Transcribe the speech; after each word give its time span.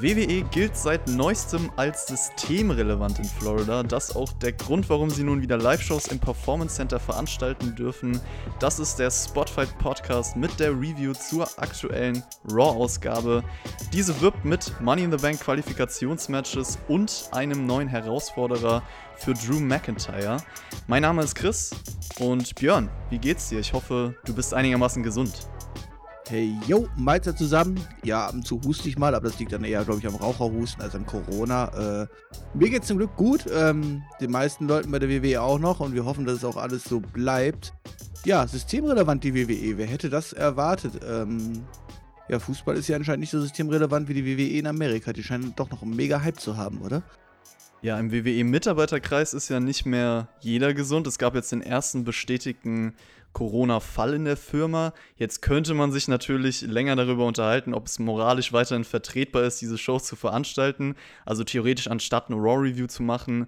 WWE 0.00 0.42
gilt 0.50 0.78
seit 0.78 1.08
neuestem 1.08 1.70
als 1.76 2.06
systemrelevant 2.06 3.18
in 3.18 3.26
Florida. 3.26 3.82
Das 3.82 4.16
auch 4.16 4.32
der 4.32 4.52
Grund, 4.52 4.88
warum 4.88 5.10
sie 5.10 5.22
nun 5.22 5.42
wieder 5.42 5.58
Live-Shows 5.58 6.06
im 6.08 6.18
Performance 6.18 6.76
Center 6.76 6.98
veranstalten 6.98 7.74
dürfen. 7.74 8.18
Das 8.60 8.78
ist 8.78 8.98
der 8.98 9.10
Spotfight 9.10 9.76
Podcast 9.78 10.36
mit 10.36 10.58
der 10.58 10.70
Review 10.70 11.12
zur 11.12 11.46
aktuellen 11.58 12.22
Raw-Ausgabe. 12.50 13.44
Diese 13.92 14.18
wirbt 14.22 14.42
mit 14.42 14.72
Money 14.80 15.04
in 15.04 15.10
the 15.10 15.18
Bank 15.18 15.38
Qualifikationsmatches 15.40 16.78
und 16.88 17.28
einem 17.32 17.66
neuen 17.66 17.88
Herausforderer 17.88 18.82
für 19.16 19.34
Drew 19.34 19.60
McIntyre. 19.60 20.38
Mein 20.86 21.02
Name 21.02 21.22
ist 21.22 21.34
Chris 21.34 21.72
und 22.18 22.54
Björn, 22.54 22.88
wie 23.10 23.18
geht's 23.18 23.50
dir? 23.50 23.60
Ich 23.60 23.74
hoffe, 23.74 24.14
du 24.24 24.34
bist 24.34 24.54
einigermaßen 24.54 25.02
gesund. 25.02 25.46
Hey, 26.30 26.56
yo, 26.68 26.86
Mahlzeit 26.96 27.36
zusammen. 27.36 27.84
Ja, 28.04 28.26
ab 28.26 28.34
und 28.34 28.46
zu 28.46 28.60
huste 28.62 28.88
ich 28.88 28.96
mal, 28.96 29.16
aber 29.16 29.28
das 29.28 29.40
liegt 29.40 29.50
dann 29.50 29.64
eher, 29.64 29.82
glaube 29.82 29.98
ich, 29.98 30.06
am 30.06 30.14
Raucherhusten 30.14 30.80
als 30.80 30.94
an 30.94 31.04
Corona. 31.04 32.02
Äh, 32.02 32.06
mir 32.54 32.70
geht's 32.70 32.86
zum 32.86 32.98
Glück 32.98 33.16
gut. 33.16 33.46
Ähm, 33.52 34.04
den 34.20 34.30
meisten 34.30 34.68
Leuten 34.68 34.92
bei 34.92 35.00
der 35.00 35.08
WWE 35.08 35.42
auch 35.42 35.58
noch 35.58 35.80
und 35.80 35.92
wir 35.92 36.04
hoffen, 36.04 36.24
dass 36.26 36.36
es 36.36 36.44
auch 36.44 36.56
alles 36.56 36.84
so 36.84 37.00
bleibt. 37.00 37.72
Ja, 38.24 38.46
systemrelevant 38.46 39.24
die 39.24 39.34
WWE. 39.34 39.76
Wer 39.76 39.86
hätte 39.88 40.08
das 40.08 40.32
erwartet? 40.32 41.00
Ähm, 41.04 41.64
ja, 42.28 42.38
Fußball 42.38 42.76
ist 42.76 42.86
ja 42.86 42.94
anscheinend 42.94 43.22
nicht 43.22 43.30
so 43.30 43.40
systemrelevant 43.40 44.08
wie 44.08 44.14
die 44.14 44.24
WWE 44.24 44.56
in 44.56 44.68
Amerika. 44.68 45.12
Die 45.12 45.24
scheinen 45.24 45.52
doch 45.56 45.68
noch 45.72 45.82
einen 45.82 45.96
mega 45.96 46.22
Hype 46.22 46.38
zu 46.38 46.56
haben, 46.56 46.80
oder? 46.80 47.02
Ja, 47.82 47.98
im 47.98 48.12
WWE-Mitarbeiterkreis 48.12 49.34
ist 49.34 49.48
ja 49.48 49.58
nicht 49.58 49.84
mehr 49.84 50.28
jeder 50.38 50.74
gesund. 50.74 51.08
Es 51.08 51.18
gab 51.18 51.34
jetzt 51.34 51.50
den 51.50 51.62
ersten 51.62 52.04
bestätigten 52.04 52.94
Corona-Fall 53.32 54.14
in 54.14 54.24
der 54.24 54.36
Firma. 54.36 54.92
Jetzt 55.16 55.42
könnte 55.42 55.74
man 55.74 55.92
sich 55.92 56.08
natürlich 56.08 56.62
länger 56.62 56.96
darüber 56.96 57.26
unterhalten, 57.26 57.74
ob 57.74 57.86
es 57.86 57.98
moralisch 57.98 58.52
weiterhin 58.52 58.84
vertretbar 58.84 59.44
ist, 59.44 59.60
diese 59.60 59.78
Shows 59.78 60.04
zu 60.04 60.16
veranstalten. 60.16 60.96
Also 61.24 61.44
theoretisch 61.44 61.88
anstatt 61.88 62.28
eine 62.28 62.40
Raw-Review 62.40 62.86
zu 62.86 63.02
machen, 63.02 63.46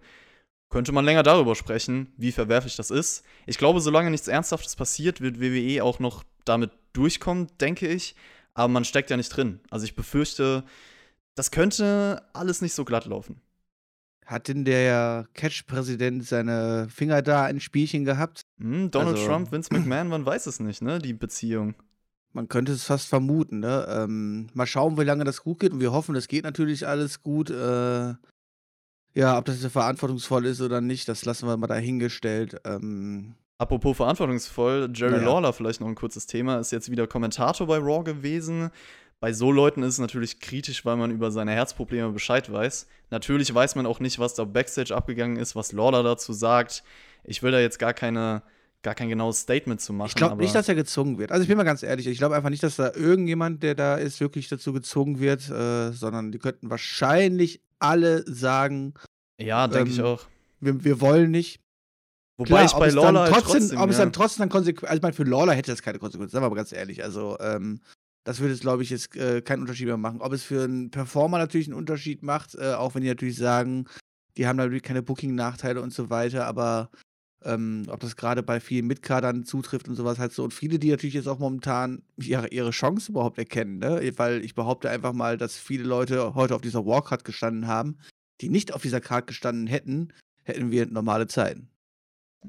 könnte 0.70 0.92
man 0.92 1.04
länger 1.04 1.22
darüber 1.22 1.54
sprechen, 1.54 2.12
wie 2.16 2.32
verwerflich 2.32 2.76
das 2.76 2.90
ist. 2.90 3.24
Ich 3.46 3.58
glaube, 3.58 3.80
solange 3.80 4.10
nichts 4.10 4.28
Ernsthaftes 4.28 4.74
passiert, 4.76 5.20
wird 5.20 5.40
WWE 5.40 5.84
auch 5.84 5.98
noch 5.98 6.24
damit 6.44 6.70
durchkommen, 6.92 7.48
denke 7.60 7.86
ich. 7.88 8.14
Aber 8.54 8.68
man 8.68 8.84
steckt 8.84 9.10
ja 9.10 9.16
nicht 9.16 9.28
drin. 9.28 9.60
Also 9.70 9.84
ich 9.84 9.94
befürchte, 9.94 10.64
das 11.34 11.50
könnte 11.50 12.22
alles 12.32 12.62
nicht 12.62 12.74
so 12.74 12.84
glatt 12.84 13.06
laufen. 13.06 13.40
Hat 14.32 14.48
denn 14.48 14.64
der 14.64 15.26
Catch-Präsident 15.34 16.24
seine 16.24 16.88
Finger 16.88 17.20
da 17.20 17.44
ein 17.44 17.60
Spielchen 17.60 18.06
gehabt? 18.06 18.40
Hm, 18.58 18.90
Donald 18.90 19.18
also, 19.18 19.28
Trump, 19.28 19.52
Vince 19.52 19.68
McMahon, 19.72 20.08
man 20.08 20.24
weiß 20.24 20.46
es 20.46 20.58
nicht, 20.58 20.80
ne? 20.80 20.98
Die 20.98 21.12
Beziehung. 21.12 21.74
Man 22.32 22.48
könnte 22.48 22.72
es 22.72 22.84
fast 22.84 23.08
vermuten, 23.08 23.60
ne? 23.60 23.86
Ähm, 23.90 24.48
mal 24.54 24.66
schauen, 24.66 24.96
wie 24.96 25.04
lange 25.04 25.24
das 25.24 25.42
gut 25.42 25.60
geht. 25.60 25.74
Und 25.74 25.80
wir 25.80 25.92
hoffen, 25.92 26.16
es 26.16 26.28
geht 26.28 26.44
natürlich 26.44 26.88
alles 26.88 27.22
gut. 27.22 27.50
Äh, 27.50 28.14
ja, 29.14 29.36
ob 29.36 29.44
das 29.44 29.62
jetzt 29.62 29.72
verantwortungsvoll 29.72 30.46
ist 30.46 30.62
oder 30.62 30.80
nicht, 30.80 31.08
das 31.08 31.26
lassen 31.26 31.46
wir 31.46 31.58
mal 31.58 31.66
dahingestellt. 31.66 32.58
Ähm, 32.64 33.34
Apropos 33.58 33.98
verantwortungsvoll, 33.98 34.90
Jerry 34.94 35.18
naja. 35.18 35.26
Lawler, 35.26 35.52
vielleicht 35.52 35.82
noch 35.82 35.88
ein 35.88 35.94
kurzes 35.94 36.26
Thema, 36.26 36.58
ist 36.58 36.72
jetzt 36.72 36.90
wieder 36.90 37.06
Kommentator 37.06 37.66
bei 37.66 37.76
Raw 37.76 38.02
gewesen. 38.02 38.70
Bei 39.22 39.32
so 39.32 39.52
Leuten 39.52 39.84
ist 39.84 39.94
es 39.94 39.98
natürlich 40.00 40.40
kritisch, 40.40 40.84
weil 40.84 40.96
man 40.96 41.12
über 41.12 41.30
seine 41.30 41.52
Herzprobleme 41.52 42.10
Bescheid 42.10 42.50
weiß. 42.50 42.88
Natürlich 43.10 43.54
weiß 43.54 43.76
man 43.76 43.86
auch 43.86 44.00
nicht, 44.00 44.18
was 44.18 44.34
da 44.34 44.42
Backstage 44.42 44.92
abgegangen 44.92 45.36
ist, 45.36 45.54
was 45.54 45.70
Lawler 45.70 46.02
dazu 46.02 46.32
sagt. 46.32 46.82
Ich 47.22 47.40
will 47.40 47.52
da 47.52 47.60
jetzt 47.60 47.78
gar 47.78 47.94
keine 47.94 48.42
gar 48.82 48.96
kein 48.96 49.08
genaues 49.08 49.38
Statement 49.38 49.80
zu 49.80 49.92
machen. 49.92 50.08
Ich 50.08 50.16
glaube 50.16 50.42
nicht, 50.42 50.56
dass 50.56 50.68
er 50.68 50.74
gezwungen 50.74 51.18
wird. 51.18 51.30
Also 51.30 51.42
ich 51.42 51.48
bin 51.48 51.56
mal 51.56 51.62
ganz 51.62 51.84
ehrlich, 51.84 52.08
ich 52.08 52.18
glaube 52.18 52.34
einfach 52.34 52.50
nicht, 52.50 52.64
dass 52.64 52.74
da 52.74 52.92
irgendjemand, 52.96 53.62
der 53.62 53.76
da 53.76 53.94
ist, 53.94 54.18
wirklich 54.18 54.48
dazu 54.48 54.72
gezwungen 54.72 55.20
wird, 55.20 55.48
äh, 55.48 55.92
sondern 55.92 56.32
die 56.32 56.40
könnten 56.40 56.68
wahrscheinlich 56.68 57.60
alle 57.78 58.24
sagen. 58.26 58.94
Ja, 59.38 59.68
denke 59.68 59.90
ähm, 59.90 59.94
ich 59.94 60.02
auch. 60.02 60.24
Wir, 60.58 60.82
wir 60.82 61.00
wollen 61.00 61.30
nicht. 61.30 61.60
Wobei 62.38 62.48
Klar, 62.48 62.64
ich 62.64 62.72
bei 62.72 62.88
Lawler 62.88 63.20
halt 63.20 63.34
trotzdem, 63.34 63.60
trotzdem, 63.60 63.78
ob 63.78 63.84
ja. 63.84 63.90
es 63.92 63.98
dann 63.98 64.12
trotzdem 64.12 64.40
dann 64.40 64.48
Konsequenzen, 64.48 64.88
also 64.88 64.96
ich 64.96 65.02
meine, 65.02 65.14
für 65.14 65.22
Lawler 65.22 65.52
hätte 65.52 65.70
das 65.70 65.80
keine 65.80 66.00
Konsequenzen, 66.00 66.32
sagen 66.32 66.44
wir 66.44 66.50
mal 66.50 66.56
ganz 66.56 66.72
ehrlich. 66.72 67.04
Also, 67.04 67.38
ähm, 67.38 67.80
das 68.24 68.40
würde 68.40 68.54
es, 68.54 68.60
glaube 68.60 68.82
ich, 68.82 68.90
jetzt 68.90 69.16
äh, 69.16 69.42
keinen 69.42 69.62
Unterschied 69.62 69.86
mehr 69.86 69.96
machen. 69.96 70.20
Ob 70.20 70.32
es 70.32 70.44
für 70.44 70.64
einen 70.64 70.90
Performer 70.90 71.38
natürlich 71.38 71.66
einen 71.66 71.76
Unterschied 71.76 72.22
macht, 72.22 72.54
äh, 72.54 72.74
auch 72.74 72.94
wenn 72.94 73.02
die 73.02 73.08
natürlich 73.08 73.36
sagen, 73.36 73.86
die 74.36 74.46
haben 74.46 74.56
natürlich 74.56 74.82
keine 74.82 75.02
Booking-Nachteile 75.02 75.82
und 75.82 75.92
so 75.92 76.08
weiter, 76.08 76.46
aber 76.46 76.90
ähm, 77.44 77.84
ob 77.88 78.00
das 78.00 78.16
gerade 78.16 78.42
bei 78.42 78.60
vielen 78.60 78.86
Mitkadern 78.86 79.44
zutrifft 79.44 79.88
und 79.88 79.96
sowas 79.96 80.18
halt 80.18 80.32
so. 80.32 80.44
Und 80.44 80.54
viele, 80.54 80.78
die 80.78 80.90
natürlich 80.90 81.14
jetzt 81.14 81.26
auch 81.28 81.38
momentan 81.38 82.02
ihre, 82.16 82.48
ihre 82.48 82.70
Chance 82.70 83.10
überhaupt 83.10 83.38
erkennen, 83.38 83.78
ne? 83.78 84.12
Weil 84.16 84.44
ich 84.44 84.54
behaupte 84.54 84.88
einfach 84.88 85.12
mal, 85.12 85.36
dass 85.36 85.56
viele 85.56 85.84
Leute 85.84 86.34
heute 86.34 86.54
auf 86.54 86.60
dieser 86.60 86.86
Walkcard 86.86 87.24
gestanden 87.24 87.66
haben, 87.66 87.98
die 88.40 88.48
nicht 88.48 88.72
auf 88.72 88.82
dieser 88.82 89.00
Card 89.00 89.26
gestanden 89.26 89.66
hätten, 89.66 90.12
hätten 90.44 90.70
wir 90.70 90.86
normale 90.86 91.26
Zeiten. 91.26 91.68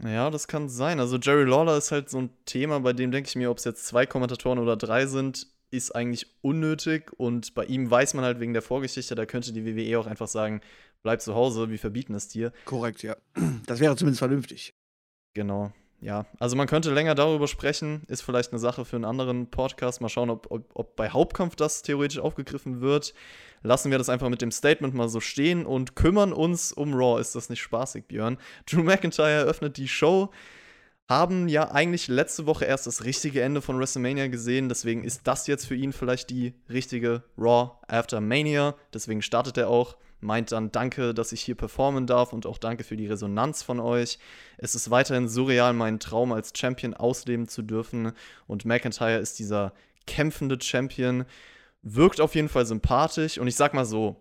Ja, 0.03 0.31
das 0.31 0.47
kann 0.47 0.69
sein. 0.69 0.99
Also 0.99 1.17
Jerry 1.17 1.43
Lawler 1.43 1.77
ist 1.77 1.91
halt 1.91 2.09
so 2.09 2.19
ein 2.19 2.29
Thema, 2.45 2.79
bei 2.79 2.93
dem 2.93 3.11
denke 3.11 3.27
ich 3.27 3.35
mir, 3.35 3.51
ob 3.51 3.59
es 3.59 3.63
jetzt 3.63 3.85
zwei 3.85 4.07
Kommentatoren 4.07 4.57
oder 4.57 4.75
drei 4.75 5.05
sind, 5.05 5.52
ist 5.73 5.95
eigentlich 5.95 6.27
unnötig 6.41 7.11
und 7.17 7.55
bei 7.55 7.65
ihm 7.65 7.89
weiß 7.89 8.13
man 8.13 8.23
halt 8.23 8.39
wegen 8.39 8.53
der 8.53 8.61
Vorgeschichte, 8.61 9.15
da 9.15 9.25
könnte 9.25 9.51
die 9.51 9.65
WWE 9.65 9.99
auch 9.99 10.05
einfach 10.05 10.27
sagen, 10.27 10.61
bleib 11.01 11.21
zu 11.21 11.33
Hause, 11.33 11.71
wir 11.71 11.79
verbieten 11.79 12.13
es 12.13 12.27
dir. 12.27 12.53
Korrekt, 12.65 13.01
ja. 13.01 13.17
Das 13.65 13.79
wäre 13.79 13.95
zumindest 13.95 14.19
vernünftig. 14.19 14.75
Genau, 15.33 15.73
ja. 15.99 16.27
Also 16.39 16.55
man 16.55 16.67
könnte 16.67 16.93
länger 16.93 17.15
darüber 17.15 17.47
sprechen, 17.47 18.03
ist 18.07 18.21
vielleicht 18.21 18.51
eine 18.51 18.59
Sache 18.59 18.85
für 18.85 18.97
einen 18.97 19.05
anderen 19.05 19.49
Podcast. 19.49 19.99
Mal 19.99 20.09
schauen, 20.09 20.29
ob, 20.29 20.51
ob, 20.51 20.69
ob 20.75 20.95
bei 20.95 21.09
Hauptkampf 21.09 21.55
das 21.55 21.81
theoretisch 21.81 22.19
aufgegriffen 22.19 22.81
wird. 22.81 23.15
Lassen 23.63 23.89
wir 23.89 23.97
das 23.97 24.09
einfach 24.09 24.29
mit 24.29 24.41
dem 24.41 24.51
Statement 24.51 24.93
mal 24.93 25.09
so 25.09 25.21
stehen 25.21 25.65
und 25.65 25.95
kümmern 25.95 26.33
uns 26.33 26.71
um 26.71 26.93
Raw. 26.93 27.19
Ist 27.19 27.33
das 27.33 27.49
nicht 27.49 27.61
spaßig, 27.61 28.05
Björn? 28.05 28.37
Drew 28.69 28.83
McIntyre 28.83 29.31
eröffnet 29.31 29.77
die 29.77 29.87
Show 29.87 30.29
haben 31.09 31.47
ja 31.49 31.71
eigentlich 31.71 32.07
letzte 32.07 32.45
Woche 32.45 32.65
erst 32.65 32.87
das 32.87 33.03
richtige 33.03 33.41
Ende 33.41 33.61
von 33.61 33.77
WrestleMania 33.77 34.27
gesehen. 34.27 34.69
Deswegen 34.69 35.03
ist 35.03 35.21
das 35.25 35.47
jetzt 35.47 35.65
für 35.65 35.75
ihn 35.75 35.91
vielleicht 35.91 36.29
die 36.29 36.53
richtige 36.69 37.23
Raw 37.37 37.71
After 37.87 38.21
Mania. 38.21 38.75
Deswegen 38.93 39.21
startet 39.21 39.57
er 39.57 39.69
auch. 39.69 39.97
Meint 40.21 40.53
dann 40.53 40.71
Danke, 40.71 41.13
dass 41.13 41.33
ich 41.33 41.41
hier 41.41 41.55
performen 41.55 42.07
darf 42.07 42.31
und 42.31 42.45
auch 42.45 42.57
danke 42.57 42.85
für 42.85 42.95
die 42.95 43.07
Resonanz 43.07 43.61
von 43.61 43.81
euch. 43.81 44.19
Es 44.57 44.73
ist 44.73 44.89
weiterhin 44.89 45.27
surreal, 45.27 45.73
meinen 45.73 45.99
Traum 45.99 46.31
als 46.31 46.53
Champion 46.55 46.93
ausleben 46.93 47.49
zu 47.49 47.61
dürfen. 47.61 48.13
Und 48.47 48.63
McIntyre 48.63 49.17
ist 49.17 49.39
dieser 49.39 49.73
kämpfende 50.07 50.57
Champion. 50.61 51.25
Wirkt 51.81 52.21
auf 52.21 52.35
jeden 52.35 52.47
Fall 52.47 52.65
sympathisch. 52.65 53.37
Und 53.37 53.47
ich 53.47 53.55
sag 53.57 53.73
mal 53.73 53.83
so, 53.83 54.15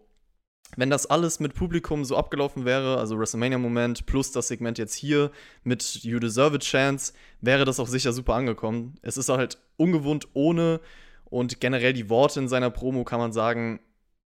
wenn 0.76 0.90
das 0.90 1.06
alles 1.06 1.40
mit 1.40 1.54
Publikum 1.54 2.04
so 2.04 2.16
abgelaufen 2.16 2.64
wäre, 2.64 2.98
also 2.98 3.18
WrestleMania-Moment 3.18 4.06
plus 4.06 4.32
das 4.32 4.48
Segment 4.48 4.78
jetzt 4.78 4.94
hier 4.94 5.30
mit 5.64 6.02
You 6.02 6.18
Deserve 6.18 6.56
a 6.56 6.58
Chance, 6.58 7.12
wäre 7.40 7.64
das 7.64 7.78
auch 7.78 7.88
sicher 7.88 8.12
super 8.12 8.34
angekommen. 8.34 8.94
Es 9.02 9.16
ist 9.16 9.28
halt 9.28 9.58
ungewohnt 9.76 10.28
ohne 10.32 10.80
und 11.24 11.60
generell 11.60 11.92
die 11.92 12.08
Worte 12.08 12.40
in 12.40 12.48
seiner 12.48 12.70
Promo 12.70 13.04
kann 13.04 13.18
man 13.18 13.32
sagen, 13.32 13.80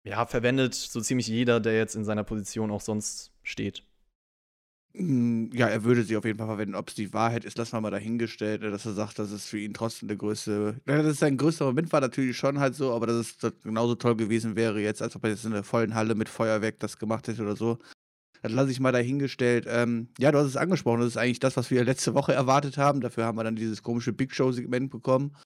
ja, 0.05 0.27
verwendet 0.27 0.75
so 0.75 1.01
ziemlich 1.01 1.27
jeder, 1.27 1.61
der 1.61 1.77
jetzt 1.77 1.97
in 1.97 2.05
seiner 2.05 2.25
Position 2.25 2.71
auch 2.71 2.81
sonst 2.81 3.33
steht. 3.43 3.83
Hm, 4.97 5.51
ja, 5.53 5.69
er 5.69 5.85
würde 5.85 6.05
sie 6.05 6.17
auf 6.17 6.25
jeden 6.25 6.39
Fall 6.39 6.47
verwenden. 6.47 6.75
Ob 6.75 6.89
es 6.89 6.95
die 6.95 7.13
Wahrheit 7.13 7.45
ist, 7.45 7.59
lassen 7.59 7.73
wir 7.73 7.83
mal 7.83 7.91
dahingestellt, 7.91 8.63
äh, 8.63 8.71
dass 8.71 8.87
er 8.87 8.95
sagt, 8.95 9.19
dass 9.19 9.31
es 9.31 9.45
für 9.45 9.59
ihn 9.59 9.75
trotzdem 9.75 10.09
der 10.09 10.17
größte. 10.17 10.81
Ja, 10.87 11.03
das 11.03 11.13
ist 11.13 11.21
sein 11.21 11.37
größter 11.37 11.67
Moment, 11.67 11.93
war 11.93 12.01
natürlich 12.01 12.37
schon 12.37 12.59
halt 12.59 12.75
so, 12.75 12.93
aber 12.95 13.07
dass 13.07 13.17
es 13.17 13.53
genauso 13.63 13.95
toll 13.95 14.17
gewesen 14.17 14.57
wäre 14.57 14.81
jetzt, 14.81 15.03
als 15.03 15.15
ob 15.15 15.25
er 15.25 15.31
jetzt 15.31 15.45
in 15.45 15.53
der 15.53 15.65
vollen 15.65 15.95
Halle 15.95 16.15
mit 16.15 16.31
Feuerwerk 16.31 16.81
das 16.81 16.99
gemacht 16.99 17.29
hätte 17.29 17.43
oder 17.43 17.57
so. 17.57 17.79
Das 18.43 18.53
lasse 18.53 18.71
ich 18.71 18.81
mal 18.81 18.93
dahingestellt. 18.93 19.67
Ähm, 19.69 20.09
ja, 20.19 20.33
du 20.33 20.39
hast 20.39 20.47
es 20.47 20.57
angesprochen, 20.57 21.01
das 21.01 21.09
ist 21.09 21.17
eigentlich 21.19 21.41
das, 21.41 21.57
was 21.57 21.71
wir 21.71 21.85
letzte 21.85 22.15
Woche 22.15 22.33
erwartet 22.33 22.79
haben. 22.79 23.01
Dafür 23.01 23.25
haben 23.25 23.37
wir 23.37 23.45
dann 23.45 23.57
dieses 23.57 23.83
komische 23.83 24.13
Big 24.13 24.35
Show-Segment 24.35 24.91
bekommen. 24.91 25.37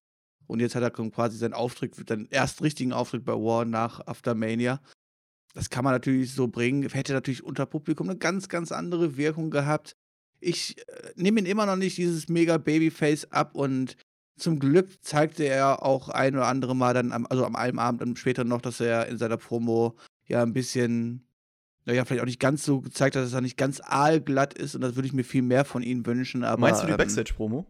Und 0.46 0.61
jetzt 0.61 0.75
hat 0.75 0.82
er 0.82 0.91
quasi 0.91 1.38
seinen 1.38 1.55
Auftritt, 1.55 1.94
seinen 2.08 2.31
ersten 2.31 2.62
richtigen 2.62 2.93
Auftritt 2.93 3.25
bei 3.25 3.32
War 3.32 3.64
nach 3.64 4.06
Aftermania 4.06 4.81
das 5.55 5.70
kann 5.70 5.85
man 5.85 5.93
natürlich 5.93 6.32
so 6.32 6.49
bringen, 6.49 6.88
hätte 6.88 7.12
natürlich 7.12 7.43
unter 7.43 7.67
Publikum 7.67 8.08
eine 8.08 8.19
ganz, 8.19 8.49
ganz 8.49 8.73
andere 8.73 9.17
Wirkung 9.17 9.50
gehabt. 9.50 9.97
Ich 10.41 10.79
äh, 10.79 11.12
nehme 11.17 11.41
ihn 11.41 11.47
immer 11.47 11.67
noch 11.67 11.76
nicht 11.76 11.99
dieses 11.99 12.29
mega 12.29 12.56
Babyface 12.56 13.31
ab 13.31 13.55
und 13.55 13.97
zum 14.37 14.58
Glück 14.58 14.88
zeigte 15.02 15.44
er 15.44 15.82
auch 15.85 16.08
ein 16.08 16.35
oder 16.35 16.47
andere 16.47 16.75
Mal 16.75 16.94
dann, 16.94 17.12
am, 17.12 17.26
also 17.29 17.44
am 17.44 17.56
einem 17.56 17.79
Abend 17.79 18.00
dann 18.00 18.17
später 18.17 18.44
noch, 18.44 18.61
dass 18.61 18.81
er 18.81 19.06
in 19.06 19.19
seiner 19.19 19.37
Promo 19.37 19.97
ja 20.26 20.43
ein 20.43 20.52
bisschen, 20.52 21.26
naja, 21.85 22.05
vielleicht 22.05 22.23
auch 22.23 22.26
nicht 22.26 22.41
ganz 22.41 22.64
so 22.64 22.81
gezeigt 22.81 23.17
hat, 23.17 23.25
dass 23.25 23.35
er 23.35 23.43
nicht 23.43 23.58
ganz 23.58 23.81
aalglatt 23.85 24.55
ist 24.55 24.75
und 24.75 24.81
das 24.81 24.96
würde 24.96 25.06
ich 25.06 25.12
mir 25.12 25.25
viel 25.25 25.43
mehr 25.43 25.64
von 25.64 25.82
ihm 25.82 26.06
wünschen. 26.06 26.43
Aber, 26.43 26.61
Meinst 26.61 26.82
du 26.82 26.87
die 26.87 26.93
ähm, 26.93 26.99
Backstage-Promo? 26.99 27.67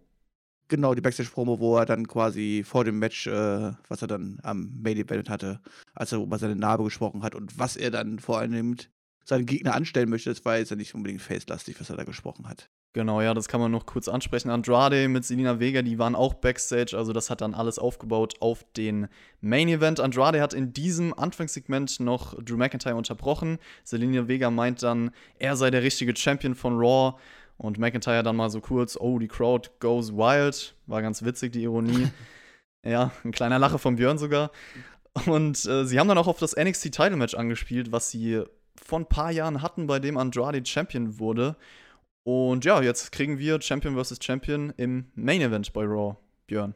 Genau, 0.71 0.95
die 0.95 1.01
Backstage-Promo, 1.01 1.59
wo 1.59 1.77
er 1.79 1.85
dann 1.85 2.07
quasi 2.07 2.63
vor 2.65 2.85
dem 2.85 3.01
Match, 3.01 3.27
äh, 3.27 3.73
was 3.89 4.03
er 4.03 4.07
dann 4.07 4.39
am 4.45 4.71
Main 4.81 4.97
Event 4.97 5.29
hatte, 5.29 5.61
als 5.95 6.13
er 6.13 6.21
über 6.21 6.39
seine 6.39 6.55
Narbe 6.55 6.85
gesprochen 6.85 7.25
hat 7.25 7.35
und 7.35 7.59
was 7.59 7.77
er 7.77 7.91
dann 7.91 8.21
vor 8.21 8.39
allem 8.39 8.77
seinen 9.25 9.47
Gegner 9.47 9.75
anstellen 9.75 10.09
möchte, 10.09 10.31
das 10.31 10.45
war 10.45 10.59
jetzt 10.59 10.71
ja 10.71 10.77
nicht 10.77 10.95
unbedingt 10.95 11.23
face-lastig, 11.23 11.81
was 11.81 11.91
er 11.91 11.97
da 11.97 12.05
gesprochen 12.05 12.49
hat. 12.49 12.71
Genau, 12.93 13.21
ja, 13.21 13.35
das 13.35 13.47
kann 13.47 13.61
man 13.61 13.71
noch 13.71 13.87
kurz 13.87 14.09
ansprechen. 14.09 14.51
Andrade 14.51 15.09
mit 15.09 15.25
Selina 15.25 15.61
Vega, 15.61 15.83
die 15.83 16.01
waren 16.01 16.17
auch 16.17 16.35
Backstage, 16.35 16.97
also 16.97 17.13
das 17.13 17.31
hat 17.31 17.41
dann 17.41 17.55
alles 17.55 17.79
aufgebaut 17.79 18.35
auf 18.41 18.65
den 18.77 19.09
Main 19.41 19.69
Event. 19.69 20.01
Andrade 20.01 20.41
hat 20.41 20.55
in 20.55 20.73
diesem 20.73 21.15
Anfangssegment 21.15 22.01
noch 22.01 22.41
Drew 22.43 22.57
McIntyre 22.57 22.97
unterbrochen. 22.97 23.59
Selina 23.85 24.27
Vega 24.27 24.51
meint 24.51 24.83
dann, 24.83 25.11
er 25.39 25.57
sei 25.57 25.71
der 25.71 25.83
richtige 25.83 26.17
Champion 26.17 26.57
von 26.57 26.79
Raw. 26.79 27.17
Und 27.61 27.79
McIntyre 27.79 28.23
dann 28.23 28.37
mal 28.37 28.49
so 28.49 28.63
kurz, 28.63 28.97
oh, 28.99 29.19
die 29.19 29.29
Crowd 29.29 29.69
goes 29.81 30.15
wild. 30.15 30.75
War 30.87 31.03
ganz 31.03 31.23
witzig, 31.23 31.53
die 31.53 31.65
Ironie. 31.65 32.09
ja, 32.83 33.11
ein 33.23 33.33
kleiner 33.33 33.59
Lache 33.59 33.79
von 33.79 33.97
Björn 33.97 34.17
sogar. 34.17 34.51
Und 35.27 35.67
äh, 35.67 35.85
sie 35.85 36.01
haben 36.01 36.09
dann 36.09 36.17
auch 36.17 36.27
auf 36.27 36.39
das 36.39 36.57
NXT 36.57 36.85
Title 36.85 37.17
Match 37.17 37.35
angespielt, 37.35 37.93
was 37.93 38.11
sie 38.11 38.43
vor 38.83 39.01
ein 39.01 39.07
paar 39.07 39.31
Jahren 39.31 39.61
hatten, 39.61 39.87
bei 39.87 39.99
dem 39.99 40.17
Andrade 40.17 40.65
Champion 40.65 41.19
wurde. 41.19 41.55
Und 42.23 42.65
ja, 42.65 42.81
jetzt 42.81 43.13
kriegen 43.13 43.39
wir 43.39 43.61
Champion 43.61 44.03
vs. 44.03 44.21
Champion 44.23 44.73
im 44.79 45.11
Main 45.15 45.43
Event 45.43 45.71
bei 45.75 45.85
Raw, 45.85 46.17
Björn. 46.47 46.75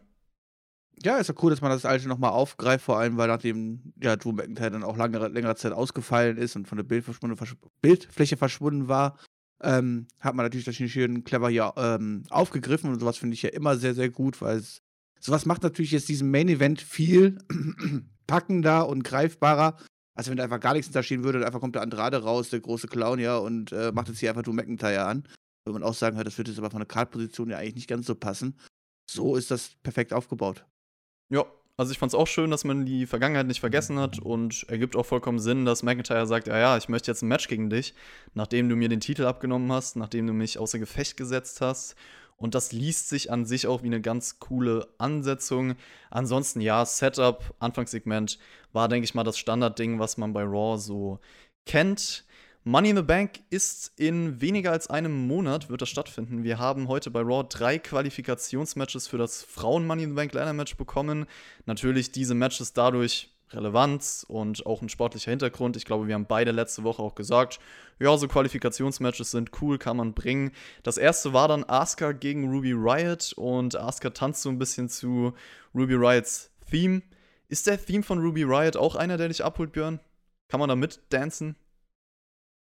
Ja, 1.02 1.16
ist 1.16 1.28
ja 1.28 1.34
cool, 1.42 1.50
dass 1.50 1.62
man 1.62 1.70
das 1.70 1.86
alte 1.86 2.08
nochmal 2.08 2.32
aufgreift, 2.32 2.84
vor 2.84 2.98
allem, 2.98 3.16
weil 3.16 3.28
nachdem 3.28 3.94
ja, 4.02 4.16
Drew 4.16 4.32
McIntyre 4.32 4.72
dann 4.72 4.84
auch 4.84 4.98
lange, 4.98 5.28
längere 5.28 5.56
Zeit 5.56 5.72
ausgefallen 5.72 6.36
ist 6.36 6.56
und 6.56 6.69
von 6.69 6.76
der 6.76 6.84
Bildfläche 6.84 8.36
verschwunden 8.36 8.86
war, 8.86 9.16
ähm, 9.62 10.06
hat 10.20 10.34
man 10.34 10.44
natürlich 10.44 10.64
das 10.64 10.76
schön 10.76 11.24
clever 11.24 11.48
hier 11.48 11.72
ähm, 11.76 12.24
aufgegriffen 12.30 12.90
und 12.90 13.00
sowas 13.00 13.18
finde 13.18 13.34
ich 13.34 13.42
ja 13.42 13.50
immer 13.50 13.76
sehr, 13.76 13.94
sehr 13.94 14.10
gut, 14.10 14.40
weil 14.40 14.58
es, 14.58 14.82
sowas 15.20 15.46
macht 15.46 15.62
natürlich 15.62 15.92
jetzt 15.92 16.08
diesen 16.08 16.30
Main 16.30 16.48
Event 16.48 16.80
viel 16.80 17.38
packender 18.26 18.88
und 18.88 19.04
greifbarer, 19.04 19.78
als 20.16 20.28
wenn 20.28 20.36
da 20.36 20.44
einfach 20.44 20.60
gar 20.60 20.74
nichts 20.74 20.88
hinterstehen 20.88 21.24
würde 21.24 21.38
und 21.38 21.44
einfach 21.44 21.60
kommt 21.60 21.74
der 21.74 21.82
Andrade 21.82 22.22
raus, 22.22 22.50
der 22.50 22.60
große 22.60 22.88
Clown, 22.88 23.18
ja, 23.18 23.36
und 23.36 23.72
äh, 23.72 23.92
macht 23.92 24.08
jetzt 24.08 24.20
hier 24.20 24.30
einfach 24.30 24.42
Drew 24.42 24.52
McIntyre 24.52 25.04
an. 25.04 25.24
Wenn 25.64 25.74
man 25.74 25.82
auch 25.82 25.94
sagen 25.94 26.16
hört, 26.16 26.26
das 26.26 26.36
wird 26.36 26.48
jetzt 26.48 26.58
aber 26.58 26.70
von 26.70 26.80
der 26.80 26.86
Kartposition 26.86 27.50
ja 27.50 27.58
eigentlich 27.58 27.74
nicht 27.74 27.88
ganz 27.88 28.06
so 28.06 28.14
passen. 28.14 28.58
So 29.10 29.36
ist 29.36 29.50
das 29.50 29.76
perfekt 29.82 30.12
aufgebaut. 30.12 30.66
Ja, 31.30 31.44
also 31.76 31.90
ich 31.90 31.98
fand 31.98 32.10
es 32.10 32.14
auch 32.14 32.26
schön, 32.26 32.50
dass 32.50 32.64
man 32.64 32.86
die 32.86 33.06
Vergangenheit 33.06 33.46
nicht 33.46 33.60
vergessen 33.60 33.98
hat 33.98 34.20
und 34.20 34.64
ergibt 34.68 34.94
auch 34.94 35.06
vollkommen 35.06 35.40
Sinn, 35.40 35.64
dass 35.64 35.82
McIntyre 35.82 36.26
sagt, 36.26 36.46
ja, 36.46 36.58
ja, 36.58 36.76
ich 36.76 36.88
möchte 36.88 37.10
jetzt 37.10 37.22
ein 37.22 37.28
Match 37.28 37.48
gegen 37.48 37.68
dich, 37.68 37.94
nachdem 38.34 38.68
du 38.68 38.76
mir 38.76 38.88
den 38.88 39.00
Titel 39.00 39.24
abgenommen 39.24 39.70
hast, 39.72 39.96
nachdem 39.96 40.26
du 40.26 40.32
mich 40.32 40.58
außer 40.58 40.78
Gefecht 40.78 41.16
gesetzt 41.16 41.60
hast. 41.60 41.96
Und 42.36 42.54
das 42.54 42.72
liest 42.72 43.08
sich 43.08 43.30
an 43.30 43.44
sich 43.44 43.66
auch 43.66 43.82
wie 43.82 43.86
eine 43.86 44.00
ganz 44.00 44.38
coole 44.38 44.88
Ansetzung. 44.98 45.76
Ansonsten, 46.10 46.60
ja, 46.60 46.84
Setup, 46.84 47.54
Anfangssegment 47.58 48.38
war, 48.72 48.88
denke 48.88 49.04
ich 49.04 49.14
mal, 49.14 49.24
das 49.24 49.38
Standardding, 49.38 49.98
was 49.98 50.16
man 50.16 50.32
bei 50.32 50.42
Raw 50.42 50.78
so 50.78 51.20
kennt. 51.64 52.24
Money 52.66 52.88
in 52.88 52.96
the 52.96 53.02
Bank 53.02 53.40
ist 53.50 53.93
in 53.96 54.40
weniger 54.40 54.72
als 54.72 54.88
einem 54.88 55.26
Monat, 55.26 55.69
wird 55.69 55.82
das 55.82 55.90
stattfinden. 55.90 56.44
Wir 56.44 56.58
haben 56.58 56.88
heute 56.88 57.11
bei 57.11 57.20
Raw 57.20 57.46
drei 57.46 57.78
Qualifikationsmatches 57.78 59.06
für 59.06 59.19
das 59.19 59.43
Frauen 59.43 59.87
Money 59.87 60.05
in 60.05 60.11
the 60.11 60.16
Bank 60.16 60.32
Ladder 60.32 60.55
Match 60.55 60.75
bekommen. 60.78 61.26
Natürlich 61.66 62.11
diese 62.11 62.34
Matches 62.34 62.72
dadurch 62.72 63.34
Relevanz 63.50 64.25
und 64.26 64.64
auch 64.64 64.81
ein 64.81 64.88
sportlicher 64.88 65.31
Hintergrund. 65.31 65.76
Ich 65.76 65.84
glaube, 65.84 66.06
wir 66.06 66.14
haben 66.14 66.25
beide 66.25 66.52
letzte 66.52 66.84
Woche 66.84 67.02
auch 67.02 67.14
gesagt, 67.14 67.61
ja, 67.99 68.16
so 68.16 68.28
Qualifikationsmatches 68.28 69.31
sind 69.31 69.50
cool, 69.60 69.76
kann 69.76 69.99
man 69.99 70.14
bringen. 70.14 70.52
Das 70.82 70.96
erste 70.96 71.34
war 71.34 71.49
dann 71.49 71.64
Asuka 71.64 72.12
gegen 72.12 72.50
Ruby 72.50 72.72
Riot 72.72 73.34
und 73.37 73.76
Asuka 73.76 74.08
tanzt 74.08 74.40
so 74.40 74.49
ein 74.49 74.58
bisschen 74.58 74.88
zu 74.88 75.34
Ruby 75.75 75.96
Riots 75.96 76.50
Theme. 76.70 77.02
Ist 77.49 77.67
der 77.67 77.84
Theme 77.84 78.02
von 78.02 78.20
Ruby 78.20 78.44
Riot 78.44 78.78
auch 78.78 78.96
einer, 78.96 79.19
der 79.19 79.28
dich 79.28 79.44
abholt, 79.44 79.72
Björn? 79.72 80.00
Kann 80.49 80.60
man 80.60 80.70
da 80.70 80.76
mitdancen? 80.76 81.56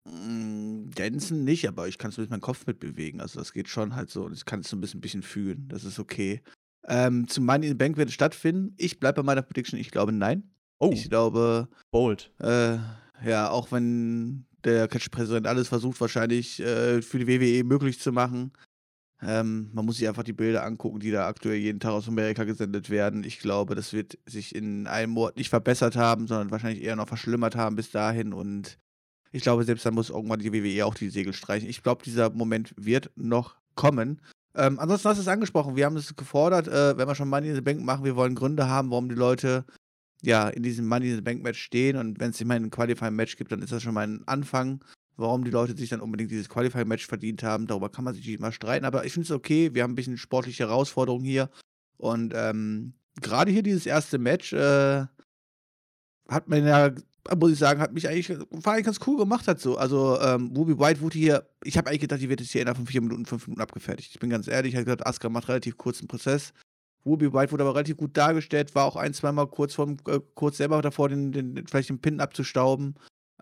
Mm, 0.05 0.91
Dancen 0.95 1.45
nicht, 1.45 1.69
aber 1.69 1.89
ich 1.89 1.99
kann 1.99 2.11
es 2.11 2.19
mit 2.19 2.31
meinem 2.31 2.41
Kopf 2.41 2.67
mitbewegen. 2.67 3.21
Also 3.21 3.39
das 3.39 3.53
geht 3.53 3.69
schon 3.69 3.95
halt 3.95 4.11
so. 4.11 4.25
Und 4.25 4.33
ich 4.33 4.45
kann 4.45 4.61
es 4.61 4.69
so 4.71 4.77
ein 4.77 4.81
bisschen, 4.81 5.01
bisschen 5.01 5.23
fühlen. 5.23 5.69
Das 5.69 5.85
ist 5.85 5.99
okay. 5.99 6.43
Ähm, 6.89 7.29
zum 7.29 7.45
Money 7.47 7.67
in 7.67 7.73
the 7.73 7.77
Bank 7.77 7.97
wird 7.97 8.09
es 8.09 8.15
stattfinden. 8.15 8.75
Ich 8.79 8.99
bleibe 8.99 9.17
bei 9.17 9.27
meiner 9.27 9.43
Prediction. 9.43 9.79
Ich 9.79 9.91
glaube, 9.91 10.13
nein. 10.13 10.51
Oh, 10.81 10.91
Ich 10.93 11.09
glaube, 11.09 11.69
bold. 11.93 12.33
äh, 12.41 12.79
ja, 13.25 13.49
auch 13.51 13.71
wenn 13.71 14.47
der 14.65 14.89
Catch-Präsident 14.89 15.47
alles 15.47 15.69
versucht, 15.69 16.01
wahrscheinlich 16.01 16.59
äh, 16.61 17.03
für 17.03 17.21
die 17.21 17.29
WWE 17.29 17.63
möglich 17.65 18.01
zu 18.01 18.11
machen. 18.11 18.53
Ähm, 19.25 19.71
man 19.73 19.85
muss 19.87 19.99
sich 19.99 20.09
einfach 20.09 20.25
die 20.25 20.33
Bilder 20.33 20.65
angucken, 20.65 20.99
die 20.99 21.13
da 21.13 21.29
aktuell 21.29 21.57
jeden 21.59 21.79
Tag 21.79 21.93
aus 21.93 22.09
Amerika 22.09 22.43
gesendet 22.43 22.91
werden. 22.91 23.23
Ich 23.23 23.39
glaube, 23.39 23.77
das 23.77 23.93
wird 23.93 24.19
sich 24.27 24.53
in 24.53 24.89
einem 24.89 25.13
Monat 25.13 25.37
nicht 25.37 25.51
verbessert 25.51 25.95
haben, 25.95 26.27
sondern 26.27 26.51
wahrscheinlich 26.51 26.83
eher 26.83 26.97
noch 26.97 27.07
verschlimmert 27.07 27.55
haben 27.55 27.77
bis 27.77 27.93
dahin. 27.93 28.33
Und 28.33 28.79
ich 29.33 29.43
glaube, 29.43 29.65
selbst 29.65 29.85
dann 29.87 29.95
muss 29.95 30.11
irgendwann 30.11 30.41
die 30.41 30.53
WWE 30.53 30.85
auch 30.87 30.95
die 30.95 31.09
Segel 31.09 31.33
streichen. 31.33 31.69
Ich 31.69 31.83
glaube, 31.83 32.05
dieser 32.05 32.31
Moment 32.31 32.75
wird 32.77 33.11
noch 33.17 33.57
kommen. 33.75 34.21
Ähm, 34.55 34.79
ansonsten 34.79 35.09
hast 35.09 35.17
du 35.17 35.23
es 35.23 35.29
angesprochen. 35.29 35.77
Wir 35.77 35.87
haben 35.87 35.97
es 35.97 36.15
gefordert, 36.15 36.69
äh, 36.69 36.97
wenn 36.99 37.09
wir 37.09 37.15
schon 37.15 37.29
Money 37.29 37.49
in 37.49 37.55
the 37.55 37.63
Bank 37.63 37.81
machen, 37.81 38.05
wir 38.05 38.17
wollen 38.17 38.35
Gründe 38.35 38.69
haben, 38.69 38.91
warum 38.91 39.09
die 39.09 39.15
Leute 39.15 39.65
ja 40.23 40.49
in 40.51 40.63
diesem 40.63 40.87
Money 40.87 41.11
in 41.11 41.17
the 41.17 41.23
Bank 41.23 41.43
Match 41.43 41.61
stehen. 41.61 41.97
Und 41.97 42.21
wenn 42.21 42.31
es 42.31 42.41
immer 42.43 42.55
ein 42.55 42.71
Qualifying 42.71 43.15
Match 43.15 43.37
gibt, 43.37 43.51
dann 43.51 43.63
ist 43.63 43.73
das 43.73 43.83
schon 43.83 43.95
mal 43.95 44.07
ein 44.07 44.23
Anfang, 44.27 44.85
warum 45.17 45.45
die 45.45 45.51
Leute 45.51 45.75
sich 45.75 45.89
dann 45.89 46.01
unbedingt 46.01 46.31
dieses 46.31 46.51
Qualifying 46.51 46.87
Match 46.87 47.07
verdient 47.07 47.43
haben. 47.43 47.67
Darüber 47.67 47.89
kann 47.89 48.05
man 48.05 48.15
sich 48.15 48.27
nicht 48.27 48.41
mal 48.41 48.53
streiten. 48.53 48.85
Aber 48.85 49.07
ich 49.07 49.15
finde 49.15 49.25
es 49.27 49.33
okay. 49.33 49.75
Wir 49.75 49.83
haben 49.83 49.93
ein 49.93 49.97
bisschen 49.97 50.19
sportliche 50.19 50.65
Herausforderungen 50.65 51.25
hier. 51.25 51.49
Und 51.97 52.35
ähm, 52.37 52.93
gerade 53.23 53.51
hier 53.51 53.63
dieses 53.63 53.87
erste 53.87 54.19
Match 54.19 54.53
äh, 54.53 55.07
hat 56.29 56.49
man 56.49 56.67
ja 56.67 56.91
muss 57.39 57.53
ich 57.53 57.59
sagen, 57.59 57.81
hat 57.81 57.93
mich 57.93 58.09
eigentlich, 58.09 58.39
war 58.51 58.75
eigentlich 58.75 58.87
ganz 58.87 59.01
cool 59.07 59.17
gemacht 59.17 59.47
hat 59.47 59.61
so. 59.61 59.77
Also, 59.77 60.21
ähm, 60.21 60.53
Ruby 60.57 60.79
White 60.79 61.01
wurde 61.01 61.19
hier, 61.19 61.49
ich 61.63 61.79
habe 61.79 61.89
eigentlich 61.89 62.01
gedacht, 62.01 62.21
die 62.21 62.29
wird 62.29 62.41
jetzt 62.41 62.51
hier 62.51 62.63
innerhalb 62.63 62.79
von 62.79 62.87
vier 62.87 63.01
Minuten, 63.01 63.27
fünf 63.27 63.47
Minuten 63.47 63.63
abgefertigt. 63.63 64.11
Ich 64.13 64.21
bin 64.21 64.31
ganz 64.31 64.49
ehrlich, 64.49 64.73
ich 64.73 64.77
habe 64.77 64.87
gedacht, 64.87 65.07
Asuka 65.07 65.29
macht 65.29 65.49
relativ 65.49 65.77
kurzen 65.77 66.09
Prozess. 66.09 66.53
Ruby 67.05 67.33
White 67.33 67.53
wurde 67.53 67.65
aber 67.65 67.75
relativ 67.75 67.97
gut 67.97 68.17
dargestellt, 68.17 68.75
war 68.75 68.85
auch 68.85 68.97
ein, 68.97 69.15
zweimal 69.15 69.47
kurz 69.49 69.75
vorm, 69.75 69.97
äh, 70.07 70.21
kurz 70.35 70.57
selber 70.57 70.81
davor, 70.83 71.09
den, 71.09 71.33
den, 71.33 71.67
vielleicht 71.67 71.89
den 71.89 72.01
Pin 72.01 72.21
abzustauben. 72.21 72.95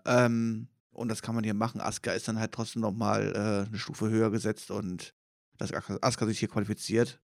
Ähm, 0.05 0.67
und 0.91 1.09
das 1.09 1.21
kann 1.21 1.35
man 1.35 1.43
hier 1.43 1.53
machen. 1.53 1.81
Asuka 1.81 2.11
ist 2.11 2.27
dann 2.27 2.39
halt 2.39 2.51
trotzdem 2.51 2.81
nochmal 2.81 3.33
äh, 3.33 3.67
eine 3.67 3.77
Stufe 3.77 4.09
höher 4.09 4.31
gesetzt 4.31 4.71
und 4.71 5.13
dass 5.57 5.71
Asuka 5.73 6.25
sich 6.25 6.39
hier 6.39 6.49
qualifiziert, 6.49 7.19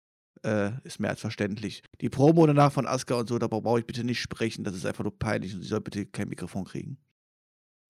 äh, 0.42 0.72
ist 0.84 1.00
mehr 1.00 1.10
als 1.10 1.20
verständlich. 1.20 1.82
Die 2.00 2.08
Promo 2.08 2.46
danach 2.46 2.72
von 2.72 2.86
Asuka 2.86 3.14
und 3.14 3.28
so, 3.28 3.38
da 3.38 3.46
brauche 3.46 3.80
ich 3.80 3.86
bitte 3.86 4.04
nicht 4.04 4.20
sprechen, 4.20 4.64
das 4.64 4.74
ist 4.74 4.86
einfach 4.86 5.04
nur 5.04 5.18
peinlich 5.18 5.54
und 5.54 5.62
sie 5.62 5.68
soll 5.68 5.80
bitte 5.80 6.06
kein 6.06 6.28
Mikrofon 6.28 6.64
kriegen. 6.64 6.98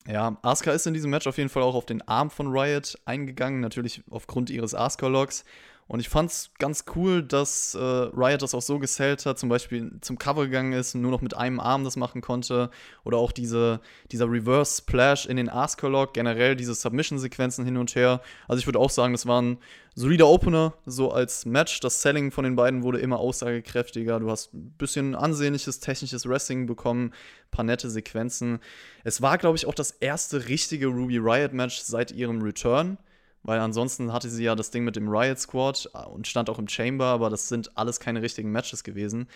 Ja, 0.06 0.38
Asuka 0.42 0.72
ist 0.72 0.86
in 0.86 0.92
diesem 0.94 1.10
Match 1.10 1.26
auf 1.26 1.38
jeden 1.38 1.48
Fall 1.48 1.62
auch 1.62 1.74
auf 1.74 1.86
den 1.86 2.02
Arm 2.02 2.30
von 2.30 2.48
Riot 2.48 2.98
eingegangen, 3.06 3.60
natürlich 3.60 4.02
aufgrund 4.10 4.50
ihres 4.50 4.74
Asuka-Logs. 4.74 5.44
Und 5.87 6.00
ich 6.00 6.09
fand's 6.09 6.50
ganz 6.59 6.85
cool, 6.97 7.23
dass 7.23 7.75
äh, 7.75 7.79
Riot 7.79 8.41
das 8.41 8.55
auch 8.55 8.62
so 8.62 8.79
gesellt 8.79 9.26
hat, 9.26 9.38
zum 9.38 9.50
Beispiel 9.50 9.93
zum 10.00 10.19
Cover 10.19 10.47
gegangen 10.47 10.73
ist 10.73 10.95
und 10.95 11.03
nur 11.03 11.11
noch 11.11 11.21
mit 11.21 11.37
einem 11.37 11.61
Arm 11.61 11.85
das 11.85 11.97
machen 11.97 12.23
konnte. 12.23 12.71
Oder 13.05 13.19
auch 13.19 13.33
diese, 13.33 13.81
dieser 14.11 14.31
Reverse 14.31 14.79
Splash 14.79 15.26
in 15.26 15.37
den 15.37 15.50
Asker-Log, 15.50 16.14
generell 16.14 16.57
diese 16.57 16.75
Submission-Sequenzen 16.75 17.67
hin 17.67 17.76
und 17.76 17.95
her. 17.95 18.23
Also 18.49 18.61
ich 18.61 18.67
würde 18.67 18.79
auch 18.79 18.88
sagen, 18.88 19.12
das 19.12 19.26
war 19.26 19.43
ein 19.43 19.59
solider 19.95 20.26
Opener, 20.26 20.73
so 20.87 21.12
als 21.12 21.45
Match. 21.45 21.81
Das 21.81 22.00
Selling 22.00 22.31
von 22.31 22.45
den 22.45 22.57
beiden 22.57 22.83
wurde 22.83 22.99
immer 22.99 23.19
aussagekräftiger. 23.19 24.21
Du 24.21 24.31
hast 24.31 24.55
ein 24.55 24.75
bisschen 24.79 25.14
ansehnliches 25.14 25.81
technisches 25.81 26.26
Wrestling 26.26 26.64
bekommen, 26.64 27.09
ein 27.09 27.50
paar 27.50 27.64
nette 27.64 27.91
Sequenzen. 27.91 28.59
Es 29.05 29.21
war, 29.21 29.37
glaube 29.37 29.59
ich, 29.59 29.67
auch 29.67 29.75
das 29.75 29.91
erste 29.91 30.49
richtige 30.49 30.87
Ruby 30.87 31.19
Riot-Match 31.19 31.81
seit 31.81 32.11
ihrem 32.11 32.41
Return. 32.41 32.97
Weil 33.44 33.60
ansonsten 33.60 34.12
hatte 34.12 34.30
sie 34.30 34.44
ja 34.44 34.56
das 34.56 34.70
Ding 34.70 34.84
mit 34.84 34.96
dem 34.96 35.08
Riot 35.08 35.38
Squad 35.38 35.90
äh, 35.94 35.98
und 36.06 36.26
stand 36.26 36.50
auch 36.50 36.58
im 36.58 36.66
Chamber, 36.66 37.04
aber 37.04 37.30
das 37.30 37.48
sind 37.48 37.76
alles 37.76 38.00
keine 38.00 38.22
richtigen 38.22 38.50
Matches 38.50 38.82
gewesen. 38.82 39.28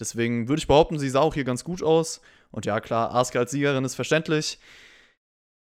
Deswegen 0.00 0.48
würde 0.48 0.60
ich 0.60 0.68
behaupten, 0.68 0.98
sie 0.98 1.10
sah 1.10 1.20
auch 1.20 1.34
hier 1.34 1.44
ganz 1.44 1.64
gut 1.64 1.82
aus. 1.82 2.20
Und 2.52 2.66
ja, 2.66 2.80
klar, 2.80 3.14
Asuka 3.14 3.40
als 3.40 3.50
Siegerin 3.50 3.84
ist 3.84 3.96
verständlich. 3.96 4.60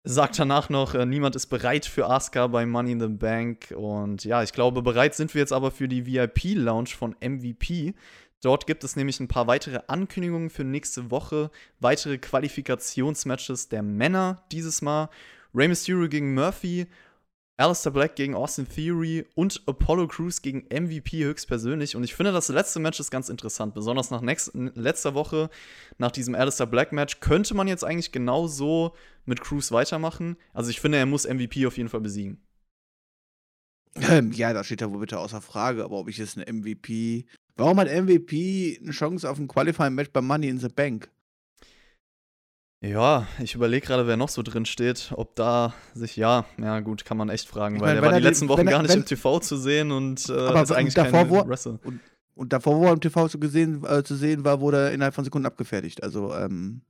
Sagt 0.04 0.38
danach 0.38 0.68
noch, 0.68 0.94
äh, 0.94 1.06
niemand 1.06 1.34
ist 1.36 1.46
bereit 1.46 1.86
für 1.86 2.08
Asuka 2.08 2.46
bei 2.48 2.66
Money 2.66 2.92
in 2.92 3.00
the 3.00 3.08
Bank. 3.08 3.74
Und 3.74 4.24
ja, 4.24 4.42
ich 4.42 4.52
glaube, 4.52 4.82
bereit 4.82 5.14
sind 5.14 5.34
wir 5.34 5.40
jetzt 5.40 5.54
aber 5.54 5.70
für 5.70 5.88
die 5.88 6.06
VIP-Lounge 6.06 6.90
von 6.90 7.16
MVP. 7.20 7.94
Dort 8.42 8.66
gibt 8.66 8.84
es 8.84 8.94
nämlich 8.94 9.18
ein 9.20 9.28
paar 9.28 9.46
weitere 9.46 9.80
Ankündigungen 9.86 10.50
für 10.50 10.64
nächste 10.64 11.10
Woche. 11.10 11.50
Weitere 11.80 12.18
Qualifikationsmatches 12.18 13.70
der 13.70 13.82
Männer 13.82 14.44
dieses 14.52 14.82
Mal. 14.82 15.08
Rey 15.54 15.68
Mysterio 15.68 16.08
gegen 16.08 16.34
Murphy 16.34 16.86
Alistair 17.58 17.92
Black 17.92 18.16
gegen 18.16 18.34
Austin 18.34 18.68
Theory 18.68 19.24
und 19.34 19.62
Apollo 19.66 20.08
Crews 20.08 20.42
gegen 20.42 20.66
MVP 20.68 21.24
höchstpersönlich. 21.24 21.96
Und 21.96 22.04
ich 22.04 22.14
finde, 22.14 22.32
das 22.32 22.48
letzte 22.48 22.80
Match 22.80 23.00
ist 23.00 23.10
ganz 23.10 23.30
interessant, 23.30 23.74
besonders 23.74 24.10
nach 24.10 24.20
next, 24.20 24.50
letzter 24.54 25.14
Woche, 25.14 25.48
nach 25.96 26.10
diesem 26.10 26.34
Alistair 26.34 26.66
Black 26.66 26.92
Match, 26.92 27.20
könnte 27.20 27.54
man 27.54 27.66
jetzt 27.66 27.82
eigentlich 27.84 28.12
genau 28.12 28.46
so 28.46 28.94
mit 29.24 29.40
Crews 29.40 29.72
weitermachen. 29.72 30.36
Also 30.52 30.70
ich 30.70 30.80
finde, 30.80 30.98
er 30.98 31.06
muss 31.06 31.26
MVP 31.26 31.66
auf 31.66 31.78
jeden 31.78 31.88
Fall 31.88 32.00
besiegen. 32.00 32.42
Ähm, 33.94 34.32
ja, 34.32 34.52
da 34.52 34.62
steht 34.62 34.82
ja 34.82 34.92
wohl 34.92 35.00
bitte 35.00 35.18
außer 35.18 35.40
Frage, 35.40 35.82
aber 35.82 35.96
ob 35.96 36.08
ich 36.08 36.18
jetzt 36.18 36.36
eine 36.36 36.52
MVP. 36.52 37.24
Warum 37.56 37.80
hat 37.80 37.88
MVP 37.88 38.78
eine 38.82 38.90
Chance 38.90 39.30
auf 39.30 39.38
ein 39.38 39.48
Qualifying-Match 39.48 40.10
bei 40.10 40.20
Money 40.20 40.48
in 40.48 40.58
the 40.58 40.68
Bank? 40.68 41.10
Ja, 42.82 43.26
ich 43.42 43.54
überlege 43.54 43.86
gerade, 43.86 44.06
wer 44.06 44.16
noch 44.16 44.28
so 44.28 44.42
drin 44.42 44.66
steht, 44.66 45.10
ob 45.16 45.34
da 45.34 45.74
sich, 45.94 46.14
ja, 46.16 46.44
ja 46.58 46.80
gut, 46.80 47.04
kann 47.04 47.16
man 47.16 47.30
echt 47.30 47.48
fragen, 47.48 47.76
Ich 47.76 47.80
weil 47.82 47.94
der 47.94 48.02
wenn 48.02 48.08
war 48.08 48.12
er 48.14 48.18
die 48.18 48.22
den- 48.24 48.28
letzten 48.28 48.48
Wochen 48.48 48.66
er- 48.66 48.72
gar 48.72 48.82
nicht 48.82 48.92
wenn- 48.92 49.00
im 49.00 49.06
TV 49.06 49.40
zu 49.40 49.56
sehen 49.56 49.90
und 49.92 50.28
äh, 50.28 50.32
Aber 50.32 50.62
ist 50.62 50.72
eigentlich 50.72 50.94
davor, 50.94 51.20
kein 51.22 51.30
wo- 51.30 51.48
Wrestler. 51.48 51.78
Und, 51.84 52.00
und 52.34 52.52
davor, 52.52 52.78
wo 52.78 52.84
er 52.86 52.92
im 52.92 53.00
TV 53.00 53.28
so 53.28 53.38
gesehen, 53.38 53.82
äh, 53.84 54.02
zu 54.04 54.14
sehen 54.14 54.44
war, 54.44 54.60
wurde 54.60 54.76
er 54.76 54.92
innerhalb 54.92 55.14
von 55.14 55.24
Sekunden 55.24 55.46
abgefertigt. 55.46 56.02
Also, 56.02 56.34
ähm, 56.34 56.82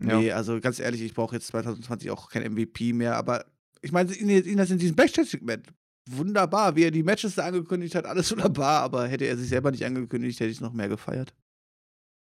Ja. 0.00 0.18
nee, 0.18 0.32
also 0.32 0.60
ganz 0.60 0.78
ehrlich, 0.78 1.00
ich 1.00 1.14
brauche 1.14 1.34
jetzt 1.34 1.46
2020 1.48 2.10
auch 2.10 2.28
kein 2.28 2.42
MVP 2.42 2.92
mehr, 2.92 3.16
aber 3.16 3.46
ich 3.80 3.92
meine, 3.92 4.12
ihn, 4.12 4.28
ihn 4.28 4.58
das 4.58 4.70
in 4.70 4.78
diesem 4.78 4.96
Backstage-Segment. 4.96 5.66
Wunderbar, 6.10 6.76
wie 6.76 6.84
er 6.84 6.90
die 6.90 7.02
Matches 7.02 7.36
da 7.36 7.46
angekündigt 7.46 7.94
hat, 7.94 8.04
alles 8.04 8.30
wunderbar, 8.32 8.82
aber 8.82 9.06
hätte 9.08 9.24
er 9.24 9.36
sich 9.38 9.48
selber 9.48 9.70
nicht 9.70 9.84
angekündigt, 9.86 10.38
hätte 10.40 10.50
ich 10.50 10.56
es 10.58 10.60
noch 10.62 10.72
mehr 10.74 10.88
gefeiert. 10.88 11.32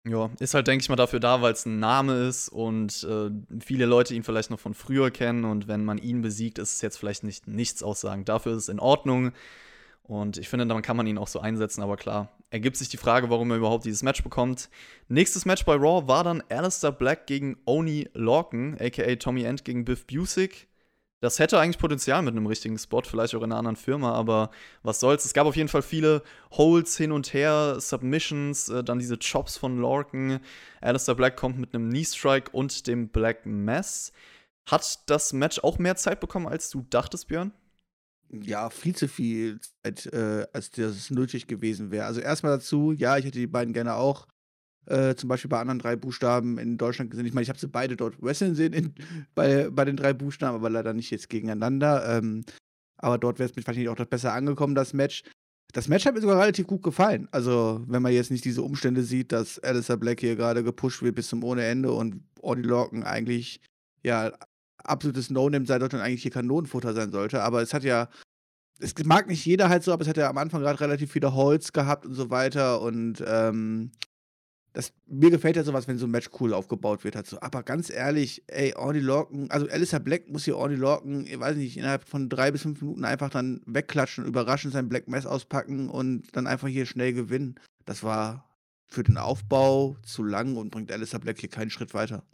Ja, 0.05 0.31
ist 0.41 0.55
halt, 0.55 0.67
denke 0.67 0.83
ich 0.83 0.89
mal, 0.89 0.97
dafür 0.97 1.21
da, 1.21 1.43
weil 1.43 1.53
es 1.53 1.65
ein 1.65 1.79
Name 1.79 2.27
ist 2.27 2.49
und 2.49 3.05
äh, 3.05 3.31
viele 3.61 3.87
Leute 3.87 4.15
ihn 4.15 4.25
vielleicht 4.25 4.51
noch 4.51 4.59
von 4.59 4.75
früher 4.75 5.13
kennen 5.13 5.45
und 5.45 5.69
wenn 5.69 5.85
man 5.85 5.99
ihn 5.99 6.23
besiegt, 6.23 6.59
ist 6.59 6.75
es 6.75 6.81
jetzt 6.81 6.97
vielleicht 6.97 7.23
nicht 7.23 7.47
nichts 7.47 7.85
aussagen. 7.85 8.25
Dafür 8.25 8.53
ist 8.53 8.65
es 8.65 8.69
in 8.69 8.81
Ordnung 8.81 9.31
und 10.03 10.39
ich 10.39 10.49
finde, 10.49 10.67
dann 10.67 10.83
kann 10.83 10.97
man 10.97 11.07
ihn 11.07 11.19
auch 11.19 11.29
so 11.29 11.39
einsetzen, 11.39 11.83
aber 11.83 11.97
klar, 11.97 12.33
ergibt 12.51 12.77
sich 12.77 12.89
die 12.89 12.97
Frage, 12.97 13.31
warum 13.31 13.53
er 13.53 13.59
überhaupt 13.59 13.85
dieses 13.85 14.03
Match 14.03 14.25
bekommt. 14.25 14.71
Nächstes 15.07 15.45
Match 15.45 15.65
bei 15.65 15.75
Raw 15.75 16.09
war 16.09 16.25
dann 16.25 16.43
Alistair 16.49 16.91
Black 16.91 17.29
gegen 17.29 17.57
Oni 17.65 18.09
Lorcan, 18.13 18.77
aka 18.81 19.15
Tommy 19.15 19.45
End 19.45 19.65
gegen 19.65 19.85
Biff 19.85 20.05
Busick. 20.09 20.67
Das 21.23 21.39
hätte 21.39 21.61
eigentlich 21.61 21.79
Potenzial 21.79 22.21
mit 22.23 22.35
einem 22.35 22.47
richtigen 22.47 22.77
Spot, 22.77 23.03
vielleicht 23.03 23.37
auch 23.37 23.43
in 23.43 23.53
einer 23.53 23.57
anderen 23.57 23.77
Firma, 23.77 24.13
aber 24.13 24.51
was 24.83 24.99
soll's. 24.99 25.25
Es 25.25 25.33
gab 25.33 25.47
auf 25.47 25.55
jeden 25.55 25.69
Fall 25.69 25.83
viele 25.83 26.25
Holds 26.51 26.97
hin 26.97 27.13
und 27.13 27.33
her, 27.33 27.77
Submissions, 27.79 28.69
äh, 28.69 28.83
dann 28.83 28.99
diese 28.99 29.17
Chops 29.21 29.57
von 29.57 29.79
Lorcan. 29.79 30.41
Alistair 30.81 31.15
Black 31.15 31.37
kommt 31.37 31.59
mit 31.59 31.77
einem 31.77 31.91
Knee 31.91 32.05
Strike 32.05 32.51
und 32.51 32.89
dem 32.89 33.09
Black 33.09 33.47
Mass. 33.47 34.13
Hat 34.67 35.09
das 35.09 35.33
Match 35.33 35.61
auch 35.61 35.79
mehr 35.79 35.95
Zeit 35.95 36.19
bekommen, 36.19 36.49
als 36.49 36.71
du 36.71 36.85
dachtest, 36.91 37.29
Björn? 37.29 37.53
Ja, 38.29 38.69
viel 38.69 38.97
zu 38.97 39.07
viel 39.07 39.61
Zeit, 39.85 40.07
äh, 40.07 40.49
als 40.53 40.73
das 40.73 41.09
nötig 41.11 41.47
gewesen 41.47 41.93
wäre. 41.93 42.07
Also 42.07 42.21
erstmal 42.21 42.57
dazu, 42.57 42.91
ja, 42.91 43.17
ich 43.17 43.25
hätte 43.25 43.39
die 43.39 43.47
beiden 43.47 43.73
gerne 43.73 43.95
auch 43.95 44.27
äh, 44.87 45.15
zum 45.15 45.29
Beispiel 45.29 45.49
bei 45.49 45.61
anderen 45.61 45.79
drei 45.79 45.97
Buchstaben 45.97 46.59
in 46.59 46.79
Deutschland 46.79 47.11
gesehen. 47.11 47.27
Ich 47.27 47.35
meine, 47.35 47.43
ich 47.43 47.49
habe 47.49 47.59
sie 47.59 47.69
beide 47.69 47.97
dort 47.97 48.21
wrestlen 48.23 48.55
sehen 48.55 48.73
in, 48.73 48.95
bei, 49.35 49.71
bei 49.71 49.85
den 49.85 49.97
drei 49.97 50.13
Buchstaben, 50.13 50.57
aber 50.57 50.71
leider 50.71 50.93
nicht 50.93 51.11
jetzt 51.11 51.29
gegeneinander. 51.29 52.19
Ähm, 52.19 52.45
aber 52.97 53.19
dort 53.19 53.39
wäre 53.39 53.49
es 53.49 53.57
mir 53.57 53.67
wahrscheinlich 53.67 53.89
auch 53.89 53.97
das 53.97 54.09
besser 54.09 54.33
angekommen, 54.33 54.75
das 54.75 54.93
Match. 54.93 55.25
Das 55.73 55.89
Match 55.89 56.05
hat 56.05 56.15
mir 56.15 56.21
sogar 56.21 56.39
relativ 56.39 56.67
gut 56.67 56.83
gefallen. 56.83 57.29
Also, 57.31 57.83
wenn 57.87 58.03
man 58.03 58.13
jetzt 58.13 58.31
nicht 58.31 58.45
diese 58.45 58.63
Umstände 58.63 59.03
sieht, 59.03 59.33
dass 59.33 59.59
Alistair 59.61 59.97
Black 59.97 60.21
hier 60.21 60.37
gerade 60.37 60.63
gepusht 60.63 61.03
wird 61.03 61.15
bis 61.15 61.29
zum 61.29 61.43
ohne 61.45 61.65
Ende 61.65 61.93
und 61.93 62.23
Audie 62.43 62.63
Lorcan 62.63 63.03
eigentlich, 63.03 63.61
ja, 64.03 64.33
absolutes 64.85 65.31
No-Name 65.31 65.67
sei 65.67 65.79
dort 65.79 65.95
und 65.95 66.01
eigentlich 66.01 66.23
hier 66.23 66.31
Kanonenfutter 66.31 66.93
sein 66.93 67.11
sollte. 67.11 67.43
Aber 67.43 67.63
es 67.63 67.73
hat 67.73 67.85
ja, 67.85 68.09
es 68.81 68.93
mag 69.05 69.29
nicht 69.29 69.45
jeder 69.47 69.69
halt 69.69 69.83
so, 69.83 69.93
aber 69.93 70.03
es 70.03 70.09
hat 70.09 70.17
ja 70.17 70.29
am 70.29 70.39
Anfang 70.39 70.61
gerade 70.61 70.81
relativ 70.81 71.13
viele 71.13 71.35
Holz 71.35 71.73
gehabt 71.73 72.05
und 72.05 72.15
so 72.15 72.31
weiter. 72.31 72.83
Und 72.83 73.23
ähm, 73.27 73.93
das, 74.73 74.93
mir 75.07 75.31
gefällt 75.31 75.57
ja 75.57 75.65
sowas, 75.65 75.87
wenn 75.87 75.99
so 75.99 76.07
ein 76.07 76.11
Match 76.11 76.31
cool 76.41 76.55
aufgebaut 76.55 77.05
wird. 77.05 77.17
Halt 77.17 77.27
so. 77.27 77.41
Aber 77.41 77.63
ganz 77.63 77.91
ehrlich, 77.91 78.43
ey, 78.47 78.75
Audie 78.75 79.01
Lorcan, 79.01 79.51
also 79.51 79.69
Alistair 79.69 80.01
Black 80.01 80.29
muss 80.31 80.45
hier 80.45 80.57
Audie 80.57 80.77
Lorcan, 80.77 81.27
ich 81.27 81.39
weiß 81.39 81.57
nicht, 81.57 81.77
innerhalb 81.77 82.09
von 82.09 82.29
drei 82.29 82.51
bis 82.51 82.63
fünf 82.63 82.81
Minuten 82.81 83.05
einfach 83.05 83.29
dann 83.29 83.61
wegklatschen, 83.67 84.25
überraschend 84.25 84.73
sein 84.73 84.89
Black 84.89 85.09
Mass 85.09 85.27
auspacken 85.27 85.91
und 85.91 86.35
dann 86.35 86.47
einfach 86.47 86.69
hier 86.69 86.87
schnell 86.87 87.13
gewinnen. 87.13 87.57
Das 87.85 88.03
war 88.03 88.49
für 88.87 89.03
den 89.03 89.19
Aufbau 89.19 89.97
zu 90.03 90.23
lang 90.23 90.57
und 90.57 90.71
bringt 90.71 90.91
Alistair 90.91 91.21
Black 91.21 91.39
hier 91.39 91.51
keinen 91.51 91.71
Schritt 91.71 91.95
weiter. 91.95 92.25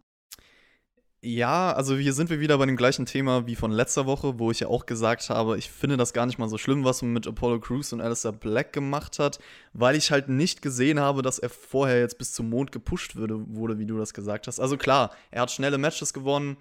Ja, 1.20 1.72
also 1.72 1.96
hier 1.96 2.12
sind 2.12 2.30
wir 2.30 2.38
wieder 2.38 2.58
bei 2.58 2.66
dem 2.66 2.76
gleichen 2.76 3.04
Thema 3.04 3.44
wie 3.48 3.56
von 3.56 3.72
letzter 3.72 4.06
Woche, 4.06 4.38
wo 4.38 4.52
ich 4.52 4.60
ja 4.60 4.68
auch 4.68 4.86
gesagt 4.86 5.28
habe, 5.30 5.58
ich 5.58 5.68
finde 5.68 5.96
das 5.96 6.12
gar 6.12 6.26
nicht 6.26 6.38
mal 6.38 6.48
so 6.48 6.58
schlimm, 6.58 6.84
was 6.84 7.02
man 7.02 7.12
mit 7.12 7.26
Apollo 7.26 7.58
Crews 7.58 7.92
und 7.92 8.00
Alistair 8.00 8.30
Black 8.30 8.72
gemacht 8.72 9.18
hat, 9.18 9.40
weil 9.72 9.96
ich 9.96 10.12
halt 10.12 10.28
nicht 10.28 10.62
gesehen 10.62 11.00
habe, 11.00 11.22
dass 11.22 11.40
er 11.40 11.50
vorher 11.50 11.98
jetzt 11.98 12.18
bis 12.18 12.32
zum 12.34 12.48
Mond 12.48 12.70
gepusht 12.70 13.16
würde, 13.16 13.34
wurde, 13.52 13.80
wie 13.80 13.86
du 13.86 13.98
das 13.98 14.14
gesagt 14.14 14.46
hast. 14.46 14.60
Also 14.60 14.76
klar, 14.76 15.12
er 15.32 15.42
hat 15.42 15.50
schnelle 15.50 15.76
Matches 15.76 16.12
gewonnen, 16.12 16.56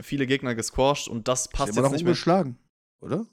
viele 0.00 0.28
Gegner 0.28 0.54
gesquashed 0.54 1.08
und 1.08 1.26
das 1.26 1.48
passt 1.48 1.70
Ist 1.70 1.76
jetzt 1.76 1.82
noch 1.82 1.90
nicht 1.90 2.04
mehr. 2.04 2.10
ungeschlagen, 2.12 2.56
oder? 3.00 3.26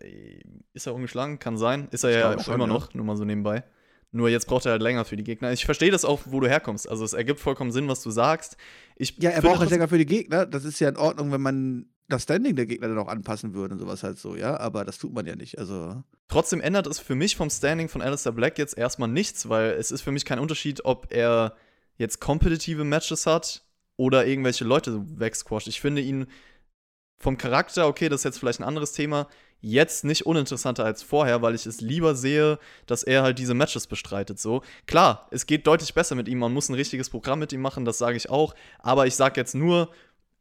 Äh, 0.00 0.40
Ist 0.72 0.86
er 0.88 0.94
ungeschlagen? 0.94 1.38
Kann 1.38 1.56
sein. 1.56 1.86
Ist 1.92 2.02
er 2.02 2.10
Ich 2.10 2.16
ja 2.16 2.34
auch 2.34 2.40
schon, 2.42 2.54
immer 2.54 2.66
ja. 2.66 2.72
noch, 2.72 2.94
nur 2.94 3.04
mal 3.04 3.16
so 3.16 3.24
nebenbei. 3.24 3.62
Nur 4.14 4.28
jetzt 4.28 4.46
braucht 4.46 4.66
er 4.66 4.72
halt 4.72 4.82
länger 4.82 5.06
für 5.06 5.16
die 5.16 5.24
Gegner. 5.24 5.52
Ich 5.52 5.64
verstehe 5.64 5.90
das 5.90 6.04
auch, 6.04 6.20
wo 6.26 6.40
du 6.40 6.46
herkommst. 6.46 6.88
Also 6.88 7.02
es 7.04 7.14
ergibt 7.14 7.40
vollkommen 7.40 7.72
Sinn, 7.72 7.88
was 7.88 8.02
du 8.02 8.10
sagst. 8.10 8.58
Ich 8.96 9.16
Ja, 9.18 9.30
er 9.30 9.40
braucht 9.40 9.60
halt 9.60 9.70
länger 9.70 9.88
für 9.88 9.96
die 9.96 10.06
Gegner. 10.06 10.44
Das 10.44 10.64
ist 10.64 10.78
ja 10.80 10.90
in 10.90 10.98
Ordnung, 10.98 11.32
wenn 11.32 11.40
man 11.40 11.86
das 12.08 12.24
Standing 12.24 12.54
der 12.54 12.66
Gegner 12.66 12.88
dann 12.88 12.98
auch 12.98 13.08
anpassen 13.08 13.54
würde 13.54 13.74
und 13.74 13.80
sowas 13.80 14.02
halt 14.02 14.18
so, 14.18 14.36
ja. 14.36 14.60
Aber 14.60 14.84
das 14.84 14.98
tut 14.98 15.14
man 15.14 15.24
ja 15.24 15.34
nicht. 15.34 15.58
Also. 15.58 16.02
Trotzdem 16.28 16.60
ändert 16.60 16.86
es 16.86 16.98
für 16.98 17.14
mich 17.14 17.36
vom 17.36 17.48
Standing 17.48 17.88
von 17.88 18.02
Alistair 18.02 18.32
Black 18.32 18.58
jetzt 18.58 18.76
erstmal 18.76 19.08
nichts, 19.08 19.48
weil 19.48 19.70
es 19.70 19.90
ist 19.90 20.02
für 20.02 20.12
mich 20.12 20.26
kein 20.26 20.38
Unterschied, 20.38 20.84
ob 20.84 21.10
er 21.10 21.56
jetzt 21.96 22.20
kompetitive 22.20 22.84
Matches 22.84 23.24
hat 23.24 23.64
oder 23.96 24.26
irgendwelche 24.26 24.64
Leute 24.64 25.02
wegsquasht. 25.18 25.68
Ich 25.68 25.80
finde 25.80 26.02
ihn 26.02 26.26
vom 27.18 27.38
Charakter, 27.38 27.86
okay, 27.86 28.10
das 28.10 28.20
ist 28.20 28.24
jetzt 28.24 28.38
vielleicht 28.38 28.60
ein 28.60 28.64
anderes 28.64 28.92
Thema, 28.92 29.28
jetzt 29.62 30.04
nicht 30.04 30.26
uninteressanter 30.26 30.84
als 30.84 31.02
vorher, 31.02 31.40
weil 31.40 31.54
ich 31.54 31.64
es 31.64 31.80
lieber 31.80 32.14
sehe, 32.14 32.58
dass 32.86 33.02
er 33.02 33.22
halt 33.22 33.38
diese 33.38 33.54
Matches 33.54 33.86
bestreitet. 33.86 34.38
So, 34.38 34.62
klar, 34.86 35.28
es 35.30 35.46
geht 35.46 35.66
deutlich 35.66 35.94
besser 35.94 36.14
mit 36.14 36.28
ihm, 36.28 36.38
man 36.38 36.52
muss 36.52 36.68
ein 36.68 36.74
richtiges 36.74 37.08
Programm 37.08 37.38
mit 37.38 37.52
ihm 37.52 37.62
machen, 37.62 37.84
das 37.84 37.98
sage 37.98 38.16
ich 38.16 38.28
auch, 38.28 38.54
aber 38.80 39.06
ich 39.06 39.14
sage 39.14 39.40
jetzt 39.40 39.54
nur, 39.54 39.88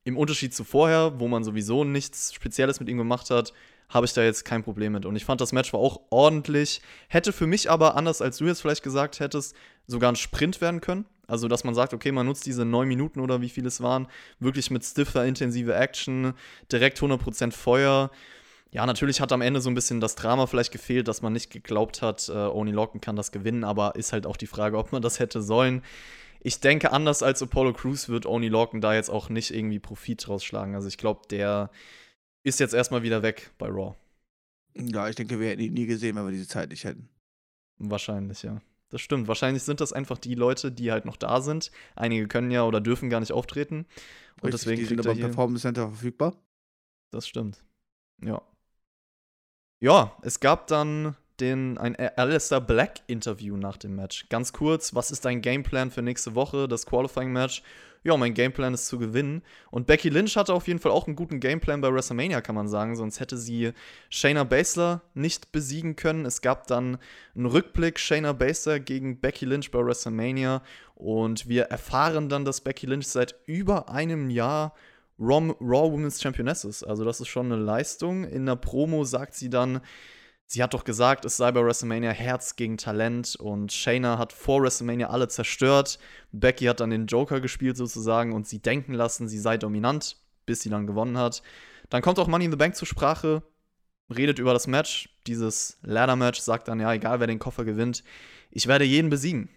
im 0.03 0.17
Unterschied 0.17 0.53
zu 0.53 0.63
vorher, 0.63 1.19
wo 1.19 1.27
man 1.27 1.43
sowieso 1.43 1.83
nichts 1.83 2.33
Spezielles 2.33 2.79
mit 2.79 2.89
ihm 2.89 2.97
gemacht 2.97 3.29
hat, 3.29 3.53
habe 3.89 4.05
ich 4.05 4.13
da 4.13 4.23
jetzt 4.23 4.45
kein 4.45 4.63
Problem 4.63 4.93
mit. 4.93 5.05
Und 5.05 5.15
ich 5.15 5.25
fand, 5.25 5.41
das 5.41 5.51
Match 5.51 5.73
war 5.73 5.79
auch 5.79 6.01
ordentlich. 6.09 6.81
Hätte 7.07 7.33
für 7.33 7.45
mich 7.45 7.69
aber, 7.69 7.95
anders 7.95 8.21
als 8.21 8.37
du 8.37 8.45
jetzt 8.45 8.61
vielleicht 8.61 8.83
gesagt 8.83 9.19
hättest, 9.19 9.55
sogar 9.85 10.11
ein 10.11 10.15
Sprint 10.15 10.61
werden 10.61 10.81
können. 10.81 11.05
Also, 11.27 11.47
dass 11.47 11.63
man 11.63 11.75
sagt, 11.75 11.93
okay, 11.93 12.11
man 12.11 12.25
nutzt 12.25 12.45
diese 12.45 12.65
neun 12.65 12.87
Minuten 12.87 13.19
oder 13.19 13.41
wie 13.41 13.49
viel 13.49 13.65
es 13.65 13.81
waren, 13.81 14.07
wirklich 14.39 14.71
mit 14.71 14.83
stiffer, 14.83 15.23
intensive 15.25 15.73
Action, 15.73 16.33
direkt 16.71 16.99
100% 16.99 17.51
Feuer. 17.51 18.11
Ja, 18.73 18.85
natürlich 18.85 19.19
hat 19.19 19.33
am 19.33 19.41
Ende 19.41 19.59
so 19.59 19.69
ein 19.69 19.75
bisschen 19.75 19.99
das 19.99 20.15
Drama 20.15 20.47
vielleicht 20.47 20.71
gefehlt, 20.71 21.07
dass 21.09 21.21
man 21.21 21.33
nicht 21.33 21.49
geglaubt 21.49 22.01
hat, 22.01 22.29
äh, 22.29 22.31
Oni 22.31 22.71
Lorcan 22.71 23.01
kann 23.01 23.17
das 23.17 23.33
gewinnen, 23.33 23.65
aber 23.65 23.95
ist 23.95 24.13
halt 24.13 24.25
auch 24.25 24.37
die 24.37 24.47
Frage, 24.47 24.77
ob 24.77 24.93
man 24.93 25.01
das 25.01 25.19
hätte 25.19 25.41
sollen. 25.41 25.83
Ich 26.39 26.61
denke, 26.61 26.91
anders 26.91 27.21
als 27.21 27.43
Apollo 27.43 27.73
Crews 27.73 28.07
wird 28.07 28.25
Oni 28.25 28.47
Lorcan 28.47 28.79
da 28.79 28.93
jetzt 28.93 29.09
auch 29.09 29.29
nicht 29.29 29.51
irgendwie 29.53 29.79
Profit 29.79 30.25
draus 30.25 30.43
schlagen. 30.43 30.73
Also 30.73 30.87
ich 30.87 30.97
glaube, 30.97 31.21
der 31.29 31.69
ist 32.43 32.59
jetzt 32.59 32.73
erstmal 32.73 33.03
wieder 33.03 33.21
weg 33.21 33.51
bei 33.57 33.67
Raw. 33.67 33.95
Ja, 34.75 35.09
ich 35.09 35.15
denke, 35.15 35.39
wir 35.39 35.49
hätten 35.49 35.61
ihn 35.61 35.73
nie 35.73 35.85
gesehen, 35.85 36.15
wenn 36.15 36.25
wir 36.25 36.31
diese 36.31 36.47
Zeit 36.47 36.69
nicht 36.69 36.85
hätten. 36.85 37.09
Wahrscheinlich, 37.77 38.41
ja. 38.43 38.61
Das 38.89 39.01
stimmt. 39.01 39.27
Wahrscheinlich 39.27 39.63
sind 39.63 39.81
das 39.81 39.93
einfach 39.93 40.17
die 40.17 40.35
Leute, 40.35 40.71
die 40.71 40.91
halt 40.91 41.05
noch 41.05 41.17
da 41.17 41.41
sind. 41.41 41.71
Einige 41.95 42.27
können 42.27 42.51
ja 42.51 42.63
oder 42.63 42.81
dürfen 42.81 43.09
gar 43.09 43.19
nicht 43.19 43.31
auftreten. 43.31 43.85
Und 44.41 44.45
Richtig, 44.45 44.51
deswegen 44.51 44.81
die 44.81 44.85
sind 44.85 44.99
aber 44.99 45.09
er 45.09 45.15
im. 45.15 45.21
Performance 45.21 45.61
Center 45.61 45.87
verfügbar. 45.89 46.35
Das 47.11 47.27
stimmt. 47.27 47.63
Ja. 48.23 48.41
Ja, 49.83 50.15
es 50.21 50.39
gab 50.39 50.67
dann 50.67 51.15
den, 51.39 51.79
ein 51.79 51.95
Alistair 51.95 52.61
Black 52.61 52.99
Interview 53.07 53.57
nach 53.57 53.77
dem 53.77 53.95
Match. 53.95 54.29
Ganz 54.29 54.53
kurz, 54.53 54.93
was 54.93 55.09
ist 55.09 55.25
dein 55.25 55.41
Gameplan 55.41 55.89
für 55.89 56.03
nächste 56.03 56.35
Woche, 56.35 56.67
das 56.67 56.85
Qualifying 56.85 57.31
Match? 57.31 57.63
Ja, 58.03 58.15
mein 58.15 58.35
Gameplan 58.35 58.75
ist 58.75 58.85
zu 58.85 58.99
gewinnen. 58.99 59.41
Und 59.71 59.87
Becky 59.87 60.09
Lynch 60.09 60.37
hatte 60.37 60.53
auf 60.53 60.67
jeden 60.67 60.79
Fall 60.79 60.91
auch 60.91 61.07
einen 61.07 61.15
guten 61.15 61.39
Gameplan 61.39 61.81
bei 61.81 61.91
WrestleMania, 61.91 62.41
kann 62.41 62.53
man 62.53 62.67
sagen. 62.67 62.95
Sonst 62.95 63.19
hätte 63.19 63.37
sie 63.37 63.71
Shayna 64.11 64.43
Baszler 64.43 65.01
nicht 65.15 65.51
besiegen 65.51 65.95
können. 65.95 66.27
Es 66.27 66.41
gab 66.41 66.67
dann 66.67 66.99
einen 67.35 67.47
Rückblick 67.47 67.97
Shayna 67.97 68.33
Baszler 68.33 68.79
gegen 68.79 69.19
Becky 69.19 69.45
Lynch 69.45 69.71
bei 69.71 69.83
WrestleMania. 69.83 70.61
Und 70.93 71.49
wir 71.49 71.63
erfahren 71.65 72.29
dann, 72.29 72.45
dass 72.45 72.61
Becky 72.61 72.85
Lynch 72.85 73.07
seit 73.07 73.35
über 73.47 73.89
einem 73.89 74.29
Jahr 74.29 74.75
Raw, 75.21 75.55
Raw 75.61 75.91
Women's 75.91 76.19
Championess 76.19 76.65
ist. 76.65 76.83
Also 76.83 77.05
das 77.05 77.21
ist 77.21 77.27
schon 77.27 77.51
eine 77.51 77.61
Leistung. 77.61 78.23
In 78.23 78.47
der 78.47 78.55
Promo 78.55 79.03
sagt 79.03 79.35
sie 79.35 79.49
dann, 79.49 79.81
sie 80.47 80.63
hat 80.63 80.73
doch 80.73 80.83
gesagt, 80.83 81.25
es 81.25 81.37
sei 81.37 81.51
bei 81.51 81.63
WrestleMania 81.63 82.09
Herz 82.09 82.55
gegen 82.55 82.77
Talent 82.77 83.35
und 83.35 83.71
Shayna 83.71 84.17
hat 84.17 84.33
vor 84.33 84.63
WrestleMania 84.63 85.09
alle 85.09 85.27
zerstört. 85.27 85.99
Becky 86.31 86.65
hat 86.65 86.79
dann 86.79 86.89
den 86.89 87.05
Joker 87.05 87.39
gespielt 87.39 87.77
sozusagen 87.77 88.33
und 88.33 88.47
sie 88.47 88.59
denken 88.59 88.93
lassen, 88.93 89.27
sie 89.27 89.39
sei 89.39 89.57
dominant, 89.57 90.17
bis 90.47 90.61
sie 90.61 90.69
dann 90.69 90.87
gewonnen 90.87 91.17
hat. 91.17 91.43
Dann 91.89 92.01
kommt 92.01 92.17
auch 92.17 92.27
Money 92.27 92.45
in 92.45 92.51
the 92.51 92.57
Bank 92.57 92.75
zur 92.75 92.87
Sprache, 92.87 93.43
redet 94.13 94.39
über 94.39 94.53
das 94.53 94.65
Match, 94.65 95.15
dieses 95.27 95.77
Ladder-Match, 95.83 96.39
sagt 96.39 96.67
dann, 96.67 96.79
ja, 96.79 96.91
egal 96.93 97.19
wer 97.19 97.27
den 97.27 97.39
Koffer 97.39 97.63
gewinnt, 97.63 98.03
ich 98.49 98.67
werde 98.67 98.85
jeden 98.85 99.09
besiegen. 99.09 99.49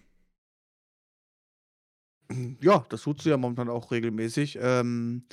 Ja, 2.61 2.85
das 2.89 3.03
tut 3.03 3.23
sie 3.23 3.31
ja 3.31 3.37
momentan 3.37 3.69
auch 3.69 3.91
regelmäßig. 3.91 4.59
Ähm, 4.61 5.25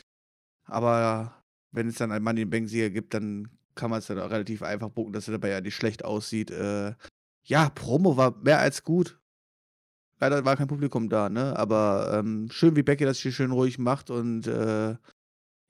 aber 0.71 1.43
wenn 1.71 1.87
es 1.87 1.95
dann 1.95 2.11
einen 2.11 2.23
Money 2.23 2.41
in 2.41 2.49
Bank 2.49 2.69
Sieger 2.69 2.89
gibt, 2.89 3.13
dann 3.13 3.49
kann 3.75 3.89
man 3.89 3.99
es 3.99 4.07
dann 4.07 4.19
auch 4.19 4.29
relativ 4.29 4.63
einfach 4.63 4.89
bucken, 4.89 5.13
dass 5.13 5.27
er 5.27 5.33
dabei 5.33 5.49
ja 5.49 5.61
nicht 5.61 5.75
schlecht 5.75 6.05
aussieht. 6.05 6.51
Äh, 6.51 6.93
ja, 7.43 7.69
Promo 7.69 8.17
war 8.17 8.37
mehr 8.37 8.59
als 8.59 8.83
gut. 8.83 9.19
Leider 10.19 10.45
war 10.45 10.55
kein 10.55 10.67
Publikum 10.67 11.09
da, 11.09 11.29
ne? 11.29 11.57
Aber 11.57 12.11
ähm, 12.13 12.49
schön, 12.51 12.75
wie 12.75 12.83
Becky 12.83 13.05
das 13.05 13.17
hier 13.17 13.31
schön 13.31 13.51
ruhig 13.51 13.79
macht 13.79 14.09
und 14.09 14.47
äh, 14.47 14.95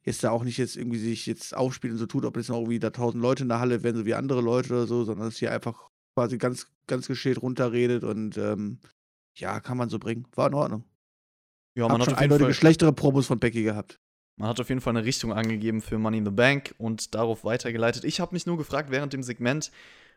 jetzt 0.04 0.24
da 0.24 0.32
auch 0.32 0.44
nicht 0.44 0.58
jetzt 0.58 0.76
irgendwie 0.76 1.00
sich 1.00 1.26
jetzt 1.26 1.56
aufspielt 1.56 1.94
und 1.94 2.00
so 2.00 2.06
tut, 2.06 2.26
ob 2.26 2.36
jetzt 2.36 2.50
noch 2.50 2.58
irgendwie 2.58 2.80
da 2.80 2.90
tausend 2.90 3.22
Leute 3.22 3.44
in 3.44 3.50
der 3.50 3.60
Halle 3.60 3.84
wären, 3.84 3.96
so 3.96 4.06
wie 4.06 4.14
andere 4.14 4.42
Leute 4.42 4.74
oder 4.74 4.88
so, 4.88 5.04
sondern 5.04 5.28
dass 5.28 5.38
hier 5.38 5.52
einfach 5.52 5.90
quasi 6.16 6.38
ganz, 6.38 6.68
ganz 6.88 7.08
geschält 7.08 7.42
runterredet 7.42 8.04
und 8.04 8.38
ähm, 8.38 8.80
ja, 9.36 9.60
kann 9.62 9.78
man 9.78 9.90
so 9.90 10.00
bringen. 10.00 10.28
War 10.36 10.48
in 10.48 10.54
Ordnung. 10.54 10.84
Ja, 11.76 11.88
man 11.88 11.94
Hab 11.94 12.02
hat 12.02 12.10
schon 12.10 12.20
eindeutige 12.20 12.54
schlechtere 12.54 12.92
Promos 12.92 13.28
von 13.28 13.40
Becky 13.40 13.64
gehabt. 13.64 14.00
Man 14.38 14.50
hat 14.50 14.60
auf 14.60 14.70
jeden 14.70 14.82
Fall 14.82 14.96
eine 14.96 15.06
Richtung 15.06 15.34
angegeben 15.34 15.82
für 15.82 15.98
Money 15.98 16.20
in 16.20 16.26
the 16.26 16.32
Bank 16.32 16.74
und 16.78 17.14
darauf 17.14 17.44
weitergeleitet. 17.44 18.04
Ich 18.06 18.20
habe 18.20 18.34
mich 18.34 18.46
nur 18.46 18.58
gefragt 18.58 18.90
während 18.90 19.14
dem 19.14 19.24
Segment, 19.24 19.72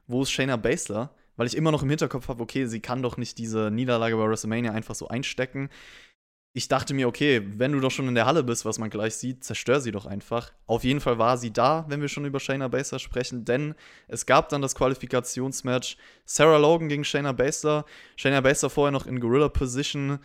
wo 0.06 0.22
ist 0.22 0.30
Shayna 0.30 0.56
Baszler? 0.56 1.14
Weil 1.36 1.46
ich 1.46 1.56
immer 1.56 1.72
noch 1.72 1.82
im 1.82 1.90
Hinterkopf 1.90 2.28
habe, 2.28 2.42
okay, 2.42 2.66
sie 2.66 2.80
kann 2.80 3.02
doch 3.02 3.16
nicht 3.16 3.38
diese 3.38 3.70
Niederlage 3.70 4.16
bei 4.16 4.28
WrestleMania 4.28 4.72
einfach 4.72 4.94
so 4.94 5.08
einstecken. 5.08 5.68
Ich 6.56 6.68
dachte 6.68 6.94
mir, 6.94 7.08
okay, 7.08 7.42
wenn 7.58 7.72
du 7.72 7.80
doch 7.80 7.90
schon 7.90 8.06
in 8.06 8.14
der 8.14 8.26
Halle 8.26 8.44
bist, 8.44 8.64
was 8.64 8.78
man 8.78 8.88
gleich 8.88 9.16
sieht, 9.16 9.42
zerstör 9.42 9.80
sie 9.80 9.90
doch 9.90 10.06
einfach. 10.06 10.52
Auf 10.66 10.84
jeden 10.84 11.00
Fall 11.00 11.18
war 11.18 11.36
sie 11.36 11.52
da, 11.52 11.84
wenn 11.88 12.00
wir 12.00 12.08
schon 12.08 12.24
über 12.24 12.38
Shayna 12.38 12.68
Baszler 12.68 13.00
sprechen, 13.00 13.44
denn 13.44 13.74
es 14.06 14.24
gab 14.24 14.48
dann 14.50 14.62
das 14.62 14.76
Qualifikationsmatch 14.76 15.96
Sarah 16.24 16.58
Logan 16.58 16.88
gegen 16.88 17.02
Shayna 17.02 17.32
Baszler. 17.32 17.84
Shayna 18.14 18.40
Baszler 18.40 18.70
vorher 18.70 18.92
noch 18.92 19.06
in 19.06 19.18
Gorilla 19.18 19.48
Position. 19.48 20.20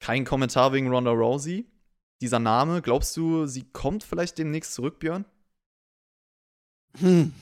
Kein 0.00 0.24
Kommentar 0.24 0.72
wegen 0.72 0.88
Ronda 0.88 1.10
Rousey 1.10 1.66
dieser 2.20 2.38
Name, 2.38 2.82
glaubst 2.82 3.16
du, 3.16 3.46
sie 3.46 3.64
kommt 3.72 4.04
vielleicht 4.04 4.38
demnächst 4.38 4.74
zurück, 4.74 4.98
Björn? 4.98 5.24
Hm. 6.98 7.32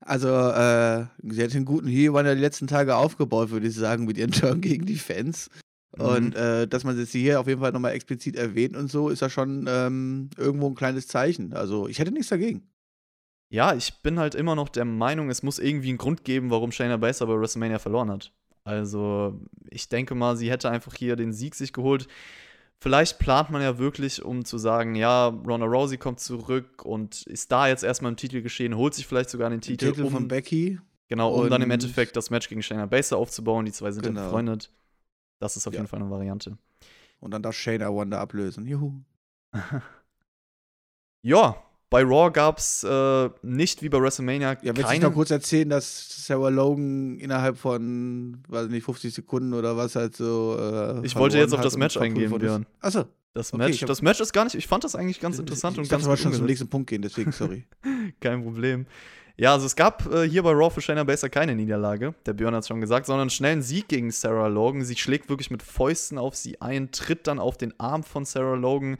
Also, 0.00 0.28
äh, 0.28 1.06
sie 1.22 1.42
hat 1.42 1.54
einen 1.54 1.64
guten 1.64 1.88
Heel 1.88 2.12
die 2.12 2.40
letzten 2.40 2.66
Tage 2.66 2.96
aufgebaut, 2.96 3.50
würde 3.50 3.66
ich 3.66 3.74
sagen, 3.74 4.04
mit 4.04 4.16
ihren 4.16 4.30
Turn 4.32 4.60
gegen 4.60 4.86
die 4.86 4.98
Fans. 4.98 5.50
Mhm. 5.96 6.04
Und 6.04 6.34
äh, 6.34 6.66
dass 6.68 6.84
man 6.84 6.96
sie 7.04 7.20
hier 7.20 7.40
auf 7.40 7.46
jeden 7.46 7.60
Fall 7.60 7.72
nochmal 7.72 7.92
explizit 7.92 8.36
erwähnt 8.36 8.76
und 8.76 8.90
so, 8.90 9.08
ist 9.08 9.22
ja 9.22 9.30
schon 9.30 9.66
ähm, 9.68 10.30
irgendwo 10.36 10.68
ein 10.68 10.74
kleines 10.74 11.08
Zeichen. 11.08 11.52
Also, 11.52 11.88
ich 11.88 11.98
hätte 11.98 12.12
nichts 12.12 12.28
dagegen. 12.28 12.70
Ja, 13.50 13.74
ich 13.74 14.02
bin 14.02 14.18
halt 14.18 14.34
immer 14.34 14.54
noch 14.54 14.68
der 14.68 14.84
Meinung, 14.84 15.30
es 15.30 15.42
muss 15.42 15.58
irgendwie 15.58 15.88
einen 15.88 15.98
Grund 15.98 16.24
geben, 16.24 16.50
warum 16.50 16.70
Shayna 16.70 16.98
Baszler 16.98 17.26
bei 17.26 17.40
WrestleMania 17.40 17.78
verloren 17.78 18.10
hat. 18.10 18.32
Also, 18.64 19.40
ich 19.70 19.88
denke 19.88 20.14
mal, 20.14 20.36
sie 20.36 20.50
hätte 20.50 20.70
einfach 20.70 20.94
hier 20.94 21.16
den 21.16 21.32
Sieg 21.32 21.54
sich 21.54 21.72
geholt. 21.72 22.06
Vielleicht 22.80 23.18
plant 23.18 23.50
man 23.50 23.60
ja 23.60 23.78
wirklich, 23.78 24.24
um 24.24 24.44
zu 24.44 24.56
sagen, 24.56 24.94
ja, 24.94 25.26
Ronda 25.26 25.66
Rousey 25.66 25.98
kommt 25.98 26.20
zurück 26.20 26.84
und 26.84 27.22
ist 27.22 27.50
da 27.50 27.66
jetzt 27.66 27.82
erstmal 27.82 28.12
im 28.12 28.16
Titel 28.16 28.40
geschehen, 28.40 28.76
holt 28.76 28.94
sich 28.94 29.06
vielleicht 29.06 29.30
sogar 29.30 29.50
den 29.50 29.60
Titel. 29.60 29.86
Den 29.86 29.94
Titel 29.94 30.06
um, 30.06 30.12
von 30.12 30.28
Becky. 30.28 30.78
Genau, 31.08 31.32
um 31.32 31.50
dann 31.50 31.62
im 31.62 31.70
Endeffekt 31.70 32.14
das 32.16 32.30
Match 32.30 32.48
gegen 32.48 32.62
Shayna 32.62 32.86
Baszler 32.86 33.18
aufzubauen. 33.18 33.64
Die 33.64 33.72
zwei 33.72 33.90
sind 33.90 34.04
genau. 34.04 34.24
befreundet. 34.24 34.70
Das 35.40 35.56
ist 35.56 35.66
auf 35.66 35.72
ja. 35.72 35.80
jeden 35.80 35.88
Fall 35.88 36.00
eine 36.00 36.10
Variante. 36.10 36.56
Und 37.18 37.32
dann 37.32 37.42
darf 37.42 37.56
Shayna 37.56 37.92
Wanda 37.92 38.20
ablösen. 38.20 38.66
Juhu. 38.66 38.92
ja, 41.22 41.56
bei 41.90 42.02
Raw 42.02 42.30
gab 42.30 42.58
es 42.58 42.84
äh, 42.84 43.30
nicht 43.42 43.82
wie 43.82 43.88
bei 43.88 44.00
WrestleMania. 44.00 44.58
Ja, 44.62 44.76
willst 44.76 44.92
du 44.92 45.00
noch 45.00 45.14
kurz 45.14 45.30
erzählen, 45.30 45.70
dass 45.70 46.26
Sarah 46.26 46.50
Logan 46.50 47.18
innerhalb 47.18 47.56
von, 47.56 48.42
weiß 48.48 48.68
nicht, 48.68 48.84
50 48.84 49.14
Sekunden 49.14 49.54
oder 49.54 49.76
was 49.76 49.96
halt 49.96 50.16
so. 50.16 50.56
Äh, 50.58 51.06
ich 51.06 51.16
wollte 51.16 51.38
jetzt 51.38 51.54
auf 51.54 51.60
das 51.60 51.76
Match 51.76 51.96
eingehen, 51.96 52.36
Björn. 52.38 52.66
Achso. 52.80 53.04
Das 53.34 53.52
Match, 53.52 53.76
okay, 53.76 53.86
das 53.86 54.02
Match 54.02 54.20
ist 54.20 54.32
gar 54.32 54.44
nicht, 54.44 54.56
ich 54.56 54.66
fand 54.66 54.82
das 54.82 54.96
eigentlich 54.96 55.20
ganz 55.20 55.38
interessant 55.38 55.76
ich, 55.76 55.82
ich 55.82 55.86
und 55.86 55.90
ganz 55.90 56.06
aber 56.06 56.16
schon 56.16 56.32
zum 56.32 56.46
nächsten 56.46 56.66
Punkt 56.66 56.90
gehen, 56.90 57.02
deswegen, 57.02 57.30
sorry. 57.30 57.66
Kein 58.20 58.42
Problem. 58.42 58.86
Ja, 59.36 59.52
also 59.52 59.66
es 59.66 59.76
gab 59.76 60.12
äh, 60.12 60.28
hier 60.28 60.42
bei 60.42 60.50
Raw 60.50 60.70
für 60.70 60.80
Shayna 60.80 61.04
Baszler 61.04 61.28
keine 61.28 61.54
Niederlage, 61.54 62.14
der 62.26 62.32
Björn 62.32 62.54
hat 62.54 62.62
es 62.62 62.68
schon 62.68 62.80
gesagt, 62.80 63.06
sondern 63.06 63.22
einen 63.22 63.30
schnellen 63.30 63.62
Sieg 63.62 63.86
gegen 63.86 64.10
Sarah 64.10 64.48
Logan. 64.48 64.82
Sie 64.82 64.96
schlägt 64.96 65.28
wirklich 65.28 65.52
mit 65.52 65.62
Fäusten 65.62 66.18
auf 66.18 66.34
sie 66.34 66.60
ein, 66.60 66.90
tritt 66.90 67.28
dann 67.28 67.38
auf 67.38 67.56
den 67.56 67.78
Arm 67.78 68.02
von 68.02 68.24
Sarah 68.24 68.56
Logan, 68.56 68.96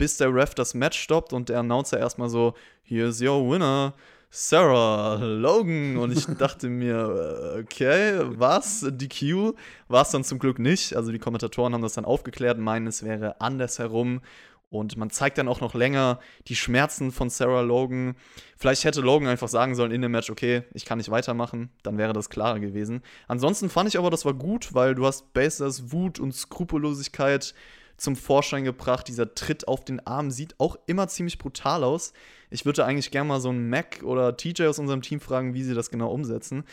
bis 0.00 0.16
der 0.16 0.34
Ref 0.34 0.54
das 0.54 0.72
Match 0.72 0.98
stoppt 0.98 1.34
und 1.34 1.50
der 1.50 1.58
Announcer 1.58 1.98
erstmal 1.98 2.30
so, 2.30 2.54
here's 2.82 3.20
your 3.20 3.50
winner. 3.50 3.92
Sarah 4.30 5.16
Logan 5.16 5.98
und 5.98 6.16
ich 6.16 6.24
dachte 6.38 6.70
mir, 6.70 7.56
äh, 7.56 7.60
okay, 7.60 8.18
was? 8.24 8.80
DQ 8.80 9.52
war 9.88 10.00
es 10.00 10.10
dann 10.10 10.24
zum 10.24 10.38
Glück 10.38 10.58
nicht. 10.58 10.96
Also 10.96 11.12
die 11.12 11.18
Kommentatoren 11.18 11.74
haben 11.74 11.82
das 11.82 11.92
dann 11.92 12.06
aufgeklärt, 12.06 12.56
meinen, 12.56 12.86
es 12.86 13.02
wäre 13.02 13.42
andersherum. 13.42 14.22
Und 14.70 14.96
man 14.96 15.10
zeigt 15.10 15.36
dann 15.36 15.48
auch 15.48 15.60
noch 15.60 15.74
länger 15.74 16.18
die 16.46 16.56
Schmerzen 16.56 17.12
von 17.12 17.28
Sarah 17.28 17.60
Logan. 17.60 18.14
Vielleicht 18.56 18.84
hätte 18.84 19.02
Logan 19.02 19.28
einfach 19.28 19.48
sagen 19.48 19.74
sollen 19.74 19.92
in 19.92 20.00
dem 20.00 20.12
Match, 20.12 20.30
okay, 20.30 20.62
ich 20.72 20.86
kann 20.86 20.96
nicht 20.96 21.10
weitermachen, 21.10 21.68
dann 21.82 21.98
wäre 21.98 22.14
das 22.14 22.30
klarer 22.30 22.58
gewesen. 22.58 23.02
Ansonsten 23.28 23.68
fand 23.68 23.90
ich 23.90 23.98
aber, 23.98 24.08
das 24.08 24.24
war 24.24 24.32
gut, 24.32 24.72
weil 24.72 24.94
du 24.94 25.04
hast 25.04 25.34
Basers 25.34 25.92
Wut 25.92 26.18
und 26.18 26.32
Skrupellosigkeit 26.32 27.52
zum 28.00 28.16
Vorschein 28.16 28.64
gebracht. 28.64 29.08
Dieser 29.08 29.34
Tritt 29.34 29.68
auf 29.68 29.84
den 29.84 30.04
Arm 30.06 30.30
sieht 30.30 30.58
auch 30.58 30.78
immer 30.86 31.08
ziemlich 31.08 31.38
brutal 31.38 31.84
aus. 31.84 32.12
Ich 32.50 32.64
würde 32.64 32.84
eigentlich 32.84 33.10
gerne 33.10 33.28
mal 33.28 33.40
so 33.40 33.50
einen 33.50 33.68
Mac 33.68 34.02
oder 34.02 34.36
TJ 34.36 34.64
aus 34.64 34.78
unserem 34.78 35.02
Team 35.02 35.20
fragen, 35.20 35.54
wie 35.54 35.62
sie 35.62 35.74
das 35.74 35.90
genau 35.90 36.10
umsetzen. 36.10 36.64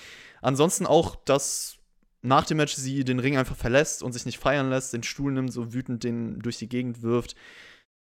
Ansonsten 0.41 0.85
auch, 0.85 1.15
dass 1.15 1.77
nach 2.21 2.45
dem 2.45 2.57
Match 2.57 2.75
sie 2.75 3.03
den 3.03 3.19
Ring 3.19 3.37
einfach 3.37 3.55
verlässt 3.55 4.01
und 4.03 4.13
sich 4.13 4.25
nicht 4.25 4.39
feiern 4.39 4.69
lässt, 4.69 4.93
den 4.93 5.03
Stuhl 5.03 5.31
nimmt, 5.31 5.53
so 5.53 5.73
wütend 5.73 6.03
den 6.03 6.39
durch 6.39 6.57
die 6.57 6.69
Gegend 6.69 7.01
wirft. 7.01 7.35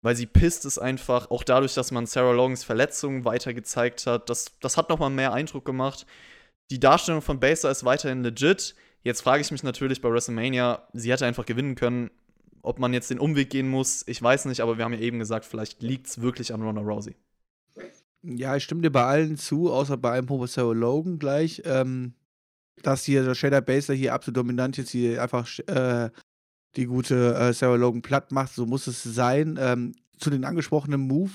Weil 0.04 0.16
sie 0.16 0.26
pisst 0.26 0.66
es 0.66 0.80
einfach, 0.80 1.30
auch 1.30 1.44
dadurch, 1.44 1.76
dass 1.76 1.92
man 1.92 2.08
Sarah 2.08 2.32
Logans 2.32 2.64
Verletzung 2.64 3.24
weiter 3.24 3.54
gezeigt 3.54 4.08
hat. 4.08 4.30
Das, 4.30 4.58
das 4.60 4.78
hat 4.78 4.90
nochmal 4.90 5.12
mehr 5.12 5.34
Eindruck 5.34 5.64
gemacht. 5.64 6.08
Die 6.72 6.80
Darstellung 6.80 7.22
von 7.22 7.40
Baser 7.40 7.70
ist 7.70 7.84
weiterhin 7.84 8.24
legit. 8.24 8.74
Jetzt 9.04 9.22
frage 9.22 9.42
ich 9.42 9.52
mich 9.52 9.64
natürlich 9.64 10.02
bei 10.02 10.10
WrestleMania, 10.10 10.88
sie 10.94 11.12
hätte 11.12 11.26
einfach 11.26 11.46
gewinnen 11.46 11.76
können. 11.76 12.12
Ob 12.62 12.80
man 12.80 12.94
jetzt 12.94 13.10
den 13.10 13.20
Umweg 13.20 13.50
gehen 13.50 13.70
muss, 13.70 14.04
ich 14.08 14.22
weiß 14.22 14.46
nicht, 14.46 14.62
aber 14.62 14.78
wir 14.78 14.86
haben 14.86 14.94
ja 14.94 15.00
eben 15.00 15.20
gesagt, 15.20 15.46
vielleicht 15.46 15.82
liegt 15.82 16.08
es 16.08 16.22
wirklich 16.22 16.54
an 16.54 16.62
Ronda 16.62 16.82
Rousey. 16.82 17.16
Ja, 18.24 18.56
ich 18.56 18.64
stimme 18.64 18.82
dir 18.82 18.92
bei 18.92 19.04
allen 19.04 19.38
zu, 19.38 19.72
außer 19.72 19.98
bei 19.98 20.12
einem 20.12 20.28
Professor 20.28 20.76
Logan 20.76 21.18
gleich, 21.18 21.64
ähm, 21.66 22.14
dass 22.84 23.04
hier 23.04 23.24
der 23.24 23.34
Shader 23.36 23.62
Baser 23.62 23.96
hier 23.96 24.14
absolut 24.14 24.38
dominant 24.38 24.78
jetzt 24.78 24.92
hier 24.92 25.22
einfach 25.22 25.48
äh, 25.68 26.12
die 26.76 26.86
gute 26.86 27.36
äh, 27.36 27.54
Sarah 27.54 27.76
Logan 27.76 28.02
platt 28.02 28.32
macht. 28.32 28.54
So 28.54 28.66
muss 28.66 28.88
es 28.88 29.04
sein. 29.04 29.58
Ähm, 29.60 29.96
zu 30.20 30.30
den 30.30 30.46
angesprochenen 30.46 31.02
Move, 31.02 31.32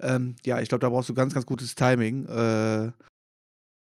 ähm, 0.00 0.36
ja, 0.44 0.60
ich 0.60 0.68
glaube, 0.68 0.80
da 0.80 0.88
brauchst 0.88 1.08
du 1.08 1.14
ganz, 1.14 1.34
ganz 1.34 1.46
gutes 1.46 1.74
Timing. 1.74 2.26
Äh, 2.26 2.92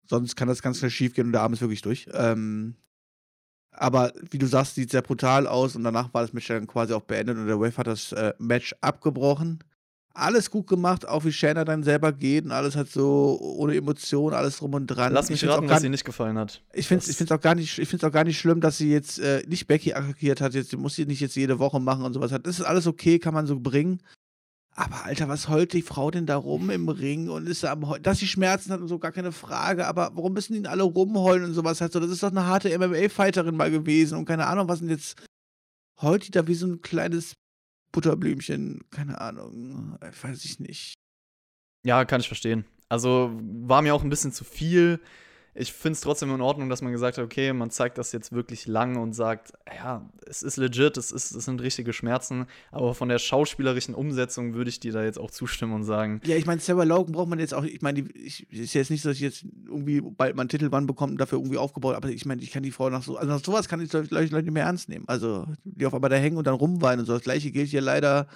sonst 0.08 0.36
kann 0.36 0.48
das 0.48 0.62
ganz 0.62 0.78
schnell 0.78 0.90
schief 0.90 1.14
gehen 1.14 1.26
und 1.26 1.32
der 1.32 1.42
Arm 1.42 1.52
ist 1.52 1.60
wirklich 1.60 1.82
durch. 1.82 2.08
Ähm, 2.12 2.76
aber 3.76 4.12
wie 4.30 4.38
du 4.38 4.46
sagst, 4.46 4.74
sieht 4.74 4.90
sehr 4.90 5.02
brutal 5.02 5.46
aus 5.46 5.76
und 5.76 5.84
danach 5.84 6.12
war 6.12 6.22
das 6.22 6.32
Match 6.32 6.48
dann 6.48 6.66
quasi 6.66 6.92
auch 6.92 7.02
beendet 7.02 7.36
und 7.36 7.46
der 7.46 7.60
Wave 7.60 7.76
hat 7.76 7.86
das 7.86 8.12
äh, 8.12 8.32
Match 8.38 8.74
abgebrochen. 8.80 9.60
Alles 10.14 10.50
gut 10.50 10.66
gemacht, 10.66 11.06
auch 11.06 11.26
wie 11.26 11.32
Shayna 11.32 11.66
dann 11.66 11.82
selber 11.82 12.10
geht 12.10 12.46
und 12.46 12.50
alles 12.50 12.74
halt 12.74 12.90
so 12.90 13.38
ohne 13.38 13.76
Emotion, 13.76 14.32
alles 14.32 14.56
drum 14.56 14.72
und 14.72 14.86
dran. 14.86 15.12
Lass 15.12 15.28
mich 15.28 15.46
raten, 15.46 15.68
was 15.68 15.82
sie 15.82 15.90
nicht 15.90 16.06
gefallen 16.06 16.38
hat. 16.38 16.62
Ich 16.72 16.88
finde 16.88 17.04
es 17.06 17.30
auch, 17.30 17.40
gar 17.40 17.54
nicht, 17.54 17.78
auch 18.02 18.12
gar 18.12 18.24
nicht 18.24 18.38
schlimm, 18.38 18.62
dass 18.62 18.78
sie 18.78 18.90
jetzt 18.90 19.18
äh, 19.18 19.42
nicht 19.46 19.66
Becky 19.66 19.92
attackiert 19.92 20.40
hat. 20.40 20.54
Jetzt 20.54 20.74
muss 20.74 20.94
sie 20.94 21.04
nicht 21.04 21.20
jetzt 21.20 21.36
jede 21.36 21.58
Woche 21.58 21.80
machen 21.80 22.02
und 22.02 22.14
sowas. 22.14 22.30
Das 22.42 22.58
ist 22.58 22.64
alles 22.64 22.86
okay, 22.86 23.18
kann 23.18 23.34
man 23.34 23.46
so 23.46 23.60
bringen. 23.60 24.00
Aber 24.78 25.06
Alter, 25.06 25.26
was 25.28 25.48
heult 25.48 25.72
die 25.72 25.80
Frau 25.80 26.10
denn 26.10 26.26
da 26.26 26.36
rum 26.36 26.68
im 26.68 26.90
Ring 26.90 27.30
und 27.30 27.48
ist 27.48 27.62
da 27.62 27.72
am 27.72 27.88
Heulen? 27.88 28.02
Dass 28.02 28.18
sie 28.18 28.26
Schmerzen 28.26 28.70
hat 28.70 28.80
und 28.80 28.88
so, 28.88 28.98
gar 28.98 29.10
keine 29.10 29.32
Frage. 29.32 29.86
Aber 29.86 30.10
warum 30.14 30.34
müssen 30.34 30.52
die 30.52 30.68
alle 30.68 30.82
rumheulen 30.82 31.44
und 31.44 31.54
sowas? 31.54 31.80
Halt 31.80 31.92
so, 31.92 32.00
das 32.00 32.10
ist 32.10 32.22
doch 32.22 32.30
eine 32.30 32.44
harte 32.44 32.78
MMA-Fighterin 32.78 33.56
mal 33.56 33.70
gewesen 33.70 34.18
und 34.18 34.26
keine 34.26 34.46
Ahnung, 34.46 34.68
was 34.68 34.80
denn 34.80 34.90
jetzt 34.90 35.16
heult 36.02 36.26
die 36.26 36.30
da 36.30 36.46
wie 36.46 36.54
so 36.54 36.66
ein 36.66 36.82
kleines 36.82 37.32
Butterblümchen? 37.90 38.84
Keine 38.90 39.18
Ahnung, 39.18 39.96
weiß 40.20 40.44
ich 40.44 40.60
nicht. 40.60 40.92
Ja, 41.82 42.04
kann 42.04 42.20
ich 42.20 42.26
verstehen. 42.26 42.66
Also 42.90 43.30
war 43.40 43.80
mir 43.80 43.94
auch 43.94 44.04
ein 44.04 44.10
bisschen 44.10 44.32
zu 44.32 44.44
viel 44.44 45.00
ich 45.58 45.72
finde 45.72 45.94
es 45.94 46.00
trotzdem 46.02 46.34
in 46.34 46.40
Ordnung, 46.40 46.68
dass 46.68 46.82
man 46.82 46.92
gesagt 46.92 47.16
hat, 47.16 47.24
okay, 47.24 47.52
man 47.52 47.70
zeigt 47.70 47.96
das 47.98 48.12
jetzt 48.12 48.32
wirklich 48.32 48.66
lang 48.66 48.96
und 48.96 49.14
sagt, 49.14 49.52
ja, 49.74 50.08
es 50.26 50.42
ist 50.42 50.56
legit, 50.56 50.96
es, 50.96 51.12
ist, 51.12 51.34
es 51.34 51.44
sind 51.46 51.62
richtige 51.62 51.92
Schmerzen, 51.92 52.46
aber 52.70 52.94
von 52.94 53.08
der 53.08 53.18
schauspielerischen 53.18 53.94
Umsetzung 53.94 54.54
würde 54.54 54.68
ich 54.68 54.80
dir 54.80 54.92
da 54.92 55.02
jetzt 55.02 55.18
auch 55.18 55.30
zustimmen 55.30 55.72
und 55.72 55.84
sagen. 55.84 56.20
Ja, 56.24 56.36
ich 56.36 56.46
meine, 56.46 56.60
Sarah 56.60 56.84
Logan 56.84 57.12
braucht 57.12 57.28
man 57.28 57.38
jetzt 57.38 57.54
auch, 57.54 57.64
ich 57.64 57.80
meine, 57.80 58.00
ich, 58.00 58.50
ist 58.52 58.74
jetzt 58.74 58.90
nicht 58.90 59.02
so, 59.02 59.08
dass 59.08 59.16
ich 59.16 59.22
jetzt 59.22 59.46
irgendwie 59.66 60.02
bald 60.02 60.36
mal 60.36 60.42
einen 60.42 60.50
Titelband 60.50 60.86
bekomme 60.86 61.12
und 61.12 61.20
dafür 61.20 61.38
irgendwie 61.38 61.58
aufgebaut, 61.58 61.96
aber 61.96 62.10
ich 62.10 62.26
meine, 62.26 62.42
ich 62.42 62.50
kann 62.50 62.62
die 62.62 62.70
Frau 62.70 62.90
nach 62.90 63.02
so, 63.02 63.16
also 63.16 63.32
nach 63.32 63.42
sowas 63.42 63.68
kann 63.68 63.80
ich 63.80 63.92
Leute, 63.92 64.34
nicht 64.34 64.50
mehr 64.50 64.64
ernst 64.64 64.88
nehmen. 64.88 65.04
Also, 65.08 65.46
die 65.64 65.86
auf 65.86 65.94
einmal 65.94 66.10
da 66.10 66.16
hängen 66.16 66.36
und 66.36 66.46
dann 66.46 66.54
rumweinen 66.54 67.00
und 67.00 67.06
so. 67.06 67.14
Das 67.14 67.22
gleiche 67.22 67.50
gilt 67.50 67.70
hier 67.70 67.80
leider 67.80 68.26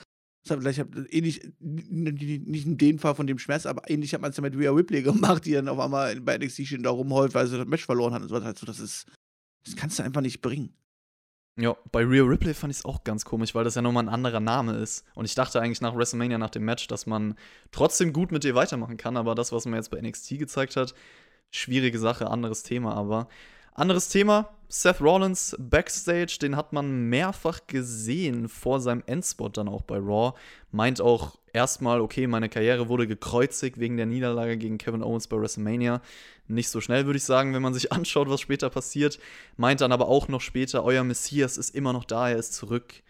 Vielleicht 0.42 0.79
hat 0.79 0.88
ähnlich, 1.11 1.42
nicht 1.59 2.66
in 2.66 2.79
dem 2.79 2.98
Fall 2.98 3.14
von 3.14 3.26
dem 3.26 3.38
Schmerz, 3.38 3.66
aber 3.66 3.88
ähnlich 3.90 4.14
hat 4.14 4.22
man 4.22 4.31
es 4.31 4.37
ja 4.37 4.42
mit 4.42 4.57
Rhea 4.57 4.70
Ripley 4.70 5.03
gemacht, 5.03 5.44
die 5.44 5.53
dann 5.53 5.68
auf 5.68 5.79
einmal 5.79 6.18
bei 6.20 6.38
NXT 6.38 6.66
schon 6.66 6.83
da 6.83 6.90
rumheult, 6.90 7.35
weil 7.35 7.46
sie 7.46 7.59
das 7.59 7.66
Match 7.66 7.85
verloren 7.85 8.14
hat 8.14 8.22
und 8.22 8.29
so. 8.29 8.37
Also 8.37 8.66
das 8.66 8.81
ist, 8.81 9.07
das 9.64 9.76
kannst 9.76 9.98
du 9.98 10.03
einfach 10.03 10.22
nicht 10.22 10.40
bringen. 10.40 10.74
Ja, 11.57 11.76
bei 11.92 12.05
Rhea 12.05 12.22
Ripley 12.22 12.55
fand 12.55 12.72
ich 12.72 12.79
es 12.79 12.85
auch 12.87 13.05
ganz 13.05 13.24
komisch, 13.26 13.55
weil 13.55 13.64
das 13.64 13.74
ja 13.74 13.83
nochmal 13.83 14.05
ein 14.05 14.09
anderer 14.09 14.40
Name 14.40 14.76
ist. 14.76 15.05
Und 15.14 15.26
ich 15.26 15.35
dachte 15.35 15.61
eigentlich 15.61 15.83
nach 15.83 15.94
WrestleMania, 15.94 16.38
nach 16.38 16.50
dem 16.50 16.64
Match, 16.64 16.87
dass 16.87 17.07
man 17.07 17.35
trotzdem 17.70 18.14
gut 18.14 18.33
mit 18.33 18.44
ihr 18.44 18.55
weitermachen 18.55 18.96
kann. 18.96 19.18
Aber 19.18 19.35
das, 19.35 19.53
was 19.53 19.66
man 19.66 19.74
jetzt 19.74 19.90
bei 19.90 20.00
NXT 20.00 20.38
gezeigt 20.38 20.76
hat, 20.76 20.94
schwierige 21.50 21.98
Sache, 21.98 22.31
anderes 22.31 22.62
Thema. 22.62 22.94
Aber 22.94 23.29
anderes 23.74 24.09
Thema, 24.09 24.50
Seth 24.72 25.00
Rollins 25.00 25.56
backstage, 25.59 26.38
den 26.40 26.54
hat 26.54 26.72
man 26.72 27.09
mehrfach 27.09 27.66
gesehen 27.66 28.48
vor 28.48 28.80
seinem 28.80 29.02
Endspot 29.06 29.56
dann 29.56 29.68
auch 29.68 29.83
bei 29.83 29.96
Raw. 29.96 30.38
Meint 30.70 31.00
auch 31.00 31.37
erstmal, 31.52 32.00
okay, 32.00 32.28
meine 32.28 32.48
Karriere 32.48 32.88
wurde 32.88 33.09
gekreuzigt 33.09 33.80
wegen 33.80 33.96
der 33.96 34.06
Niederlage 34.06 34.56
gegen 34.56 34.78
Kevin 34.78 35.02
Owens 35.02 35.26
bei 35.26 35.37
WrestleMania. 35.40 36.00
Nicht 36.46 36.68
so 36.68 36.80
schnell, 36.80 37.06
würde 37.06 37.16
ich 37.16 37.24
sagen, 37.24 37.52
wenn 37.52 37.62
man 37.62 37.74
sich 37.74 37.90
anschaut, 37.92 38.30
was 38.30 38.40
später 38.40 38.70
passiert. 38.70 39.18
Meint 39.56 39.80
dann 39.80 39.90
aber 39.90 40.06
auch 40.06 40.28
noch 40.28 40.40
später, 40.40 40.85
euer 40.85 41.02
Messias 41.02 41.56
ist 41.56 41.74
immer 41.74 41.92
noch 41.92 42.04
da, 42.04 42.30
er 42.30 42.38
ist 42.38 42.54
zurück. 42.54 43.02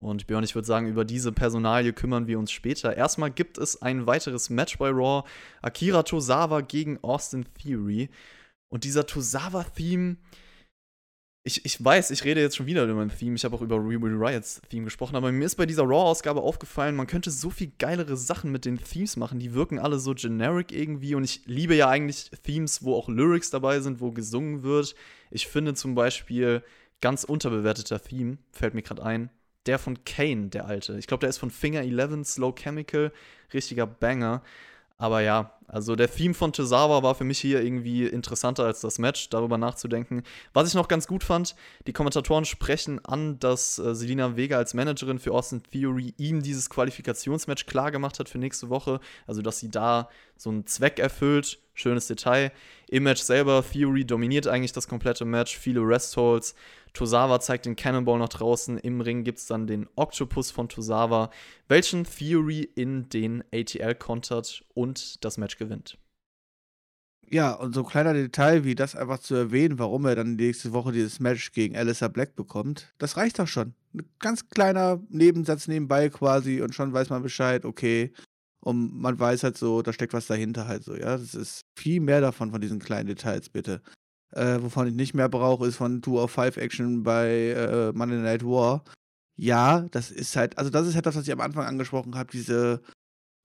Und 0.00 0.26
Björn, 0.26 0.44
ich 0.44 0.56
würde 0.56 0.66
sagen, 0.66 0.88
über 0.88 1.04
diese 1.04 1.32
Personalie 1.32 1.92
kümmern 1.92 2.26
wir 2.26 2.38
uns 2.38 2.50
später. 2.50 2.96
Erstmal 2.96 3.30
gibt 3.30 3.56
es 3.56 3.80
ein 3.80 4.06
weiteres 4.06 4.50
Match 4.50 4.76
bei 4.78 4.90
Raw. 4.90 5.26
Akira 5.62 6.02
Tozawa 6.02 6.60
gegen 6.60 6.98
Austin 7.02 7.46
Theory. 7.62 8.10
Und 8.74 8.82
dieser 8.82 9.06
Tozawa-Theme, 9.06 10.16
ich, 11.44 11.64
ich 11.64 11.84
weiß, 11.84 12.10
ich 12.10 12.24
rede 12.24 12.40
jetzt 12.40 12.56
schon 12.56 12.66
wieder 12.66 12.82
über 12.82 12.94
mein 12.94 13.16
Theme. 13.16 13.36
Ich 13.36 13.44
habe 13.44 13.54
auch 13.54 13.62
über 13.62 13.76
Rebuild 13.76 14.18
Riots 14.18 14.60
Theme 14.68 14.86
gesprochen, 14.86 15.14
aber 15.14 15.30
mir 15.30 15.44
ist 15.44 15.54
bei 15.54 15.64
dieser 15.64 15.84
Raw-Ausgabe 15.84 16.40
aufgefallen, 16.40 16.96
man 16.96 17.06
könnte 17.06 17.30
so 17.30 17.50
viel 17.50 17.70
geilere 17.78 18.16
Sachen 18.16 18.50
mit 18.50 18.64
den 18.64 18.82
Themes 18.82 19.16
machen. 19.16 19.38
Die 19.38 19.54
wirken 19.54 19.78
alle 19.78 20.00
so 20.00 20.12
generic 20.12 20.72
irgendwie 20.72 21.14
und 21.14 21.22
ich 21.22 21.42
liebe 21.46 21.76
ja 21.76 21.88
eigentlich 21.88 22.32
Themes, 22.42 22.82
wo 22.82 22.96
auch 22.96 23.08
Lyrics 23.08 23.50
dabei 23.50 23.78
sind, 23.78 24.00
wo 24.00 24.10
gesungen 24.10 24.64
wird. 24.64 24.96
Ich 25.30 25.46
finde 25.46 25.74
zum 25.74 25.94
Beispiel 25.94 26.64
ganz 27.00 27.22
unterbewerteter 27.22 28.02
Theme, 28.02 28.38
fällt 28.50 28.74
mir 28.74 28.82
gerade 28.82 29.04
ein, 29.04 29.30
der 29.66 29.78
von 29.78 30.02
Kane, 30.02 30.48
der 30.48 30.66
alte. 30.66 30.98
Ich 30.98 31.06
glaube, 31.06 31.20
der 31.20 31.30
ist 31.30 31.38
von 31.38 31.52
Finger 31.52 31.82
11, 31.82 32.26
Slow 32.26 32.52
Chemical, 32.52 33.12
richtiger 33.52 33.86
Banger. 33.86 34.42
Aber 34.96 35.20
ja, 35.20 35.58
also 35.66 35.96
der 35.96 36.10
Theme 36.10 36.34
von 36.34 36.52
Tozawa 36.52 37.02
war 37.02 37.16
für 37.16 37.24
mich 37.24 37.40
hier 37.40 37.62
irgendwie 37.62 38.06
interessanter 38.06 38.64
als 38.64 38.80
das 38.80 38.98
Match, 38.98 39.28
darüber 39.28 39.58
nachzudenken. 39.58 40.22
Was 40.52 40.68
ich 40.68 40.74
noch 40.74 40.86
ganz 40.86 41.08
gut 41.08 41.24
fand, 41.24 41.56
die 41.86 41.92
Kommentatoren 41.92 42.44
sprechen 42.44 43.04
an, 43.04 43.38
dass 43.40 43.78
äh, 43.78 43.94
Selina 43.94 44.36
Vega 44.36 44.56
als 44.56 44.72
Managerin 44.74 45.18
für 45.18 45.32
Austin 45.32 45.62
Theory 45.64 46.14
ihm 46.16 46.42
dieses 46.42 46.70
Qualifikationsmatch 46.70 47.66
klar 47.66 47.90
gemacht 47.90 48.20
hat 48.20 48.28
für 48.28 48.38
nächste 48.38 48.68
Woche. 48.70 49.00
Also, 49.26 49.42
dass 49.42 49.58
sie 49.58 49.70
da 49.70 50.08
so 50.36 50.50
einen 50.50 50.66
Zweck 50.66 51.00
erfüllt. 51.00 51.58
Schönes 51.74 52.06
Detail. 52.06 52.52
Im 52.88 53.02
Match 53.02 53.22
selber, 53.22 53.64
Theory 53.68 54.04
dominiert 54.04 54.46
eigentlich 54.46 54.72
das 54.72 54.86
komplette 54.86 55.24
Match, 55.24 55.58
viele 55.58 55.80
Rest-Holds. 55.80 56.54
Tosawa 56.94 57.40
zeigt 57.40 57.66
den 57.66 57.76
Cannonball 57.76 58.18
nach 58.18 58.28
draußen. 58.28 58.78
Im 58.78 59.00
Ring 59.00 59.24
gibt 59.24 59.38
es 59.38 59.46
dann 59.46 59.66
den 59.66 59.88
Octopus 59.96 60.50
von 60.50 60.68
Tosawa, 60.68 61.30
welchen 61.68 62.04
Theory 62.04 62.62
in 62.74 63.08
den 63.08 63.42
ATL 63.52 63.96
kontert 63.96 64.64
und 64.74 65.22
das 65.24 65.36
Match 65.36 65.58
gewinnt. 65.58 65.98
Ja, 67.30 67.52
und 67.54 67.74
so 67.74 67.80
ein 67.80 67.86
kleiner 67.86 68.12
Detail 68.12 68.64
wie 68.64 68.74
das 68.74 68.94
einfach 68.94 69.18
zu 69.18 69.34
erwähnen, 69.34 69.78
warum 69.78 70.04
er 70.04 70.14
dann 70.14 70.36
nächste 70.36 70.72
Woche 70.72 70.92
dieses 70.92 71.20
Match 71.20 71.52
gegen 71.52 71.76
Alistair 71.76 72.10
Black 72.10 72.36
bekommt, 72.36 72.92
das 72.98 73.16
reicht 73.16 73.38
doch 73.38 73.48
schon. 73.48 73.74
Ein 73.94 74.08
ganz 74.20 74.48
kleiner 74.48 75.02
Nebensatz 75.08 75.66
nebenbei 75.66 76.10
quasi 76.10 76.60
und 76.60 76.74
schon 76.74 76.92
weiß 76.92 77.10
man 77.10 77.22
Bescheid, 77.22 77.64
okay. 77.64 78.12
Und 78.60 78.94
man 78.94 79.18
weiß 79.18 79.42
halt 79.42 79.58
so, 79.58 79.82
da 79.82 79.92
steckt 79.92 80.12
was 80.12 80.26
dahinter 80.26 80.68
halt 80.68 80.84
so, 80.84 80.94
ja. 80.94 81.16
Das 81.16 81.34
ist 81.34 81.62
viel 81.76 82.00
mehr 82.00 82.20
davon, 82.20 82.50
von 82.50 82.60
diesen 82.60 82.78
kleinen 82.78 83.08
Details, 83.08 83.48
bitte. 83.48 83.82
Äh, 84.34 84.60
wovon 84.62 84.88
ich 84.88 84.94
nicht 84.94 85.14
mehr 85.14 85.28
brauche, 85.28 85.66
ist 85.66 85.76
von 85.76 86.02
2 86.02 86.10
of 86.10 86.30
5 86.32 86.56
Action 86.56 87.04
bei 87.04 87.50
äh, 87.50 87.92
Monday 87.92 88.18
Night 88.18 88.44
War. 88.44 88.82
Ja, 89.36 89.82
das 89.92 90.10
ist 90.10 90.34
halt, 90.36 90.58
also 90.58 90.70
das 90.70 90.88
ist 90.88 90.96
halt 90.96 91.06
das, 91.06 91.14
was 91.14 91.26
ich 91.26 91.32
am 91.32 91.40
Anfang 91.40 91.64
angesprochen 91.66 92.16
habe, 92.16 92.30
diese, 92.32 92.82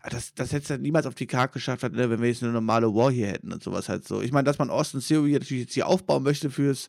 das, 0.10 0.34
das 0.34 0.52
hätte 0.52 0.63
es 0.63 0.69
halt 0.71 0.82
niemals 0.82 1.06
auf 1.06 1.15
die 1.15 1.28
Karte 1.28 1.54
geschafft, 1.54 1.84
ne, 1.84 2.10
wenn 2.10 2.21
wir 2.21 2.30
jetzt 2.30 2.41
eine 2.43 2.54
normale 2.54 2.88
War 2.95 3.12
hier 3.12 3.28
hätten 3.28 3.54
und 3.54 3.62
sowas 3.62 3.88
halt 3.88 4.08
so. 4.08 4.21
Ich 4.21 4.32
meine, 4.32 4.45
dass 4.45 4.58
man 4.58 4.71
Austin 4.71 5.02
Theory 5.02 5.34
natürlich 5.34 5.63
jetzt 5.63 5.73
hier 5.73 5.88
aufbauen 5.88 6.23
möchte 6.23 6.49
fürs, 6.49 6.88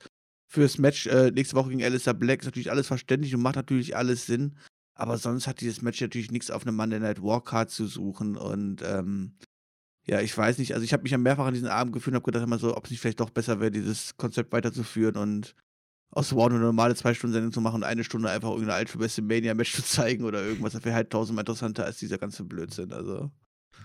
fürs 0.49 0.79
Match 0.79 1.07
äh, 1.07 1.31
nächste 1.31 1.57
Woche 1.57 1.71
gegen 1.71 1.85
Alistair 1.85 2.15
Black, 2.15 2.41
ist 2.41 2.47
natürlich 2.47 2.71
alles 2.71 2.87
verständlich 2.87 3.35
und 3.35 3.43
macht 3.43 3.57
natürlich 3.57 3.97
alles 3.97 4.27
Sinn. 4.27 4.57
Aber 4.95 5.19
sonst 5.19 5.47
hat 5.47 5.61
dieses 5.61 5.83
Match 5.83 6.01
natürlich 6.01 6.31
nichts 6.31 6.51
auf 6.51 6.63
eine 6.63 6.73
Monday 6.73 7.01
Night 7.01 7.23
War 7.23 7.43
Card 7.43 7.71
zu 7.71 7.87
suchen 7.87 8.37
und 8.37 8.83
ähm, 8.83 9.37
ja, 10.07 10.21
ich 10.21 10.37
weiß 10.37 10.59
nicht. 10.59 10.75
Also 10.75 10.85
ich 10.85 10.93
habe 10.93 11.03
mich 11.03 11.13
ja 11.13 11.19
mehrfach 11.19 11.47
an 11.47 11.55
diesen 11.55 11.69
Abend 11.69 11.93
gefühlt 11.93 12.15
und 12.15 12.23
habe 12.23 12.25
gedacht 12.25 12.45
immer 12.45 12.59
so, 12.59 12.77
ob 12.77 12.85
es 12.85 12.91
nicht 12.91 13.01
vielleicht 13.01 13.21
doch 13.21 13.31
besser 13.31 13.61
wäre, 13.61 13.71
dieses 13.71 14.17
Konzept 14.17 14.53
weiterzuführen 14.53 15.17
und 15.17 15.55
aus 16.13 16.35
War 16.35 16.51
eine 16.51 16.59
normale 16.59 16.97
zwei 16.97 17.15
Stunden 17.15 17.35
Sendung 17.35 17.53
zu 17.53 17.61
machen 17.61 17.77
und 17.77 17.85
eine 17.85 18.03
Stunde 18.03 18.31
einfach 18.31 18.51
irgendeine 18.51 18.75
alte 18.79 18.99
WrestleMania 18.99 19.55
Match 19.55 19.73
zu 19.77 19.85
zeigen 19.85 20.25
oder 20.25 20.43
irgendwas. 20.43 20.73
Das 20.73 20.85
wäre 20.85 20.95
halt 20.95 21.11
tausendmal 21.11 21.43
interessanter 21.43 21.85
als 21.85 21.99
dieser 21.99 22.19
ganze 22.19 22.45
Blödsinn. 22.45 22.93
Also. 22.93 23.31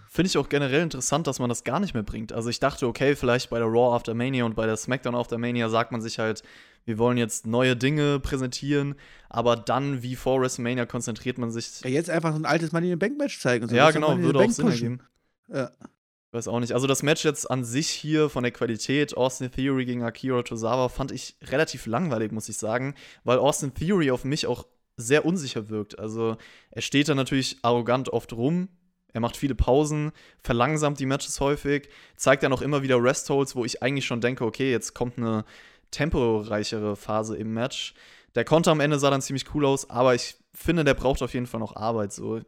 Finde 0.10 0.28
ich 0.28 0.38
auch 0.38 0.50
generell 0.50 0.82
interessant, 0.82 1.28
dass 1.28 1.40
man 1.40 1.50
das 1.50 1.64
gar 1.64 1.80
nicht 1.80 1.94
mehr 1.94 2.04
bringt. 2.04 2.34
Also 2.34 2.50
ich 2.50 2.60
dachte, 2.60 2.88
okay, 2.88 3.16
vielleicht 3.16 3.50
bei 3.50 3.60
der 3.60 3.68
Raw 3.68 3.96
After 3.96 4.14
Mania 4.14 4.46
und 4.46 4.56
bei 4.56 4.66
der 4.66 4.78
SmackDown 4.78 5.14
After 5.14 5.38
Mania 5.38 5.70
sagt 5.70 5.92
man 5.92 6.02
sich 6.02 6.18
halt, 6.18 6.42
wir 6.86 6.98
wollen 6.98 7.18
jetzt 7.18 7.46
neue 7.46 7.76
Dinge 7.76 8.20
präsentieren, 8.20 8.96
aber 9.30 9.56
dann 9.56 10.02
wie 10.02 10.16
vor 10.16 10.42
WrestleMania 10.42 10.86
konzentriert 10.86 11.38
man 11.38 11.52
sich. 11.52 11.82
Ja, 11.82 11.90
jetzt 11.90 12.10
einfach 12.10 12.32
so 12.32 12.40
ein 12.40 12.46
altes 12.46 12.72
Money 12.72 12.88
in 12.88 12.94
the 12.94 12.98
Bank 12.98 13.18
Match 13.18 13.40
zeigen. 13.40 13.68
So. 13.68 13.76
Ja, 13.76 13.92
genau, 13.92 14.18
würde 14.18 14.40
auch 14.40 14.50
Sinn 14.50 14.68
ergeben. 14.68 15.00
Ja. 15.48 15.72
Weiß 16.36 16.50
auch 16.50 16.60
nicht. 16.60 16.74
Also 16.74 16.86
das 16.86 17.02
Match 17.02 17.24
jetzt 17.24 17.50
an 17.50 17.64
sich 17.64 17.88
hier 17.88 18.28
von 18.28 18.44
der 18.44 18.52
Qualität, 18.52 19.16
Austin 19.16 19.50
Theory 19.50 19.86
gegen 19.86 20.04
Akira 20.04 20.44
Tozawa, 20.44 20.90
fand 20.90 21.14
ich 21.14 21.38
relativ 21.44 21.86
langweilig, 21.86 22.34
muss 22.34 22.50
ich 22.50 22.58
sagen, 22.58 22.94
weil 23.24 23.38
Austin 23.38 23.74
Theory 23.74 24.12
auf 24.12 24.26
mich 24.26 24.46
auch 24.46 24.66
sehr 24.98 25.24
unsicher 25.24 25.70
wirkt. 25.70 25.98
Also 25.98 26.36
er 26.72 26.82
steht 26.82 27.08
da 27.08 27.16
natürlich 27.16 27.60
arrogant 27.62 28.10
oft 28.10 28.34
rum, 28.34 28.68
er 29.14 29.22
macht 29.22 29.38
viele 29.38 29.56
Pausen, 29.56 30.12
verlangsamt 30.44 31.00
die 31.00 31.06
Matches 31.06 31.40
häufig, 31.40 31.88
zeigt 32.18 32.44
dann 32.44 32.52
auch 32.52 32.62
immer 32.62 32.84
wieder 32.84 33.02
Rest-Holds, 33.02 33.56
wo 33.56 33.64
ich 33.64 33.82
eigentlich 33.82 34.06
schon 34.06 34.20
denke, 34.20 34.44
okay, 34.44 34.70
jetzt 34.70 34.94
kommt 34.94 35.18
eine 35.18 35.46
temporeichere 35.92 36.98
Phase 36.98 37.38
im 37.38 37.54
Match. 37.54 37.94
Der 38.36 38.44
Konter 38.44 38.72
am 38.72 38.82
Ende 38.82 39.00
sah 39.00 39.10
dann 39.10 39.22
ziemlich 39.22 39.56
cool 39.56 39.66
aus, 39.66 39.90
aber 39.90 40.16
ich 40.16 40.36
finde, 40.54 40.84
der 40.84 40.96
braucht 40.96 41.22
auf 41.22 41.34
jeden 41.34 41.48
Fall 41.48 41.62
noch 41.62 41.78
Arbeit. 41.78 42.12
So. 42.12 42.42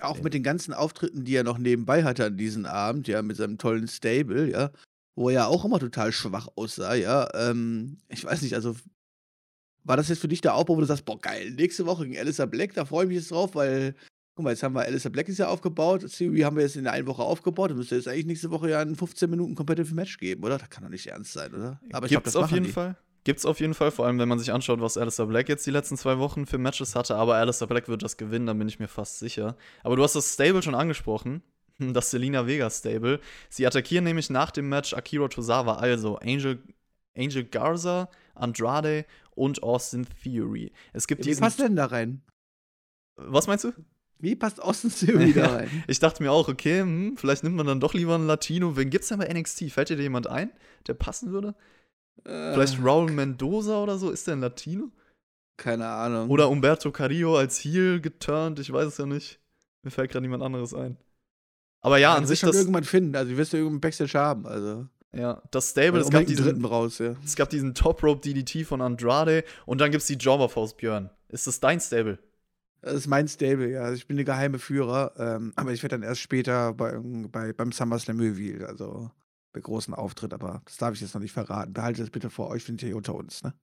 Auch 0.00 0.20
mit 0.22 0.34
den 0.34 0.42
ganzen 0.42 0.72
Auftritten, 0.72 1.24
die 1.24 1.34
er 1.34 1.44
noch 1.44 1.58
nebenbei 1.58 2.02
hatte 2.04 2.24
an 2.26 2.36
diesem 2.36 2.66
Abend, 2.66 3.08
ja, 3.08 3.22
mit 3.22 3.36
seinem 3.36 3.58
tollen 3.58 3.86
Stable, 3.88 4.50
ja, 4.50 4.70
wo 5.14 5.28
er 5.28 5.34
ja 5.34 5.46
auch 5.46 5.64
immer 5.64 5.78
total 5.78 6.12
schwach 6.12 6.48
aussah, 6.56 6.94
ja. 6.94 7.28
Ähm, 7.34 7.98
ich 8.08 8.24
weiß 8.24 8.42
nicht, 8.42 8.54
also 8.54 8.74
war 9.84 9.96
das 9.96 10.08
jetzt 10.08 10.20
für 10.20 10.28
dich 10.28 10.40
der 10.40 10.54
Aufbau, 10.54 10.76
wo 10.76 10.80
du 10.80 10.86
sagst, 10.86 11.04
boah, 11.04 11.20
geil, 11.20 11.50
nächste 11.52 11.86
Woche 11.86 12.04
gegen 12.04 12.18
Alistair 12.18 12.46
Black, 12.46 12.74
da 12.74 12.84
freue 12.84 13.04
ich 13.04 13.08
mich 13.08 13.18
jetzt 13.18 13.30
drauf, 13.30 13.54
weil, 13.54 13.94
guck 14.34 14.44
mal, 14.44 14.50
jetzt 14.50 14.62
haben 14.62 14.74
wir 14.74 14.82
Alistair 14.82 15.10
Black 15.10 15.28
ist 15.28 15.38
ja 15.38 15.48
aufgebaut, 15.48 16.06
Theory 16.10 16.40
haben 16.40 16.56
wir 16.56 16.62
jetzt 16.62 16.76
in 16.76 16.84
der 16.84 16.92
einen 16.92 17.06
Woche 17.06 17.22
aufgebaut, 17.22 17.70
dann 17.70 17.78
müsste 17.78 17.96
jetzt 17.96 18.08
eigentlich 18.08 18.26
nächste 18.26 18.50
Woche 18.50 18.70
ja 18.70 18.80
ein 18.80 18.96
15 18.96 19.28
Minuten 19.28 19.54
Competitive 19.54 19.94
Match 19.94 20.18
geben, 20.18 20.42
oder? 20.44 20.58
Das 20.58 20.70
kann 20.70 20.84
doch 20.84 20.90
nicht 20.90 21.06
ernst 21.06 21.32
sein, 21.32 21.52
oder? 21.54 21.80
Aber 21.92 22.06
ich 22.06 22.12
glaube, 22.12 22.24
das 22.24 22.36
auf 22.36 22.50
jeden 22.50 22.66
die. 22.66 22.72
Fall. 22.72 22.96
Gibt's 23.24 23.46
auf 23.46 23.60
jeden 23.60 23.74
Fall, 23.74 23.92
vor 23.92 24.06
allem 24.06 24.18
wenn 24.18 24.28
man 24.28 24.40
sich 24.40 24.52
anschaut, 24.52 24.80
was 24.80 24.98
Alistair 24.98 25.26
Black 25.26 25.48
jetzt 25.48 25.64
die 25.64 25.70
letzten 25.70 25.96
zwei 25.96 26.18
Wochen 26.18 26.44
für 26.44 26.58
Matches 26.58 26.96
hatte. 26.96 27.14
Aber 27.14 27.36
Alistair 27.36 27.68
Black 27.68 27.88
wird 27.88 28.02
das 28.02 28.16
gewinnen, 28.16 28.46
da 28.46 28.52
bin 28.52 28.68
ich 28.68 28.80
mir 28.80 28.88
fast 28.88 29.20
sicher. 29.20 29.56
Aber 29.84 29.94
du 29.94 30.02
hast 30.02 30.16
das 30.16 30.34
Stable 30.34 30.62
schon 30.62 30.74
angesprochen, 30.74 31.42
das 31.78 32.10
Selina 32.10 32.46
Vega 32.46 32.68
Stable. 32.68 33.20
Sie 33.48 33.66
attackieren 33.66 34.04
nämlich 34.04 34.28
nach 34.28 34.50
dem 34.50 34.68
Match 34.68 34.92
Akira 34.92 35.28
Tozawa, 35.28 35.76
also 35.76 36.16
Angel, 36.16 36.62
Angel 37.16 37.44
Garza, 37.44 38.10
Andrade 38.34 39.04
und 39.36 39.62
Austin 39.62 40.06
Theory. 40.22 40.72
Es 40.92 41.06
gibt 41.06 41.24
Wie 41.24 41.34
passt 41.36 41.60
denn 41.60 41.76
da 41.76 41.86
rein? 41.86 42.22
Was 43.14 43.46
meinst 43.46 43.64
du? 43.64 43.72
Wie 44.18 44.34
passt 44.34 44.60
Austin 44.60 44.90
Theory 44.90 45.32
da 45.32 45.46
rein? 45.56 45.84
ich 45.86 46.00
dachte 46.00 46.24
mir 46.24 46.32
auch, 46.32 46.48
okay, 46.48 46.80
hm, 46.80 47.16
vielleicht 47.16 47.44
nimmt 47.44 47.56
man 47.56 47.66
dann 47.66 47.78
doch 47.78 47.94
lieber 47.94 48.16
einen 48.16 48.26
Latino. 48.26 48.76
Wen 48.76 48.90
gibt's 48.90 49.08
denn 49.08 49.18
bei 49.18 49.32
NXT? 49.32 49.70
Fällt 49.70 49.90
dir 49.90 49.96
da 49.96 50.02
jemand 50.02 50.26
ein, 50.26 50.50
der 50.88 50.94
passen 50.94 51.30
würde? 51.30 51.54
Äh, 52.24 52.52
Vielleicht 52.52 52.82
Raul 52.82 53.10
Mendoza 53.10 53.82
oder 53.82 53.98
so? 53.98 54.10
Ist 54.10 54.26
der 54.26 54.36
ein 54.36 54.40
Latino? 54.40 54.90
Keine 55.56 55.86
Ahnung. 55.86 56.30
Oder 56.30 56.48
Umberto 56.48 56.90
Carrillo 56.90 57.36
als 57.36 57.58
Heel 57.58 58.00
geturnt, 58.00 58.58
ich 58.58 58.72
weiß 58.72 58.86
es 58.86 58.98
ja 58.98 59.06
nicht. 59.06 59.38
Mir 59.82 59.90
fällt 59.90 60.10
gerade 60.10 60.22
niemand 60.22 60.42
anderes 60.42 60.74
ein. 60.74 60.96
Aber 61.80 61.98
ja, 61.98 62.12
ja 62.12 62.16
an 62.16 62.26
sich. 62.26 62.40
das 62.40 62.56
irgendwann 62.56 62.84
finden, 62.84 63.16
also 63.16 63.30
du 63.30 63.36
wirst 63.36 63.52
ja 63.52 63.58
irgendeinen 63.58 63.80
Backstage 63.80 64.18
haben, 64.18 64.46
also. 64.46 64.86
Ja, 65.14 65.42
das 65.50 65.70
Stable, 65.70 66.00
es 66.00 66.08
gab, 66.08 66.24
diesen, 66.24 66.64
raus, 66.64 66.98
ja. 66.98 67.16
es 67.22 67.36
gab 67.36 67.50
diesen 67.50 67.74
Top 67.74 68.02
Rope 68.02 68.22
DDT 68.22 68.64
von 68.66 68.80
Andrade 68.80 69.44
und 69.66 69.78
dann 69.80 69.90
gibt's 69.90 70.06
die 70.06 70.14
Jobberfaust 70.14 70.78
Björn. 70.78 71.10
Ist 71.28 71.46
das 71.46 71.60
dein 71.60 71.80
Stable? 71.80 72.18
Das 72.80 72.94
ist 72.94 73.08
mein 73.08 73.28
Stable, 73.28 73.70
ja. 73.70 73.82
Also 73.82 73.96
ich 73.96 74.06
bin 74.06 74.16
der 74.16 74.24
geheime 74.24 74.58
Führer, 74.58 75.12
ähm, 75.18 75.52
aber 75.54 75.72
ich 75.72 75.82
werde 75.82 75.96
dann 75.96 76.02
erst 76.02 76.22
später 76.22 76.72
bei, 76.72 76.98
bei, 77.30 77.52
beim 77.52 77.72
SummerSlam 77.72 78.18
revealed, 78.20 78.64
also 78.64 79.10
bei 79.52 79.60
großen 79.60 79.94
Auftritt, 79.94 80.32
aber 80.32 80.62
das 80.64 80.76
darf 80.76 80.94
ich 80.94 81.00
jetzt 81.00 81.14
noch 81.14 81.20
nicht 81.20 81.32
verraten. 81.32 81.72
Behaltet 81.72 82.04
es 82.04 82.10
bitte 82.10 82.30
vor 82.30 82.48
euch, 82.48 82.64
sind 82.64 82.80
hier 82.80 82.96
unter 82.96 83.14
uns, 83.14 83.42
ne? 83.42 83.54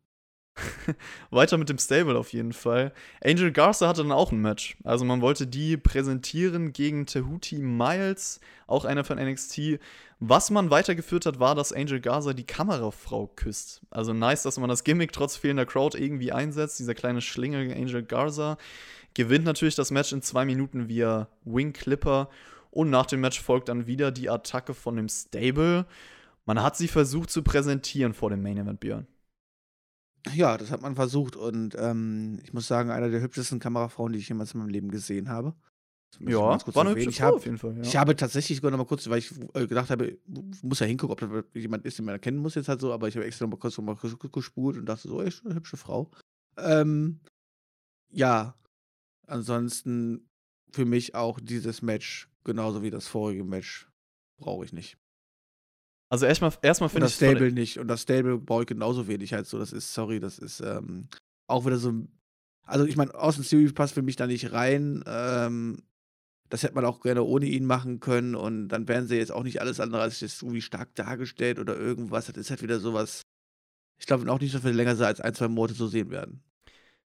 weiter 1.29 1.57
mit 1.57 1.69
dem 1.69 1.77
Stable 1.77 2.17
auf 2.17 2.33
jeden 2.33 2.53
Fall. 2.53 2.93
Angel 3.23 3.51
Garza 3.51 3.87
hatte 3.87 4.01
dann 4.01 4.11
auch 4.11 4.31
ein 4.31 4.41
Match. 4.41 4.77
Also 4.83 5.05
man 5.05 5.21
wollte 5.21 5.47
die 5.47 5.77
präsentieren 5.77 6.73
gegen 6.73 7.05
Tehuti 7.05 7.59
Miles, 7.59 8.39
auch 8.67 8.85
einer 8.85 9.03
von 9.03 9.17
NXT. 9.17 9.79
Was 10.19 10.49
man 10.49 10.69
weitergeführt 10.69 11.25
hat, 11.25 11.39
war, 11.39 11.55
dass 11.55 11.71
Angel 11.73 12.01
Garza 12.01 12.33
die 12.33 12.45
Kamerafrau 12.45 13.27
küsst. 13.35 13.81
Also 13.89 14.13
nice, 14.13 14.43
dass 14.43 14.59
man 14.59 14.69
das 14.69 14.83
Gimmick 14.83 15.13
trotz 15.13 15.37
fehlender 15.37 15.65
Crowd 15.65 15.97
irgendwie 15.97 16.31
einsetzt. 16.31 16.79
Dieser 16.79 16.95
kleine 16.95 17.21
Schlingel 17.21 17.71
Angel 17.71 18.03
Garza 18.03 18.57
gewinnt 19.13 19.45
natürlich 19.45 19.75
das 19.75 19.91
Match 19.91 20.11
in 20.11 20.21
zwei 20.21 20.45
Minuten 20.45 20.89
via 20.89 21.29
Wing 21.45 21.73
Clipper. 21.73 22.29
Und 22.71 22.89
nach 22.89 23.05
dem 23.05 23.21
Match 23.21 23.41
folgt 23.41 23.69
dann 23.69 23.87
wieder 23.87 24.11
die 24.11 24.29
Attacke 24.29 24.73
von 24.73 24.95
dem 24.95 25.09
Stable. 25.09 25.85
Man 26.45 26.61
hat 26.61 26.77
sie 26.77 26.87
versucht 26.87 27.29
zu 27.29 27.43
präsentieren 27.43 28.13
vor 28.13 28.29
dem 28.29 28.41
Main 28.41 28.57
Event, 28.57 28.79
Björn. 28.79 29.07
Ja, 30.33 30.57
das 30.57 30.71
hat 30.71 30.81
man 30.81 30.95
versucht 30.95 31.35
und 31.35 31.75
ähm, 31.79 32.39
ich 32.43 32.53
muss 32.53 32.67
sagen, 32.67 32.91
einer 32.91 33.09
der 33.09 33.21
hübschesten 33.21 33.59
Kamerafrauen, 33.59 34.11
die 34.11 34.19
ich 34.19 34.27
jemals 34.27 34.53
in 34.53 34.59
meinem 34.59 34.69
Leben 34.69 34.91
gesehen 34.91 35.29
habe. 35.29 35.53
Ja, 36.19 36.39
war 36.39 36.85
eine 36.85 36.95
hübsche 36.95 37.09
ich 37.09 37.21
hab, 37.21 37.35
auf 37.35 37.45
jeden 37.45 37.57
Fall. 37.57 37.77
Ja. 37.77 37.81
Ich 37.83 37.95
habe 37.95 38.15
tatsächlich 38.15 38.57
sogar 38.57 38.71
noch 38.71 38.79
mal 38.79 38.85
kurz, 38.85 39.07
weil 39.09 39.19
ich 39.19 39.31
äh, 39.53 39.67
gedacht 39.67 39.89
habe, 39.89 40.17
muss 40.63 40.79
ja 40.79 40.87
hingucken, 40.87 41.13
ob 41.13 41.19
das 41.19 41.45
jemand 41.53 41.85
ist, 41.85 41.97
den 41.97 42.05
man 42.05 42.15
erkennen 42.15 42.39
muss 42.39 42.55
jetzt 42.55 42.67
halt 42.67 42.81
so, 42.81 42.91
aber 42.91 43.07
ich 43.07 43.15
habe 43.15 43.25
extra 43.25 43.45
noch 43.45 43.51
mal 43.51 43.59
kurz 43.59 43.77
noch 43.77 43.85
mal 43.85 43.97
gespult 44.31 44.77
und 44.77 44.85
dachte 44.87 45.07
so, 45.07 45.21
echt 45.21 45.45
eine 45.45 45.55
hübsche 45.55 45.77
Frau. 45.77 46.09
Ähm, 46.57 47.19
ja, 48.09 48.55
ansonsten 49.27 50.28
für 50.71 50.85
mich 50.85 51.15
auch 51.15 51.39
dieses 51.39 51.81
Match, 51.81 52.29
genauso 52.43 52.83
wie 52.83 52.89
das 52.89 53.07
vorige 53.07 53.43
Match, 53.43 53.89
brauche 54.37 54.65
ich 54.65 54.73
nicht. 54.73 54.97
Also 56.09 56.25
erstmal, 56.25 56.51
erstmal 56.63 56.89
finde 56.89 57.07
ich. 57.07 57.17
das 57.17 57.17
Stable 57.17 57.51
nicht. 57.51 57.77
Und 57.77 57.87
das 57.87 58.01
Stable 58.01 58.39
brauche 58.39 58.61
ich 58.61 58.67
genauso 58.67 59.07
wenig 59.07 59.33
halt 59.33 59.45
so. 59.45 59.59
Das 59.59 59.71
ist, 59.71 59.93
sorry, 59.93 60.19
das 60.19 60.39
ist 60.39 60.59
ähm, 60.59 61.07
auch 61.47 61.65
wieder 61.65 61.77
so. 61.77 61.93
Also 62.63 62.85
ich 62.85 62.97
meine, 62.97 63.13
Austin 63.13 63.43
Theory 63.43 63.71
passt 63.71 63.93
für 63.93 64.01
mich 64.01 64.15
da 64.15 64.25
nicht 64.27 64.51
rein. 64.51 65.03
Ähm, 65.05 65.83
das 66.49 66.63
hätte 66.63 66.73
man 66.73 66.85
auch 66.85 67.01
gerne 67.01 67.23
ohne 67.23 67.45
ihn 67.45 67.65
machen 67.65 67.99
können. 67.99 68.35
Und 68.35 68.69
dann 68.69 68.87
wären 68.87 69.07
sie 69.07 69.17
jetzt 69.17 69.31
auch 69.31 69.43
nicht 69.43 69.61
alles 69.61 69.79
andere 69.79 70.01
als 70.01 70.19
jetzt 70.21 70.41
irgendwie 70.41 70.61
stark 70.61 70.95
dargestellt 70.95 71.59
oder 71.59 71.77
irgendwas. 71.77 72.25
Das 72.25 72.37
ist 72.37 72.49
halt 72.49 72.63
wieder 72.63 72.79
sowas. 72.79 73.21
Ich 73.99 74.07
glaube 74.07 74.31
auch 74.31 74.39
nicht, 74.39 74.55
dass 74.55 74.63
wir 74.63 74.73
länger 74.73 74.99
als 74.99 75.21
ein, 75.21 75.33
zwei 75.35 75.47
Monate 75.47 75.75
so 75.75 75.87
sehen 75.87 76.09
werden. 76.09 76.43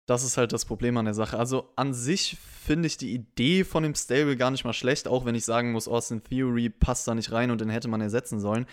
Das 0.05 0.23
ist 0.23 0.37
halt 0.37 0.51
das 0.51 0.65
Problem 0.65 0.97
an 0.97 1.05
der 1.05 1.13
Sache. 1.13 1.37
Also 1.37 1.69
an 1.75 1.93
sich 1.93 2.37
finde 2.65 2.87
ich 2.87 2.97
die 2.97 3.13
Idee 3.13 3.63
von 3.63 3.83
dem 3.83 3.95
Stable 3.95 4.35
gar 4.35 4.51
nicht 4.51 4.65
mal 4.65 4.73
schlecht, 4.73 5.07
auch 5.07 5.25
wenn 5.25 5.35
ich 5.35 5.45
sagen 5.45 5.71
muss, 5.71 5.87
Austin 5.87 6.23
Theory 6.23 6.69
passt 6.69 7.07
da 7.07 7.15
nicht 7.15 7.31
rein 7.31 7.51
und 7.51 7.61
den 7.61 7.69
hätte 7.69 7.87
man 7.87 8.01
ersetzen 8.01 8.39
sollen. 8.39 8.65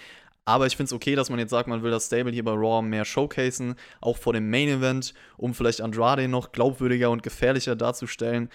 Aber 0.45 0.67
ich 0.67 0.77
finde 0.77 0.89
es 0.89 0.93
okay, 0.93 1.15
dass 1.15 1.31
man 1.31 1.39
jetzt 1.39 1.51
sagt, 1.51 1.69
man 1.69 1.83
will 1.83 1.91
das 1.93 2.07
Stable 2.07 2.33
hier 2.33 2.45
bei 2.45 2.53
Raw 2.53 2.83
mehr 2.83 3.05
showcasen, 3.05 3.77
auch 4.01 4.17
vor 4.17 4.33
dem 4.33 4.51
Main 4.51 4.69
Event, 4.69 5.15
um 5.37 5.55
vielleicht 5.55 5.81
Andrade 5.81 6.27
noch 6.27 6.51
glaubwürdiger 6.51 7.11
und 7.11 7.23
gefährlicher 7.23 7.77
darzustellen. 7.77 8.49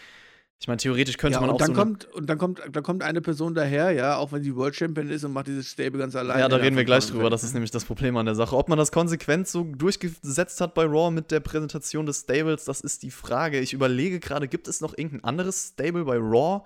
Ich 0.60 0.68
meine, 0.68 0.78
theoretisch 0.78 1.18
könnte 1.18 1.36
ja, 1.36 1.42
man 1.42 1.50
auch 1.50 1.58
dann 1.58 1.68
so 1.68 1.74
kommt 1.74 2.06
Und 2.14 2.28
dann 2.28 2.38
kommt, 2.38 2.62
dann 2.72 2.82
kommt 2.82 3.04
eine 3.04 3.22
Person 3.22 3.54
daher, 3.54 3.92
ja, 3.92 4.16
auch 4.16 4.32
wenn 4.32 4.42
sie 4.42 4.56
World 4.56 4.76
Champion 4.76 5.10
ist 5.10 5.24
und 5.26 5.34
macht 5.34 5.48
dieses 5.48 5.68
Stable 5.68 6.00
ganz 6.00 6.16
alleine. 6.16 6.40
Ja, 6.40 6.48
da 6.48 6.56
reden 6.56 6.78
wir 6.78 6.86
gleich 6.86 7.06
drüber. 7.08 7.30
Das 7.30 7.44
ist 7.44 7.54
nämlich 7.54 7.72
das 7.72 7.84
Problem 7.84 8.16
an 8.18 8.26
der 8.26 8.36
Sache. 8.36 8.56
Ob 8.56 8.70
man 8.70 8.78
das 8.78 8.92
konsequent 8.92 9.48
so 9.48 9.64
durchgesetzt 9.64 10.62
hat 10.62 10.74
bei 10.74 10.86
Raw 10.86 11.12
mit 11.12 11.32
der 11.32 11.42
Präsentation 11.42 12.06
des 12.06 12.22
Stables, 12.22 12.64
das 12.64 12.82
ist 12.82 13.04
die 13.04 13.12
Frage. 13.12 13.60
Ich 13.60 13.74
überlege 13.74 14.20
gerade, 14.20 14.48
gibt 14.48 14.68
es 14.68 14.80
noch 14.80 14.98
irgendein 14.98 15.24
anderes 15.26 15.74
Stable 15.74 16.06
bei 16.06 16.18
Raw, 16.18 16.64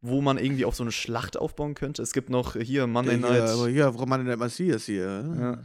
wo 0.00 0.20
man 0.20 0.36
irgendwie 0.36 0.64
auf 0.64 0.74
so 0.74 0.82
eine 0.82 0.92
Schlacht 0.92 1.36
aufbauen 1.36 1.74
könnte? 1.74 2.02
Es 2.02 2.12
gibt 2.12 2.28
noch 2.28 2.56
hier 2.56 2.88
Monday 2.88 3.18
Night. 3.18 3.46
Ja, 3.46 3.52
aber 3.54 3.68
hier, 3.68 3.92
Monday 3.92 4.24
Night 4.24 4.40
Messias 4.40 4.84
hier. 4.86 5.24
Ja. 5.38 5.58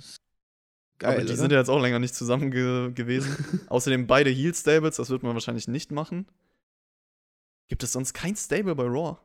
Geil, 0.99 1.15
aber 1.15 1.21
die 1.21 1.27
oder? 1.27 1.35
sind 1.35 1.51
ja 1.51 1.57
jetzt 1.57 1.69
auch 1.69 1.81
länger 1.81 1.99
nicht 1.99 2.15
zusammen 2.15 2.51
ge 2.51 2.91
gewesen. 2.93 3.35
Außerdem 3.67 4.07
beide 4.07 4.29
Heel 4.29 4.53
Stables, 4.53 4.97
das 4.97 5.09
wird 5.09 5.23
man 5.23 5.33
wahrscheinlich 5.33 5.67
nicht 5.67 5.91
machen. 5.91 6.27
Gibt 7.67 7.83
es 7.83 7.91
sonst 7.91 8.13
kein 8.13 8.35
Stable 8.35 8.75
bei 8.75 8.85
Raw? 8.85 9.17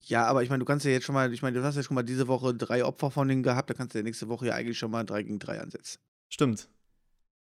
Ja, 0.00 0.26
aber 0.26 0.42
ich 0.42 0.48
meine, 0.48 0.60
du 0.60 0.64
kannst 0.64 0.84
ja 0.84 0.92
jetzt 0.92 1.04
schon 1.04 1.14
mal, 1.14 1.32
ich 1.32 1.42
meine, 1.42 1.58
du 1.58 1.64
hast 1.64 1.76
ja 1.76 1.82
schon 1.82 1.94
mal 1.94 2.02
diese 2.02 2.28
Woche 2.28 2.54
drei 2.54 2.84
Opfer 2.84 3.10
von 3.10 3.28
denen 3.28 3.42
gehabt, 3.42 3.68
da 3.68 3.74
kannst 3.74 3.94
du 3.94 3.98
ja 3.98 4.04
nächste 4.04 4.28
Woche 4.28 4.46
ja 4.46 4.54
eigentlich 4.54 4.78
schon 4.78 4.90
mal 4.90 5.04
drei 5.04 5.22
gegen 5.22 5.38
drei 5.38 5.60
ansetzen. 5.60 5.98
Stimmt. 6.28 6.68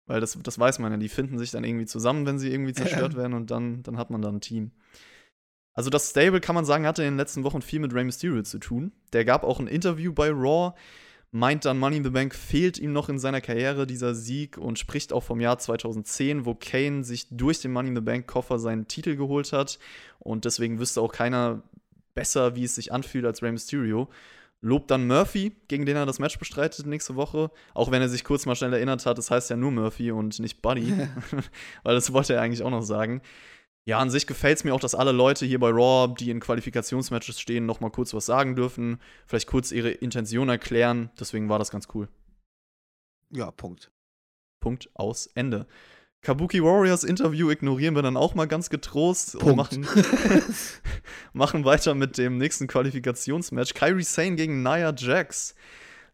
Weil 0.05 0.21
das, 0.21 0.37
das 0.41 0.59
weiß 0.59 0.79
man 0.79 0.91
ja, 0.91 0.97
die 0.97 1.09
finden 1.09 1.37
sich 1.37 1.51
dann 1.51 1.63
irgendwie 1.63 1.85
zusammen, 1.85 2.25
wenn 2.25 2.39
sie 2.39 2.51
irgendwie 2.51 2.73
zerstört 2.73 3.15
werden 3.15 3.33
und 3.33 3.51
dann, 3.51 3.83
dann 3.83 3.97
hat 3.97 4.09
man 4.09 4.21
dann 4.21 4.35
ein 4.35 4.41
Team. 4.41 4.71
Also 5.73 5.89
das 5.89 6.11
Stable, 6.11 6.39
kann 6.39 6.55
man 6.55 6.63
sagen, 6.63 6.85
hatte 6.85 7.03
in 7.03 7.13
den 7.13 7.17
letzten 7.17 7.43
Wochen 7.43 7.61
viel 7.61 7.79
mit 7.79 7.93
Rey 7.93 8.03
Mysterio 8.05 8.43
zu 8.43 8.59
tun. 8.59 8.93
Der 9.11 9.25
gab 9.25 9.43
auch 9.43 9.59
ein 9.59 9.67
Interview 9.67 10.13
bei 10.13 10.29
Raw, 10.29 10.73
meint 11.35 11.65
dann 11.65 11.77
Money 11.77 11.97
in 11.97 12.03
the 12.05 12.11
Bank 12.11 12.33
fehlt 12.33 12.79
ihm 12.79 12.93
noch 12.93 13.09
in 13.09 13.19
seiner 13.19 13.41
Karriere 13.41 13.85
dieser 13.85 14.15
Sieg 14.15 14.57
und 14.57 14.79
spricht 14.79 15.11
auch 15.11 15.23
vom 15.23 15.41
Jahr 15.41 15.59
2010, 15.59 16.45
wo 16.45 16.55
Kane 16.55 17.03
sich 17.03 17.27
durch 17.29 17.59
den 17.59 17.73
Money 17.73 17.89
in 17.89 17.95
the 17.95 18.01
Bank 18.01 18.25
Koffer 18.25 18.57
seinen 18.57 18.87
Titel 18.87 19.17
geholt 19.17 19.51
hat 19.51 19.77
und 20.19 20.45
deswegen 20.45 20.79
wüsste 20.79 21.01
auch 21.01 21.11
keiner 21.11 21.61
besser, 22.13 22.55
wie 22.55 22.63
es 22.63 22.75
sich 22.75 22.93
anfühlt 22.93 23.25
als 23.25 23.43
Rey 23.43 23.51
Mysterio. 23.51 24.07
Lobt 24.61 24.89
dann 24.89 25.07
Murphy, 25.07 25.51
gegen 25.67 25.85
den 25.85 25.97
er 25.97 26.05
das 26.05 26.19
Match 26.19 26.39
bestreitet 26.39 26.85
nächste 26.85 27.17
Woche. 27.17 27.51
Auch 27.73 27.91
wenn 27.91 28.01
er 28.01 28.07
sich 28.07 28.23
kurz 28.23 28.45
mal 28.45 28.55
schnell 28.55 28.71
erinnert 28.71 29.05
hat, 29.05 29.19
es 29.19 29.25
das 29.25 29.31
heißt 29.31 29.49
ja 29.49 29.57
nur 29.57 29.71
Murphy 29.71 30.11
und 30.11 30.39
nicht 30.39 30.61
Buddy. 30.61 30.93
Weil 31.83 31.95
das 31.95 32.13
wollte 32.13 32.35
er 32.35 32.41
eigentlich 32.41 32.63
auch 32.63 32.71
noch 32.71 32.81
sagen. 32.81 33.21
Ja, 33.87 33.99
an 33.99 34.09
sich 34.09 34.25
gefällt 34.25 34.57
es 34.57 34.63
mir 34.63 34.73
auch, 34.73 34.79
dass 34.79 34.95
alle 34.95 35.11
Leute 35.11 35.45
hier 35.45 35.59
bei 35.59 35.69
Raw, 35.69 36.11
die 36.11 36.31
in 36.31 36.39
Qualifikationsmatches 36.39 37.39
stehen, 37.39 37.67
noch 37.67 37.81
mal 37.81 37.91
kurz 37.91 38.15
was 38.15 38.25
sagen 38.25 38.55
dürfen, 38.55 38.99
vielleicht 39.27 39.47
kurz 39.47 39.71
ihre 39.71 39.91
Intention 39.91 40.49
erklären. 40.49 41.11
Deswegen 41.19 41.49
war 41.49 41.59
das 41.59 41.69
ganz 41.69 41.87
cool. 41.93 42.09
Ja, 43.29 43.51
Punkt. 43.51 43.91
Punkt 44.59 44.89
aus 44.95 45.27
Ende. 45.27 45.67
Kabuki 46.23 46.63
Warriors 46.63 47.03
Interview 47.03 47.51
ignorieren 47.51 47.93
wir 47.93 48.01
dann 48.01 48.17
auch 48.17 48.33
mal 48.33 48.47
ganz 48.47 48.71
getrost 48.71 49.33
Punkt. 49.37 49.45
und 49.45 49.55
machen, 49.55 49.87
machen 51.33 51.65
weiter 51.65 51.93
mit 51.93 52.17
dem 52.17 52.39
nächsten 52.39 52.65
Qualifikationsmatch. 52.65 53.75
Kyrie 53.75 54.01
Sane 54.01 54.35
gegen 54.35 54.63
Nia 54.63 54.91
Jax. 54.97 55.53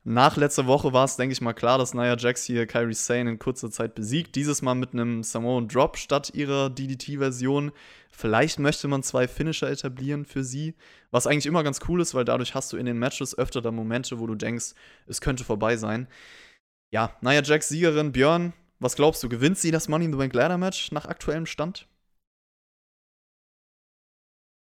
Nach 0.03 0.35
letzter 0.35 0.65
Woche 0.65 0.93
war 0.93 1.05
es, 1.05 1.15
denke 1.15 1.33
ich 1.33 1.41
mal, 1.41 1.53
klar, 1.53 1.77
dass 1.77 1.93
Nia 1.93 2.17
Jax 2.17 2.43
hier 2.43 2.65
Kyrie 2.65 2.95
Sane 2.95 3.29
in 3.29 3.39
kurzer 3.39 3.69
Zeit 3.69 3.93
besiegt. 3.93 4.35
Dieses 4.35 4.63
Mal 4.63 4.73
mit 4.73 4.93
einem 4.93 5.21
Samoan 5.21 5.67
Drop 5.67 5.95
statt 5.95 6.31
ihrer 6.33 6.71
DDT-Version. 6.71 7.71
Vielleicht 8.09 8.57
möchte 8.57 8.87
man 8.87 9.03
zwei 9.03 9.27
Finisher 9.27 9.69
etablieren 9.69 10.25
für 10.25 10.43
sie, 10.43 10.73
was 11.11 11.27
eigentlich 11.27 11.45
immer 11.45 11.63
ganz 11.63 11.81
cool 11.87 12.01
ist, 12.01 12.15
weil 12.15 12.25
dadurch 12.25 12.55
hast 12.55 12.73
du 12.73 12.77
in 12.77 12.87
den 12.87 12.97
Matches 12.97 13.37
öfter 13.37 13.61
da 13.61 13.69
Momente, 13.69 14.19
wo 14.19 14.25
du 14.25 14.33
denkst, 14.33 14.73
es 15.05 15.21
könnte 15.21 15.43
vorbei 15.43 15.77
sein. 15.77 16.07
Ja, 16.91 17.15
Nia 17.21 17.43
Jax 17.43 17.69
Siegerin, 17.69 18.11
Björn, 18.11 18.53
was 18.79 18.95
glaubst 18.95 19.21
du, 19.21 19.29
gewinnt 19.29 19.59
sie 19.59 19.69
das 19.69 19.87
Money 19.87 20.05
in 20.05 20.11
the 20.13 20.17
Bank 20.17 20.33
Ladder 20.33 20.57
Match 20.57 20.91
nach 20.91 21.05
aktuellem 21.05 21.45
Stand? 21.45 21.87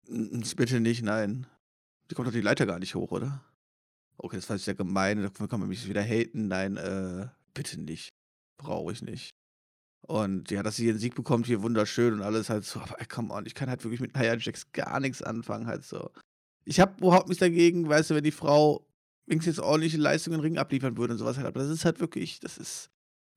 Bitte 0.07 0.79
nicht, 0.79 1.01
nein. 1.01 1.47
Die 2.09 2.15
kommt 2.15 2.27
doch 2.27 2.33
die 2.33 2.41
Leiter 2.41 2.67
gar 2.67 2.77
nicht 2.77 2.93
hoch, 2.93 3.11
oder? 3.11 3.43
Okay, 4.23 4.35
das 4.35 4.47
war 4.49 4.55
jetzt 4.55 4.65
sehr 4.65 4.75
gemein, 4.75 5.19
da 5.21 5.47
kann 5.47 5.59
man 5.59 5.67
mich 5.67 5.89
wieder 5.89 6.03
haten. 6.03 6.47
Nein, 6.47 6.77
äh, 6.77 7.27
bitte 7.55 7.81
nicht. 7.81 8.09
Brauche 8.57 8.91
ich 8.91 9.01
nicht. 9.01 9.31
Und 10.07 10.51
ja, 10.51 10.61
dass 10.61 10.75
sie 10.75 10.85
ihren 10.85 10.99
Sieg 10.99 11.15
bekommt, 11.15 11.47
hier 11.47 11.63
wunderschön 11.63 12.13
und 12.13 12.21
alles 12.21 12.49
halt 12.49 12.63
so, 12.63 12.79
aber 12.79 12.97
come 13.05 13.33
on, 13.33 13.45
ich 13.47 13.55
kann 13.55 13.69
halt 13.69 13.83
wirklich 13.83 13.99
mit 13.99 14.15
Nia 14.15 14.35
Jax 14.35 14.71
gar 14.73 14.99
nichts 14.99 15.23
anfangen, 15.23 15.65
halt 15.65 15.83
so. 15.83 16.11
Ich 16.65 16.79
habe 16.79 16.97
überhaupt 16.99 17.29
nichts 17.29 17.39
dagegen, 17.39 17.89
weißt 17.89 18.11
du, 18.11 18.15
wenn 18.15 18.23
die 18.23 18.31
Frau 18.31 18.85
wenigstens 19.25 19.59
ordentliche 19.59 19.97
Leistungen 19.97 20.35
im 20.35 20.41
Ring 20.41 20.57
abliefern 20.57 20.97
würde 20.97 21.13
und 21.13 21.19
sowas 21.19 21.37
halt, 21.37 21.47
aber 21.47 21.59
das 21.59 21.69
ist 21.69 21.85
halt 21.85 21.99
wirklich, 21.99 22.39
das 22.39 22.59
ist, 22.59 22.91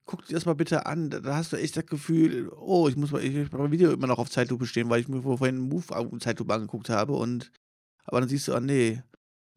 guck 0.05 0.25
dir 0.25 0.33
das 0.33 0.45
mal 0.45 0.53
bitte 0.53 0.85
an, 0.85 1.09
da, 1.09 1.19
da 1.19 1.35
hast 1.35 1.51
du 1.51 1.57
echt 1.57 1.77
das 1.77 1.85
Gefühl, 1.87 2.49
oh, 2.49 2.87
ich 2.87 2.95
muss 2.95 3.11
mal, 3.11 3.23
ich, 3.23 3.35
ich 3.35 3.49
beim 3.49 3.71
Video 3.71 3.91
immer 3.91 4.07
noch 4.07 4.19
auf 4.19 4.29
Zeitlupe 4.29 4.67
stehen, 4.67 4.89
weil 4.89 5.01
ich 5.01 5.07
mir 5.07 5.23
vorhin 5.23 5.55
einen 5.55 5.69
Move 5.69 5.95
auf 5.95 6.07
Zeitlupe 6.19 6.53
angeguckt 6.53 6.89
habe 6.89 7.13
und, 7.13 7.51
aber 8.05 8.19
dann 8.19 8.29
siehst 8.29 8.47
du, 8.47 8.53
ah 8.53 8.59
nee, 8.59 9.01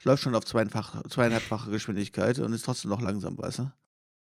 läuft 0.04 0.22
schon 0.22 0.34
auf 0.34 0.44
zweieinfach, 0.44 1.02
zweieinhalbfache 1.08 1.70
Geschwindigkeit 1.70 2.38
und 2.38 2.52
ist 2.52 2.64
trotzdem 2.64 2.90
noch 2.90 3.00
langsam, 3.00 3.38
weißt 3.38 3.61
du? 3.61 3.72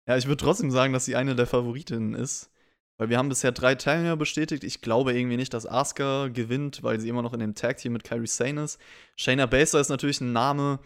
Ja, 0.07 0.17
ich 0.17 0.27
würde 0.27 0.43
trotzdem 0.43 0.71
sagen, 0.71 0.93
dass 0.93 1.05
sie 1.05 1.15
eine 1.15 1.35
der 1.35 1.47
Favoritinnen 1.47 2.13
ist. 2.13 2.49
Weil 2.97 3.09
wir 3.09 3.17
haben 3.17 3.29
bisher 3.29 3.51
drei 3.51 3.73
Teilnehmer 3.75 4.17
bestätigt. 4.17 4.63
Ich 4.63 4.81
glaube 4.81 5.13
irgendwie 5.13 5.37
nicht, 5.37 5.53
dass 5.53 5.65
Asuka 5.65 6.27
gewinnt, 6.27 6.83
weil 6.83 6.99
sie 6.99 7.09
immer 7.09 7.23
noch 7.23 7.33
in 7.33 7.39
dem 7.39 7.55
Tag 7.55 7.77
Team 7.77 7.93
mit 7.93 8.03
Kyrie 8.03 8.27
Sane 8.27 8.63
ist. 8.63 8.79
Shayna 9.15 9.47
Baszler 9.47 9.79
ist 9.79 9.89
natürlich 9.89 10.21
ein 10.21 10.31
Name. 10.31 10.79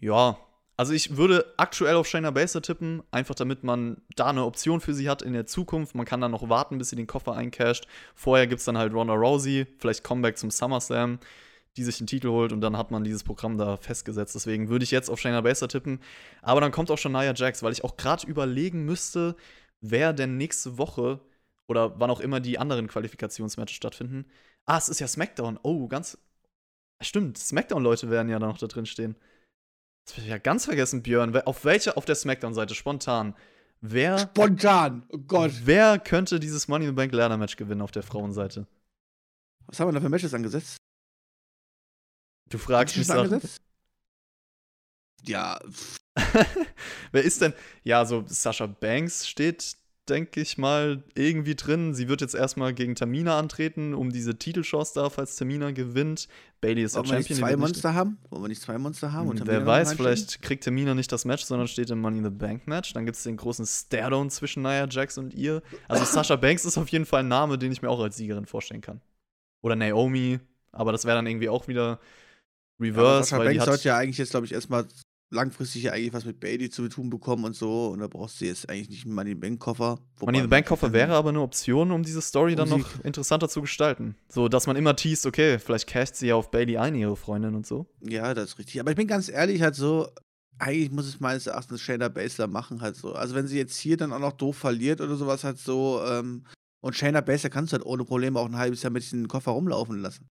Ja, 0.00 0.38
also 0.76 0.92
ich 0.94 1.16
würde 1.16 1.52
aktuell 1.56 1.96
auf 1.96 2.06
Shayna 2.06 2.30
Baszler 2.30 2.62
tippen, 2.62 3.02
einfach 3.10 3.34
damit 3.34 3.62
man 3.62 4.00
da 4.16 4.26
eine 4.26 4.44
Option 4.44 4.80
für 4.80 4.94
sie 4.94 5.10
hat 5.10 5.20
in 5.22 5.34
der 5.34 5.44
Zukunft. 5.44 5.94
Man 5.94 6.06
kann 6.06 6.20
dann 6.20 6.30
noch 6.30 6.48
warten, 6.48 6.78
bis 6.78 6.90
sie 6.90 6.96
den 6.96 7.06
Koffer 7.06 7.34
eincasht. 7.34 7.86
Vorher 8.14 8.46
gibt 8.46 8.60
es 8.60 8.64
dann 8.64 8.78
halt 8.78 8.94
Ronda 8.94 9.14
Rousey, 9.14 9.66
vielleicht 9.78 10.04
Comeback 10.04 10.38
zum 10.38 10.50
SummerSlam 10.50 11.18
die 11.78 11.84
sich 11.84 11.98
den 11.98 12.06
Titel 12.06 12.28
holt 12.28 12.52
und 12.52 12.60
dann 12.60 12.76
hat 12.76 12.90
man 12.90 13.04
dieses 13.04 13.24
Programm 13.24 13.56
da 13.56 13.76
festgesetzt. 13.76 14.34
Deswegen 14.34 14.68
würde 14.68 14.82
ich 14.82 14.90
jetzt 14.90 15.08
auf 15.08 15.20
Shayna 15.20 15.40
Baszler 15.40 15.68
tippen. 15.68 16.00
Aber 16.42 16.60
dann 16.60 16.72
kommt 16.72 16.90
auch 16.90 16.98
schon 16.98 17.12
Nia 17.12 17.32
Jax, 17.34 17.62
weil 17.62 17.72
ich 17.72 17.84
auch 17.84 17.96
gerade 17.96 18.26
überlegen 18.26 18.84
müsste, 18.84 19.36
wer 19.80 20.12
denn 20.12 20.36
nächste 20.36 20.76
Woche 20.76 21.20
oder 21.68 21.98
wann 22.00 22.10
auch 22.10 22.20
immer 22.20 22.40
die 22.40 22.58
anderen 22.58 22.88
Qualifikationsmatches 22.88 23.76
stattfinden. 23.76 24.26
Ah, 24.66 24.78
es 24.78 24.88
ist 24.88 25.00
ja 25.00 25.06
SmackDown. 25.06 25.58
Oh, 25.62 25.86
ganz. 25.88 26.18
Stimmt, 27.00 27.38
SmackDown-Leute 27.38 28.10
werden 28.10 28.28
ja 28.28 28.38
da 28.38 28.46
noch 28.46 28.58
da 28.58 28.66
drin 28.66 28.86
stehen. 28.86 29.14
Das 30.04 30.14
habe 30.14 30.22
ich 30.22 30.30
ja 30.30 30.38
ganz 30.38 30.64
vergessen, 30.64 31.02
Björn. 31.02 31.36
Auf 31.42 31.64
welcher, 31.64 31.96
auf 31.96 32.04
der 32.04 32.16
SmackDown-Seite, 32.16 32.74
spontan. 32.74 33.34
Wer, 33.80 34.18
Spontan. 34.18 35.06
Oh 35.10 35.18
Gott. 35.18 35.52
wer 35.64 36.00
könnte 36.00 36.40
dieses 36.40 36.66
Money 36.66 36.86
in 36.86 36.90
the 36.90 36.94
Bank 36.96 37.12
Ladder 37.12 37.36
Match 37.36 37.56
gewinnen 37.56 37.82
auf 37.82 37.92
der 37.92 38.02
Frauenseite? 38.02 38.66
Was 39.66 39.78
haben 39.78 39.88
wir 39.88 39.92
da 39.92 40.00
für 40.00 40.08
Matches 40.08 40.34
angesetzt? 40.34 40.78
Du 42.50 42.58
fragst 42.58 42.96
mich 42.96 43.06
Sachen. 43.06 43.40
Ja, 45.24 45.58
Wer 47.12 47.22
ist 47.22 47.40
denn? 47.42 47.52
Ja, 47.84 48.04
so 48.04 48.24
Sascha 48.26 48.66
Banks 48.66 49.28
steht, 49.28 49.76
denke 50.08 50.40
ich 50.40 50.58
mal, 50.58 51.04
irgendwie 51.14 51.54
drin. 51.54 51.94
Sie 51.94 52.08
wird 52.08 52.20
jetzt 52.20 52.34
erstmal 52.34 52.72
gegen 52.74 52.94
Tamina 52.94 53.38
antreten, 53.38 53.94
um 53.94 54.10
diese 54.10 54.36
Titelchance 54.38 54.92
da, 54.94 55.10
falls 55.10 55.36
Tamina 55.36 55.70
gewinnt. 55.70 56.28
Bailey 56.60 56.82
ist 56.82 56.94
der 56.96 57.00
wollen 57.02 57.10
wir 57.10 57.18
nicht 57.18 57.28
Champion. 57.28 57.48
zwei 57.50 57.56
Monster 57.56 57.94
haben? 57.94 58.18
Wollen 58.30 58.42
wir 58.42 58.48
nicht 58.48 58.62
zwei 58.62 58.78
Monster 58.78 59.12
haben? 59.12 59.28
und 59.28 59.40
Hm, 59.40 59.46
Wer 59.46 59.66
weiß, 59.66 59.92
vielleicht 59.94 60.42
kriegt 60.42 60.64
Tamina 60.64 60.94
nicht 60.94 61.12
das 61.12 61.24
Match, 61.24 61.44
sondern 61.44 61.68
steht 61.68 61.90
im 61.90 62.00
Money 62.00 62.18
in 62.18 62.24
the 62.24 62.30
Bank 62.30 62.66
Match. 62.66 62.92
Dann 62.94 63.04
gibt 63.04 63.16
es 63.16 63.22
den 63.22 63.36
großen 63.36 63.66
Stairdown 63.66 64.30
zwischen 64.30 64.62
Nia 64.62 64.86
Jax 64.88 65.18
und 65.18 65.34
ihr. 65.34 65.62
Also 65.88 66.04
Sasha 66.04 66.36
Banks 66.36 66.64
ist 66.64 66.78
auf 66.78 66.88
jeden 66.88 67.06
Fall 67.06 67.20
ein 67.20 67.28
Name, 67.28 67.58
den 67.58 67.70
ich 67.70 67.82
mir 67.82 67.90
auch 67.90 68.00
als 68.00 68.16
Siegerin 68.16 68.46
vorstellen 68.46 68.80
kann. 68.80 69.00
Oder 69.60 69.76
Naomi, 69.76 70.40
aber 70.72 70.92
das 70.92 71.04
wäre 71.04 71.16
dann 71.16 71.26
irgendwie 71.26 71.48
auch 71.48 71.68
wieder 71.68 71.98
Reverse, 72.80 73.30
Sascha 73.30 73.38
weil 73.38 73.48
Banks 73.54 73.64
sollte 73.64 73.88
ja 73.88 73.96
eigentlich 73.98 74.18
jetzt, 74.18 74.30
glaube 74.30 74.46
ich, 74.46 74.52
erstmal 74.52 74.86
langfristig 75.30 75.82
ja 75.82 75.92
eigentlich 75.92 76.12
was 76.14 76.24
mit 76.24 76.40
Bailey 76.40 76.70
zu 76.70 76.88
tun 76.88 77.10
bekommen 77.10 77.44
und 77.44 77.54
so. 77.54 77.88
Und 77.88 77.98
da 77.98 78.06
brauchst 78.08 78.40
du 78.40 78.46
jetzt 78.46 78.68
eigentlich 78.70 78.88
nicht 78.88 79.04
einen 79.04 79.14
Money 79.14 79.32
in 79.32 79.36
the 79.36 79.40
Bank 79.40 79.60
Koffer. 79.60 79.98
Money 80.20 80.38
in 80.38 80.44
the 80.44 80.48
Bank 80.48 80.66
Koffer 80.66 80.92
wäre 80.92 81.14
aber 81.14 81.28
eine 81.28 81.40
Option, 81.42 81.90
um 81.92 82.02
diese 82.02 82.22
Story 82.22 82.54
dann 82.56 82.72
Um 82.72 82.80
noch 82.80 82.90
sie- 82.90 83.02
interessanter 83.02 83.48
zu 83.48 83.60
gestalten. 83.60 84.16
So, 84.28 84.48
dass 84.48 84.66
man 84.66 84.76
immer 84.76 84.96
teast, 84.96 85.26
okay, 85.26 85.58
vielleicht 85.58 85.86
casht 85.86 86.16
sie 86.16 86.28
ja 86.28 86.34
auf 86.34 86.50
Bailey 86.50 86.78
ein, 86.78 86.94
ihre 86.94 87.16
Freundin 87.16 87.54
und 87.54 87.66
so. 87.66 87.86
Ja, 88.00 88.32
das 88.32 88.50
ist 88.50 88.58
richtig. 88.58 88.80
Aber 88.80 88.90
ich 88.90 88.96
bin 88.96 89.06
ganz 89.06 89.28
ehrlich, 89.28 89.60
halt 89.60 89.74
so, 89.74 90.08
eigentlich 90.58 90.90
muss 90.90 91.06
es 91.06 91.20
meines 91.20 91.46
Erachtens 91.46 91.82
Shayna 91.82 92.08
Baszler 92.08 92.46
machen, 92.46 92.80
halt 92.80 92.96
so. 92.96 93.12
Also 93.12 93.34
wenn 93.34 93.46
sie 93.46 93.58
jetzt 93.58 93.76
hier 93.76 93.96
dann 93.98 94.12
auch 94.14 94.18
noch 94.20 94.32
doof 94.32 94.56
verliert 94.56 95.00
oder 95.02 95.16
sowas, 95.16 95.44
halt 95.44 95.58
so, 95.58 96.00
ähm, 96.06 96.44
und 96.80 96.96
Shayna 96.96 97.20
Baszler 97.20 97.50
kannst 97.50 97.72
du 97.72 97.76
halt 97.76 97.84
ohne 97.86 98.04
Probleme 98.04 98.38
auch 98.40 98.46
ein 98.46 98.56
halbes 98.56 98.82
Jahr 98.82 98.92
mit 98.92 99.02
diesem 99.02 99.28
Koffer 99.28 99.50
rumlaufen 99.50 99.98
lassen. 100.00 100.26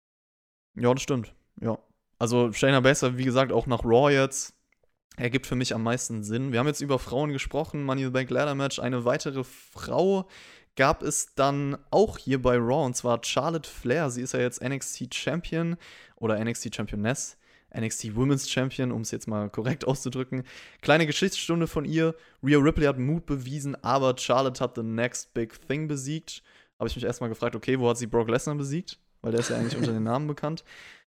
Ja, 0.74 0.94
das 0.94 1.02
stimmt. 1.02 1.34
Ja. 1.60 1.78
Also 2.18 2.52
Shayna 2.52 2.80
Baszler, 2.80 3.16
wie 3.16 3.24
gesagt, 3.24 3.52
auch 3.52 3.66
nach 3.66 3.84
Raw 3.84 4.12
jetzt, 4.12 4.54
ergibt 5.16 5.46
für 5.46 5.56
mich 5.56 5.74
am 5.74 5.82
meisten 5.82 6.22
Sinn. 6.22 6.52
Wir 6.52 6.58
haben 6.58 6.66
jetzt 6.66 6.80
über 6.80 6.98
Frauen 6.98 7.32
gesprochen, 7.32 7.84
Money 7.84 8.02
in 8.02 8.08
the 8.08 8.12
Bank 8.12 8.30
Ladder 8.30 8.54
Match. 8.54 8.78
Eine 8.78 9.04
weitere 9.04 9.44
Frau 9.44 10.28
gab 10.76 11.02
es 11.02 11.34
dann 11.34 11.78
auch 11.90 12.18
hier 12.18 12.40
bei 12.40 12.56
Raw, 12.56 12.84
und 12.84 12.96
zwar 12.96 13.20
Charlotte 13.22 13.68
Flair. 13.68 14.10
Sie 14.10 14.22
ist 14.22 14.32
ja 14.32 14.40
jetzt 14.40 14.62
NXT 14.62 15.14
Champion 15.14 15.76
oder 16.16 16.42
NXT 16.42 16.74
Championess. 16.74 17.38
NXT 17.76 18.14
Women's 18.14 18.48
Champion, 18.48 18.92
um 18.92 19.02
es 19.02 19.10
jetzt 19.10 19.26
mal 19.26 19.50
korrekt 19.50 19.86
auszudrücken. 19.86 20.44
Kleine 20.80 21.06
Geschichtsstunde 21.06 21.66
von 21.66 21.84
ihr. 21.84 22.14
Rhea 22.42 22.58
Ripley 22.58 22.86
hat 22.86 22.98
Mut 22.98 23.26
bewiesen, 23.26 23.74
aber 23.82 24.16
Charlotte 24.16 24.62
hat 24.62 24.76
The 24.76 24.82
Next 24.82 25.34
Big 25.34 25.60
Thing 25.66 25.88
besiegt. 25.88 26.42
Habe 26.78 26.88
ich 26.88 26.96
mich 26.96 27.04
erstmal 27.04 27.28
gefragt, 27.28 27.56
okay, 27.56 27.78
wo 27.78 27.88
hat 27.88 27.98
sie 27.98 28.06
Brock 28.06 28.28
Lesnar 28.28 28.54
besiegt? 28.54 28.98
Weil 29.22 29.32
der 29.32 29.40
ist 29.40 29.50
ja 29.50 29.56
eigentlich 29.56 29.76
unter 29.76 29.92
den 29.92 30.04
Namen 30.04 30.26
bekannt. 30.26 30.64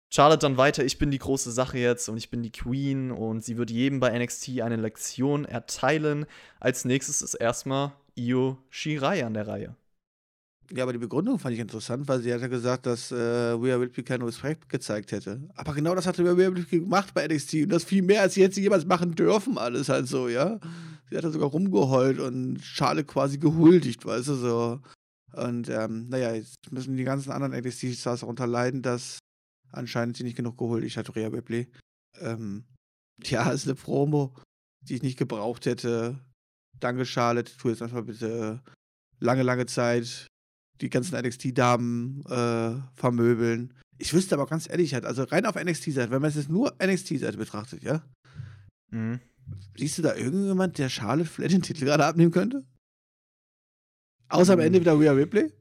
Charlotte 0.09 0.39
dann 0.39 0.57
weiter, 0.57 0.85
ich 0.85 0.97
bin 0.97 1.11
die 1.11 1.19
große 1.19 1.51
Sache 1.51 1.77
jetzt 1.77 2.07
und 2.07 2.17
ich 2.17 2.29
bin 2.29 2.41
die 2.41 2.51
Queen 2.51 3.11
und 3.11 3.43
sie 3.43 3.57
wird 3.57 3.71
jedem 3.71 3.99
bei 3.99 4.17
NXT 4.17 4.61
eine 4.61 4.77
Lektion 4.77 5.43
erteilen. 5.45 6.25
Als 6.59 6.85
nächstes 6.85 7.21
ist 7.21 7.33
erstmal 7.33 7.91
Io 8.15 8.57
Shirai 8.69 9.25
an 9.25 9.33
der 9.33 9.47
Reihe. 9.47 9.75
Ja, 10.73 10.83
aber 10.83 10.91
die 10.91 10.99
Begründung 10.99 11.39
fand 11.39 11.53
ich 11.53 11.61
interessant, 11.61 12.07
weil 12.07 12.21
sie 12.21 12.33
hat 12.33 12.41
ja 12.41 12.47
gesagt, 12.47 12.85
dass 12.85 13.11
äh, 13.11 13.15
Rhea 13.15 13.77
Ripley 13.77 14.03
keinen 14.03 14.23
Respekt 14.23 14.67
gezeigt 14.67 15.13
hätte. 15.13 15.41
Aber 15.55 15.73
genau 15.73 15.95
das 15.95 16.05
hat 16.05 16.19
Rhea 16.19 16.31
Ripley 16.31 16.79
gemacht 16.79 17.13
bei 17.13 17.25
NXT 17.25 17.53
und 17.63 17.69
das 17.69 17.85
viel 17.85 18.01
mehr, 18.01 18.21
als 18.21 18.33
sie 18.33 18.43
hätte 18.43 18.59
jemals 18.59 18.85
machen 18.85 19.15
dürfen, 19.15 19.57
alles 19.57 19.87
halt 19.87 20.07
so, 20.07 20.27
ja. 20.27 20.59
Sie 21.09 21.15
hat 21.15 21.23
da 21.23 21.31
sogar 21.31 21.49
rumgeheult 21.49 22.19
und 22.19 22.59
Charlotte 22.61 23.05
quasi 23.05 23.37
gehuldigt, 23.37 24.05
weißt 24.05 24.27
du, 24.27 24.35
so. 24.35 24.79
Und 25.33 25.69
ähm, 25.69 26.09
naja, 26.09 26.33
jetzt 26.33 26.71
müssen 26.71 26.97
die 26.97 27.03
ganzen 27.05 27.31
anderen 27.31 27.53
NXT-Stars 27.53 28.21
darunter 28.21 28.47
leiden, 28.47 28.81
dass 28.81 29.19
anscheinend 29.71 30.17
sie 30.17 30.23
nicht 30.23 30.38
genug 30.38 30.58
gehuldigt 30.58 30.97
hat, 30.97 31.15
Rhea 31.15 31.27
Ripley. 31.27 31.67
Ähm, 32.19 32.65
ja, 33.23 33.49
ist 33.51 33.65
eine 33.65 33.75
Promo, 33.75 34.36
die 34.82 34.95
ich 34.95 35.03
nicht 35.03 35.17
gebraucht 35.17 35.65
hätte. 35.65 36.19
Danke, 36.80 37.06
Charlotte. 37.06 37.51
Tu 37.58 37.69
jetzt 37.69 37.82
einfach 37.82 38.03
bitte 38.06 38.62
lange, 39.19 39.43
lange 39.43 39.65
Zeit 39.65 40.27
die 40.82 40.89
ganzen 40.89 41.17
NXT-Damen 41.19 42.23
äh, 42.27 42.75
vermöbeln. 42.93 43.73
Ich 43.97 44.13
wüsste 44.13 44.36
aber 44.36 44.45
ganz 44.45 44.69
ehrlich, 44.69 44.93
halt, 44.93 45.06
also 45.06 45.23
rein 45.23 45.47
auf 45.47 45.56
NXT-Seite, 45.56 46.12
wenn 46.12 46.21
man 46.21 46.30
es 46.30 46.36
jetzt 46.36 46.49
nur 46.49 46.75
NXT-Seite 46.84 47.38
betrachtet, 47.38 47.82
ja, 47.84 48.03
Mhm. 48.91 49.19
siehst 49.75 49.97
du 49.97 50.03
da 50.03 50.15
irgendjemand, 50.15 50.77
der 50.77 50.89
Charlotte 50.89 51.27
Flair 51.30 51.49
den 51.49 51.63
Titel 51.63 51.86
gerade 51.86 52.06
abnehmen 52.06 52.32
könnte? 52.32 52.63
Außer 54.30 54.53
am 54.53 54.60
Hm. 54.60 54.67
Ende 54.67 54.82
wieder 54.82 54.99
Rhea 54.99 55.13
Ripley? 55.13 55.51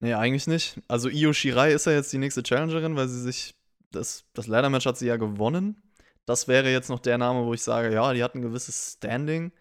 Nee, 0.00 0.14
eigentlich 0.14 0.46
nicht. 0.46 0.80
Also 0.88 1.08
Io 1.08 1.32
Shirai 1.32 1.72
ist 1.72 1.86
ja 1.86 1.92
jetzt 1.92 2.12
die 2.12 2.18
nächste 2.18 2.42
Challengerin, 2.42 2.96
weil 2.96 3.08
sie 3.08 3.20
sich, 3.20 3.54
das, 3.90 4.24
das 4.32 4.46
Ladder-Match 4.46 4.86
hat 4.86 4.96
sie 4.96 5.06
ja 5.06 5.16
gewonnen. 5.16 5.80
Das 6.26 6.48
wäre 6.48 6.70
jetzt 6.70 6.88
noch 6.88 7.00
der 7.00 7.18
Name, 7.18 7.44
wo 7.44 7.54
ich 7.54 7.62
sage, 7.62 7.92
ja, 7.92 8.12
die 8.12 8.22
hat 8.22 8.34
ein 8.34 8.42
gewisses 8.42 8.94
Standing. 8.96 9.52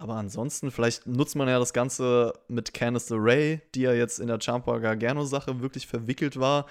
Aber 0.00 0.14
ansonsten, 0.14 0.70
vielleicht 0.70 1.06
nutzt 1.06 1.36
man 1.36 1.48
ja 1.48 1.58
das 1.58 1.72
Ganze 1.72 2.32
mit 2.48 2.72
Candice 2.72 3.10
LeRae, 3.10 3.60
die 3.74 3.80
ja 3.82 3.92
jetzt 3.92 4.20
in 4.20 4.28
der 4.28 4.38
Ciampa 4.38 4.78
Gargano-Sache 4.78 5.60
wirklich 5.60 5.86
verwickelt 5.86 6.38
war, 6.38 6.66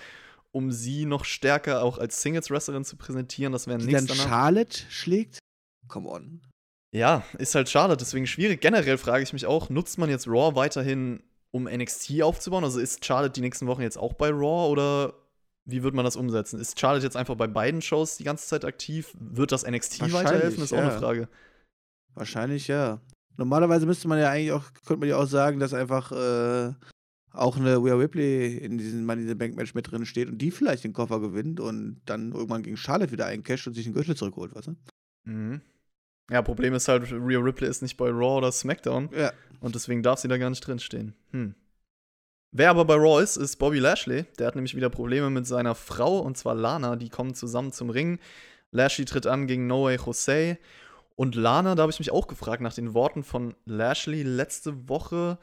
um 0.52 0.72
sie 0.72 1.06
noch 1.06 1.26
stärker 1.26 1.84
auch 1.84 1.98
als 1.98 2.22
Singles-Wrestlerin 2.22 2.86
zu 2.86 2.96
präsentieren. 2.96 3.52
Das 3.52 3.68
wäre 3.68 3.80
nichts 3.80 4.06
danach. 4.06 4.28
Charlotte 4.28 4.80
schlägt? 4.90 5.40
Come 5.88 6.08
on. 6.08 6.42
Ja, 6.94 7.24
ist 7.38 7.54
halt 7.54 7.70
schade, 7.70 7.98
deswegen 7.98 8.28
schwierig. 8.28 8.62
Generell 8.62 8.98
frage 8.98 9.24
ich 9.24 9.34
mich 9.34 9.46
auch, 9.46 9.70
nutzt 9.70 9.98
man 9.98 10.10
jetzt 10.10 10.28
Raw 10.28 10.56
weiterhin, 10.56 11.22
um 11.52 11.66
NXT 11.66 12.22
aufzubauen? 12.22 12.64
Also 12.64 12.80
ist 12.80 13.06
Charlotte 13.06 13.34
die 13.34 13.42
nächsten 13.42 13.68
Wochen 13.68 13.82
jetzt 13.82 13.98
auch 13.98 14.14
bei 14.14 14.30
Raw 14.30 14.70
oder 14.72 15.14
wie 15.66 15.84
wird 15.84 15.94
man 15.94 16.06
das 16.06 16.16
umsetzen? 16.16 16.60
Ist 16.60 16.80
Charlotte 16.80 17.06
jetzt 17.06 17.18
einfach 17.18 17.36
bei 17.36 17.48
beiden 17.48 17.82
Shows 17.82 18.18
die 18.18 18.24
ganze 18.24 18.48
Zeit 18.48 18.64
aktiv? 18.64 19.14
Wird 19.20 19.52
das 19.52 19.70
NXT 19.70 20.14
weiterhelfen? 20.14 20.64
Ist 20.64 20.74
auch 20.74 20.78
eine 20.78 20.92
ja. 20.92 21.00
Frage. 21.00 21.28
Wahrscheinlich 22.14 22.68
ja. 22.68 23.02
Normalerweise 23.36 23.86
müsste 23.86 24.08
man 24.08 24.20
ja 24.20 24.32
eigentlich 24.32 24.52
auch, 24.54 24.64
könnte 24.86 25.02
man 25.02 25.10
ja 25.10 25.18
auch 25.18 25.28
sagen, 25.28 25.60
dass 25.60 25.74
einfach 25.74 26.12
äh, 26.12 26.74
auch 27.32 27.58
eine 27.58 27.78
Rhea 27.78 27.96
Ripley 27.96 28.58
in 28.58 28.78
diesem 28.78 29.06
Money 29.06 29.24
in 29.24 29.28
the 29.28 29.36
Bank 29.36 29.56
Match 29.56 29.76
mit 29.76 29.92
drin 29.92 30.06
steht 30.06 30.30
und 30.30 30.40
die 30.40 30.52
vielleicht 30.52 30.84
den 30.84 30.94
Koffer 30.94 31.20
gewinnt 31.20 31.60
und 31.60 32.02
dann 32.06 32.32
irgendwann 32.32 32.64
gegen 32.64 32.78
Charlotte 32.78 33.12
wieder 33.12 33.28
eincasht 33.28 33.68
und 33.68 33.74
sich 33.74 33.84
den 33.84 33.94
Gürtel 33.94 34.16
zurückholt, 34.16 34.56
weißt 34.56 34.68
du? 34.68 34.76
Mhm. 35.26 35.62
Ja, 36.30 36.42
Problem 36.42 36.74
ist 36.74 36.88
halt, 36.88 37.12
Rhea 37.12 37.40
Ripley 37.40 37.70
ist 37.70 37.82
nicht 37.82 37.98
bei 37.98 38.10
Raw 38.10 38.38
oder 38.38 38.52
SmackDown 38.52 39.10
Ja. 39.18 39.32
und 39.62 39.76
deswegen 39.76 40.04
darf 40.04 40.20
sie 40.20 40.28
da 40.28 40.38
gar 40.38 40.50
nicht 40.50 40.66
drinstehen. 40.66 41.14
Hm. 41.32 41.56
Wer 42.52 42.70
aber 42.70 42.86
bei 42.86 42.96
Raw 42.96 43.22
ist, 43.22 43.38
ist 43.38 43.58
Bobby 43.58 43.80
Lashley. 43.80 44.26
Der 44.40 44.48
hat 44.48 44.56
nämlich 44.56 44.76
wieder 44.76 44.90
Probleme 44.90 45.30
mit 45.30 45.46
seiner 45.46 45.76
Frau, 45.76 46.20
und 46.20 46.38
zwar 46.38 46.56
Lana. 46.56 46.96
Die 46.96 47.10
kommen 47.10 47.36
zusammen 47.36 47.72
zum 47.72 47.90
Ring. 47.90 48.20
Lashley 48.72 49.06
tritt 49.06 49.28
an 49.28 49.48
gegen 49.48 49.68
No 49.68 49.84
Way 49.86 49.98
Jose. 50.06 50.58
Und 51.16 51.36
Lana, 51.36 51.76
da 51.76 51.82
habe 51.84 51.92
ich 51.92 52.00
mich 52.00 52.12
auch 52.12 52.28
gefragt, 52.28 52.62
nach 52.62 52.74
den 52.74 52.94
Worten 52.94 53.24
von 53.24 53.56
Lashley 53.66 54.24
letzte 54.24 54.88
Woche, 54.88 55.38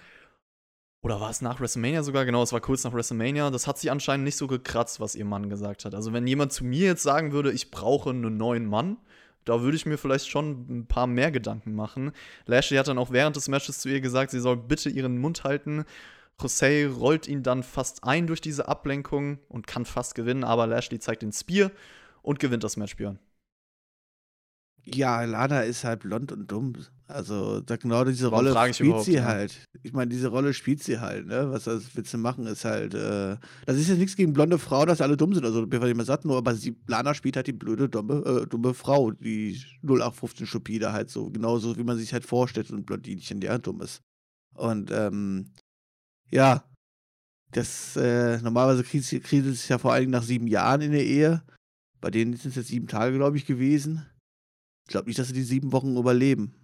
oder 1.02 1.20
war 1.20 1.30
es 1.30 1.42
nach 1.42 1.60
WrestleMania 1.60 2.02
sogar? 2.02 2.24
Genau, 2.24 2.42
es 2.42 2.52
war 2.52 2.60
kurz 2.60 2.84
nach 2.84 2.94
WrestleMania. 2.94 3.50
Das 3.50 3.66
hat 3.66 3.78
sie 3.78 3.90
anscheinend 3.90 4.24
nicht 4.24 4.36
so 4.38 4.46
gekratzt, 4.46 5.00
was 5.00 5.14
ihr 5.14 5.26
Mann 5.26 5.50
gesagt 5.50 5.84
hat. 5.84 5.94
Also, 5.94 6.12
wenn 6.14 6.26
jemand 6.26 6.52
zu 6.52 6.64
mir 6.64 6.86
jetzt 6.86 7.02
sagen 7.02 7.32
würde, 7.32 7.52
ich 7.52 7.70
brauche 7.70 8.10
einen 8.10 8.38
neuen 8.38 8.64
Mann, 8.64 8.96
da 9.44 9.62
würde 9.62 9.76
ich 9.76 9.86
mir 9.86 9.98
vielleicht 9.98 10.28
schon 10.28 10.66
ein 10.68 10.86
paar 10.86 11.06
mehr 11.06 11.30
Gedanken 11.30 11.74
machen. 11.74 12.12
Lashley 12.46 12.78
hat 12.78 12.88
dann 12.88 12.98
auch 12.98 13.10
während 13.10 13.36
des 13.36 13.48
Matches 13.48 13.78
zu 13.78 13.88
ihr 13.88 14.00
gesagt, 14.00 14.30
sie 14.30 14.40
soll 14.40 14.56
bitte 14.56 14.90
ihren 14.90 15.18
Mund 15.18 15.44
halten. 15.44 15.84
Jose 16.40 16.88
rollt 16.88 17.28
ihn 17.28 17.42
dann 17.42 17.62
fast 17.62 18.04
ein 18.04 18.26
durch 18.26 18.40
diese 18.40 18.68
Ablenkung 18.68 19.38
und 19.48 19.66
kann 19.66 19.84
fast 19.84 20.14
gewinnen, 20.14 20.44
aber 20.44 20.66
Lashley 20.66 20.98
zeigt 20.98 21.22
den 21.22 21.32
Spear 21.32 21.70
und 22.22 22.38
gewinnt 22.40 22.64
das 22.64 22.76
Match, 22.76 22.96
Björn. 22.96 23.18
Ja, 24.86 25.24
Lana 25.24 25.62
ist 25.62 25.84
halt 25.84 26.00
blond 26.00 26.30
und 26.32 26.50
dumm. 26.50 26.74
Also, 27.06 27.60
da 27.60 27.76
genau 27.76 28.04
diese 28.04 28.30
Warum 28.30 28.46
Rolle 28.48 28.74
spielt 28.74 29.02
sie 29.02 29.14
ja? 29.14 29.24
halt. 29.24 29.64
Ich 29.82 29.92
meine, 29.92 30.10
diese 30.10 30.28
Rolle 30.28 30.54
spielt 30.54 30.82
sie 30.82 31.00
halt, 31.00 31.26
ne? 31.26 31.50
Was 31.50 31.64
das 31.64 31.94
willst 31.94 32.12
du 32.12 32.18
machen, 32.18 32.46
ist 32.46 32.64
halt, 32.64 32.94
äh, 32.94 33.36
das 33.66 33.76
ist 33.76 33.88
jetzt 33.88 33.98
nichts 33.98 34.16
gegen 34.16 34.32
blonde 34.32 34.58
Frauen, 34.58 34.86
dass 34.86 35.00
alle 35.00 35.16
dumm 35.16 35.34
sind, 35.34 35.44
also 35.44 35.66
bin 35.66 35.82
ich 35.82 35.90
immer 35.90 36.04
satt, 36.04 36.24
nur 36.24 36.36
aber 36.36 36.54
sie, 36.54 36.76
Lana 36.86 37.14
spielt 37.14 37.36
halt 37.36 37.46
die 37.46 37.52
blöde, 37.52 37.88
dumme, 37.88 38.24
äh, 38.24 38.46
dumme 38.46 38.72
Frau, 38.74 39.10
die 39.10 39.60
0815 39.82 40.46
Stupide 40.46 40.92
halt 40.92 41.10
so, 41.10 41.30
genauso 41.30 41.76
wie 41.76 41.84
man 41.84 41.98
sich 41.98 42.12
halt 42.12 42.24
vorstellt, 42.24 42.68
so 42.68 42.74
ein 42.74 42.84
Blondinchen, 42.84 43.40
der 43.40 43.58
dumm 43.58 43.80
ist. 43.82 44.00
Und, 44.54 44.90
ähm, 44.90 45.52
ja, 46.30 46.64
das, 47.52 47.96
äh, 47.96 48.40
normalerweise 48.40 48.82
kriegt 48.82 49.12
es 49.12 49.68
ja 49.68 49.78
vor 49.78 49.92
allen 49.92 50.02
Dingen 50.02 50.12
nach 50.12 50.22
sieben 50.22 50.46
Jahren 50.46 50.80
in 50.80 50.92
der 50.92 51.04
Ehe. 51.04 51.42
Bei 52.00 52.10
denen 52.10 52.34
sind 52.34 52.50
es 52.50 52.56
jetzt 52.56 52.68
sieben 52.68 52.88
Tage, 52.88 53.16
glaube 53.16 53.36
ich, 53.36 53.46
gewesen. 53.46 54.04
Ich 54.86 54.90
glaube 54.90 55.08
nicht, 55.08 55.18
dass 55.18 55.28
sie 55.28 55.34
die 55.34 55.42
sieben 55.42 55.72
Wochen 55.72 55.96
überleben. 55.96 56.54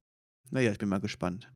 Naja, 0.50 0.72
ich 0.72 0.78
bin 0.78 0.88
mal 0.88 1.00
gespannt. 1.00 1.50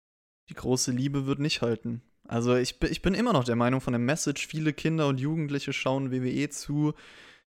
Die 0.49 0.55
große 0.55 0.93
Liebe 0.93 1.27
wird 1.27 1.39
nicht 1.39 1.63
halten. 1.63 2.03
Also 2.27 2.55
ich, 2.57 2.79
bin- 2.79 2.91
ich 2.91 3.03
bin 3.03 3.15
immer 3.15 3.33
noch 3.33 3.45
der 3.45 3.57
Meinung 3.57 3.81
von 3.81 3.93
der 3.93 4.01
Message, 4.01 4.47
viele 4.47 4.73
Kinder 4.73 5.09
und 5.09 5.21
Jugendliche 5.21 5.73
schauen 5.73 6.11
WWE 6.11 6.49
zu. 6.49 6.95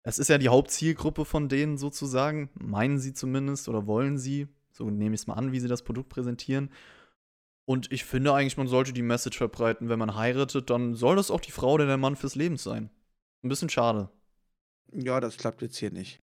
Es 0.03 0.19
ist 0.19 0.27
ja 0.27 0.37
die 0.37 0.49
Hauptzielgruppe 0.49 1.25
von 1.25 1.49
denen 1.49 1.77
sozusagen, 1.77 2.49
meinen 2.55 2.99
sie 2.99 3.13
zumindest 3.13 3.69
oder 3.69 3.87
wollen 3.87 4.17
sie. 4.17 4.47
So 4.71 4.89
nehme 4.89 5.15
ich 5.15 5.21
es 5.21 5.27
mal 5.27 5.35
an, 5.35 5.51
wie 5.51 5.59
sie 5.59 5.69
das 5.69 5.83
Produkt 5.83 6.09
präsentieren. 6.09 6.69
Und 7.67 7.91
ich 7.91 8.03
finde 8.03 8.33
eigentlich, 8.33 8.57
man 8.57 8.67
sollte 8.67 8.93
die 8.93 9.01
Message 9.01 9.37
verbreiten, 9.37 9.89
wenn 9.89 9.97
man 9.97 10.15
heiratet, 10.15 10.69
dann 10.69 10.93
soll 10.93 11.15
das 11.15 11.31
auch 11.31 11.39
die 11.39 11.51
Frau 11.51 11.73
oder 11.73 11.87
der 11.87 11.97
Mann 11.97 12.15
fürs 12.15 12.35
Leben 12.35 12.57
sein. 12.57 12.89
Ein 13.43 13.49
bisschen 13.49 13.69
schade. 13.69 14.09
Ja, 14.91 15.19
das 15.19 15.37
klappt 15.37 15.61
jetzt 15.61 15.77
hier 15.77 15.91
nicht. 15.91 16.21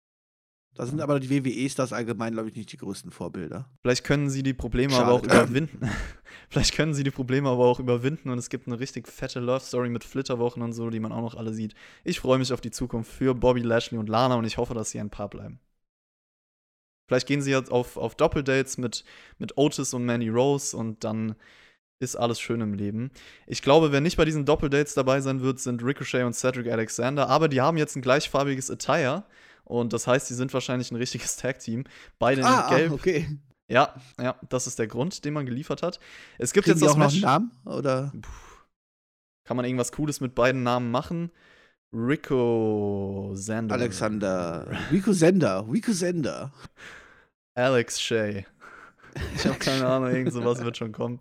Da 0.74 0.86
sind 0.86 1.02
aber 1.02 1.20
die 1.20 1.28
WWE-Stars 1.28 1.92
allgemein, 1.92 2.32
glaube 2.32 2.48
ich, 2.48 2.56
nicht 2.56 2.72
die 2.72 2.78
größten 2.78 3.10
Vorbilder. 3.10 3.68
Vielleicht 3.82 4.04
können 4.04 4.30
sie 4.30 4.42
die 4.42 4.54
Probleme 4.54 4.92
Schade. 4.92 5.04
aber 5.04 5.12
auch 5.12 5.22
überwinden. 5.22 5.90
Vielleicht 6.48 6.74
können 6.74 6.94
sie 6.94 7.04
die 7.04 7.10
Probleme 7.10 7.50
aber 7.50 7.66
auch 7.66 7.78
überwinden 7.78 8.30
und 8.30 8.38
es 8.38 8.48
gibt 8.48 8.66
eine 8.66 8.80
richtig 8.80 9.06
fette 9.06 9.40
Love 9.40 9.60
Story 9.60 9.90
mit 9.90 10.02
Flitterwochen 10.02 10.62
und 10.62 10.72
so, 10.72 10.88
die 10.88 11.00
man 11.00 11.12
auch 11.12 11.20
noch 11.20 11.34
alle 11.34 11.52
sieht. 11.52 11.74
Ich 12.04 12.20
freue 12.20 12.38
mich 12.38 12.52
auf 12.54 12.62
die 12.62 12.70
Zukunft 12.70 13.12
für 13.12 13.34
Bobby 13.34 13.60
Lashley 13.60 13.98
und 13.98 14.08
Lana 14.08 14.36
und 14.36 14.44
ich 14.44 14.56
hoffe, 14.56 14.72
dass 14.72 14.90
sie 14.90 15.00
ein 15.00 15.10
Paar 15.10 15.28
bleiben. 15.28 15.60
Vielleicht 17.06 17.26
gehen 17.26 17.42
sie 17.42 17.50
jetzt 17.50 17.70
auf, 17.70 17.98
auf 17.98 18.14
Doppeldates 18.14 18.78
mit, 18.78 19.04
mit 19.38 19.58
Otis 19.58 19.92
und 19.92 20.06
Manny 20.06 20.30
Rose 20.30 20.74
und 20.74 21.04
dann 21.04 21.34
ist 21.98 22.16
alles 22.16 22.40
schön 22.40 22.62
im 22.62 22.72
Leben. 22.72 23.10
Ich 23.46 23.60
glaube, 23.60 23.92
wer 23.92 24.00
nicht 24.00 24.16
bei 24.16 24.24
diesen 24.24 24.46
Doppeldates 24.46 24.94
dabei 24.94 25.20
sein 25.20 25.42
wird, 25.42 25.60
sind 25.60 25.84
Ricochet 25.84 26.24
und 26.24 26.32
Cedric 26.32 26.68
Alexander, 26.68 27.28
aber 27.28 27.48
die 27.48 27.60
haben 27.60 27.76
jetzt 27.76 27.96
ein 27.96 28.02
gleichfarbiges 28.02 28.70
Attire 28.70 29.24
und 29.64 29.92
das 29.92 30.06
heißt, 30.06 30.26
sie 30.28 30.34
sind 30.34 30.52
wahrscheinlich 30.52 30.90
ein 30.90 30.96
richtiges 30.96 31.36
Tag-Team. 31.36 31.84
Beide 32.18 32.44
Ah, 32.44 32.68
in 32.70 32.76
Gelb. 32.76 32.90
ah, 32.90 32.94
okay. 32.94 33.28
Ja, 33.68 33.94
ja, 34.20 34.36
das 34.48 34.66
ist 34.66 34.78
der 34.78 34.86
Grund, 34.86 35.24
den 35.24 35.32
man 35.34 35.46
geliefert 35.46 35.82
hat. 35.82 35.98
Es 36.38 36.52
gibt 36.52 36.64
Kriegen 36.66 36.78
jetzt 36.78 36.86
das 36.86 36.92
auch 36.94 36.98
noch 36.98 37.10
einen 37.10 37.20
Namen? 37.20 37.52
Oder? 37.64 38.12
Kann 39.44 39.56
man 39.56 39.64
irgendwas 39.64 39.92
Cooles 39.92 40.20
mit 40.20 40.34
beiden 40.34 40.62
Namen 40.62 40.90
machen? 40.90 41.30
Rico 41.94 43.30
Sander. 43.34 43.74
Alexander. 43.74 44.66
Rico 44.90 45.12
Sender. 45.12 45.66
Rico 45.70 45.92
Sender. 45.92 46.52
Alex 47.54 48.00
Shay. 48.00 48.46
Ich 49.36 49.46
habe 49.46 49.58
keine 49.58 49.86
Ahnung, 49.86 50.10
irgend 50.10 50.32
sowas 50.32 50.62
wird 50.64 50.76
schon 50.76 50.92
kommen. 50.92 51.20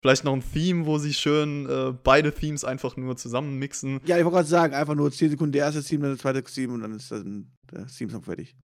Vielleicht 0.00 0.24
noch 0.24 0.32
ein 0.32 0.42
Theme, 0.52 0.86
wo 0.86 0.98
sie 0.98 1.14
schön 1.14 1.68
äh, 1.68 1.92
beide 2.02 2.32
Themes 2.32 2.64
einfach 2.64 2.96
nur 2.96 3.16
zusammen 3.16 3.58
mixen. 3.58 4.00
Ja, 4.04 4.16
ich 4.18 4.24
wollte 4.24 4.36
gerade 4.36 4.48
sagen, 4.48 4.74
einfach 4.74 4.94
nur 4.94 5.10
10 5.12 5.30
Sekunden 5.30 5.52
der 5.52 5.66
erste 5.66 5.82
Team, 5.82 6.02
dann 6.02 6.12
das 6.12 6.20
zweite 6.20 6.42
Team 6.42 6.72
und 6.74 6.82
dann 6.82 6.94
ist 6.96 7.10
dann 7.12 7.50
der 7.72 7.86
Team-Song 7.86 8.22
fertig. 8.22 8.56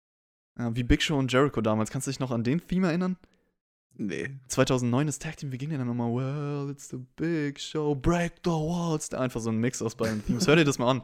Ja, 0.57 0.75
wie 0.75 0.83
Big 0.83 1.01
Show 1.01 1.17
und 1.17 1.31
Jericho 1.31 1.61
damals. 1.61 1.91
Kannst 1.91 2.07
du 2.07 2.11
dich 2.11 2.19
noch 2.19 2.31
an 2.31 2.43
den 2.43 2.65
Theme 2.65 2.87
erinnern? 2.87 3.17
Nee. 3.99 4.29
2009 4.47 5.07
das 5.07 5.19
Tag 5.19 5.37
Team, 5.37 5.51
wie 5.51 5.57
ging 5.57 5.69
denn 5.69 5.85
nochmal? 5.85 6.13
Well, 6.13 6.69
it's 6.71 6.89
the 6.89 6.99
Big 7.15 7.59
Show, 7.59 7.95
break 7.95 8.33
the 8.43 8.51
walls. 8.51 9.11
Einfach 9.13 9.41
so 9.41 9.49
ein 9.49 9.57
Mix 9.57 9.81
aus 9.81 9.95
beiden 9.95 10.23
Themes. 10.25 10.47
Hör 10.47 10.55
dir 10.55 10.65
das 10.65 10.77
mal 10.77 10.89
an. 10.91 11.01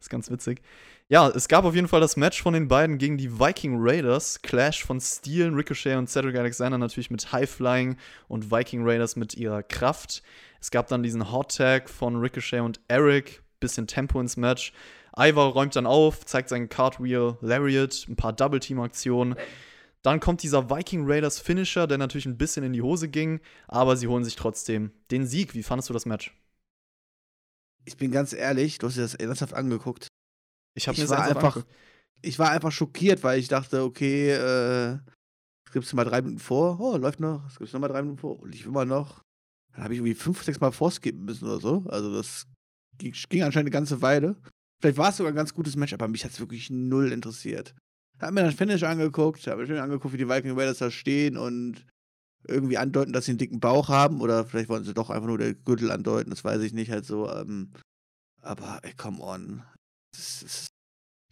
ist 0.00 0.08
ganz 0.10 0.30
witzig. 0.30 0.62
Ja, 1.08 1.28
es 1.28 1.48
gab 1.48 1.64
auf 1.64 1.74
jeden 1.74 1.88
Fall 1.88 2.00
das 2.00 2.16
Match 2.16 2.42
von 2.42 2.54
den 2.54 2.68
beiden 2.68 2.98
gegen 2.98 3.16
die 3.16 3.40
Viking 3.40 3.76
Raiders. 3.78 4.40
Clash 4.42 4.84
von 4.84 5.00
Steel, 5.00 5.48
Ricochet 5.48 5.96
und 5.96 6.08
Cedric 6.08 6.36
Alexander 6.36 6.78
natürlich 6.78 7.10
mit 7.10 7.32
High 7.32 7.50
Flying 7.50 7.96
und 8.28 8.50
Viking 8.50 8.82
Raiders 8.86 9.16
mit 9.16 9.34
ihrer 9.34 9.62
Kraft. 9.62 10.22
Es 10.60 10.70
gab 10.70 10.86
dann 10.88 11.02
diesen 11.02 11.32
Hot 11.32 11.56
Tag 11.56 11.88
von 11.88 12.16
Ricochet 12.16 12.60
und 12.60 12.80
Eric. 12.88 13.42
Bisschen 13.58 13.88
Tempo 13.88 14.20
ins 14.20 14.36
Match. 14.36 14.72
Ivar 15.18 15.52
räumt 15.52 15.74
dann 15.76 15.86
auf, 15.86 16.24
zeigt 16.24 16.48
seinen 16.48 16.68
Cartwheel 16.68 17.36
Lariat, 17.40 18.06
ein 18.08 18.16
paar 18.16 18.32
Double-Team-Aktionen. 18.32 19.36
Dann 20.02 20.20
kommt 20.20 20.42
dieser 20.42 20.70
Viking 20.70 21.10
Raiders 21.10 21.40
Finisher, 21.40 21.86
der 21.86 21.98
natürlich 21.98 22.26
ein 22.26 22.38
bisschen 22.38 22.64
in 22.64 22.72
die 22.72 22.82
Hose 22.82 23.08
ging, 23.08 23.40
aber 23.66 23.96
sie 23.96 24.06
holen 24.06 24.24
sich 24.24 24.36
trotzdem 24.36 24.92
den 25.10 25.26
Sieg. 25.26 25.54
Wie 25.54 25.62
fandest 25.64 25.88
du 25.88 25.92
das 25.92 26.06
Match? 26.06 26.34
Ich 27.84 27.96
bin 27.96 28.10
ganz 28.12 28.32
ehrlich, 28.32 28.78
du 28.78 28.86
hast 28.86 28.96
dir 28.96 29.02
das 29.02 29.14
ernsthaft 29.14 29.54
angeguckt. 29.54 30.08
Ich 30.76 30.86
habe 30.88 31.00
mir 31.00 31.08
war 31.08 31.24
einfach- 31.24 31.56
angeguckt. 31.56 31.74
Ich 32.20 32.38
war 32.38 32.50
einfach 32.50 32.72
schockiert, 32.72 33.22
weil 33.22 33.38
ich 33.38 33.48
dachte, 33.48 33.82
okay, 33.82 34.30
äh, 34.30 34.98
es 35.64 35.72
gibt's 35.72 35.92
mal 35.92 36.04
drei 36.04 36.20
Minuten 36.20 36.40
vor. 36.40 36.80
Oh, 36.80 36.96
läuft 36.96 37.20
noch. 37.20 37.46
Es 37.46 37.58
gibt's 37.58 37.72
noch 37.72 37.80
mal 37.80 37.88
drei 37.88 38.02
Minuten 38.02 38.18
vor. 38.18 38.40
Und 38.40 38.54
ich 38.54 38.64
immer 38.66 38.84
noch. 38.84 39.22
Dann 39.72 39.84
habe 39.84 39.94
ich 39.94 39.98
irgendwie 39.98 40.14
fünf, 40.14 40.42
sechs 40.42 40.60
Mal 40.60 40.72
vorskippen 40.72 41.24
müssen 41.24 41.44
oder 41.46 41.60
so. 41.60 41.84
Also 41.88 42.12
das 42.12 42.46
ging, 42.98 43.14
ging 43.28 43.42
anscheinend 43.42 43.66
eine 43.68 43.70
ganze 43.70 44.02
Weile. 44.02 44.36
Vielleicht 44.80 44.98
war 44.98 45.10
es 45.10 45.16
sogar 45.16 45.32
ein 45.32 45.36
ganz 45.36 45.54
gutes 45.54 45.76
Match, 45.76 45.92
aber 45.92 46.08
mich 46.08 46.24
hat 46.24 46.32
es 46.32 46.40
wirklich 46.40 46.70
null 46.70 47.12
interessiert. 47.12 47.74
Hab 48.20 48.32
mir 48.32 48.42
dann 48.42 48.52
Finish 48.52 48.82
angeguckt, 48.82 49.46
habe 49.46 49.62
mir 49.62 49.66
schön 49.66 49.78
angeguckt, 49.78 50.12
wie 50.12 50.18
die 50.18 50.28
Viking 50.28 50.58
Raiders 50.58 50.78
da 50.78 50.90
stehen 50.90 51.36
und 51.36 51.84
irgendwie 52.46 52.78
andeuten, 52.78 53.12
dass 53.12 53.24
sie 53.26 53.32
einen 53.32 53.38
dicken 53.38 53.60
Bauch 53.60 53.88
haben. 53.88 54.20
Oder 54.20 54.44
vielleicht 54.44 54.68
wollen 54.68 54.84
sie 54.84 54.94
doch 54.94 55.10
einfach 55.10 55.28
nur 55.28 55.38
den 55.38 55.62
Gürtel 55.64 55.90
andeuten, 55.90 56.30
das 56.30 56.44
weiß 56.44 56.62
ich 56.62 56.72
nicht 56.72 56.90
halt 56.90 57.04
so. 57.04 57.30
Ähm, 57.30 57.72
aber 58.42 58.80
ey, 58.82 58.94
come 58.94 59.20
on. 59.20 59.62
Das, 60.12 60.40
das, 60.40 60.66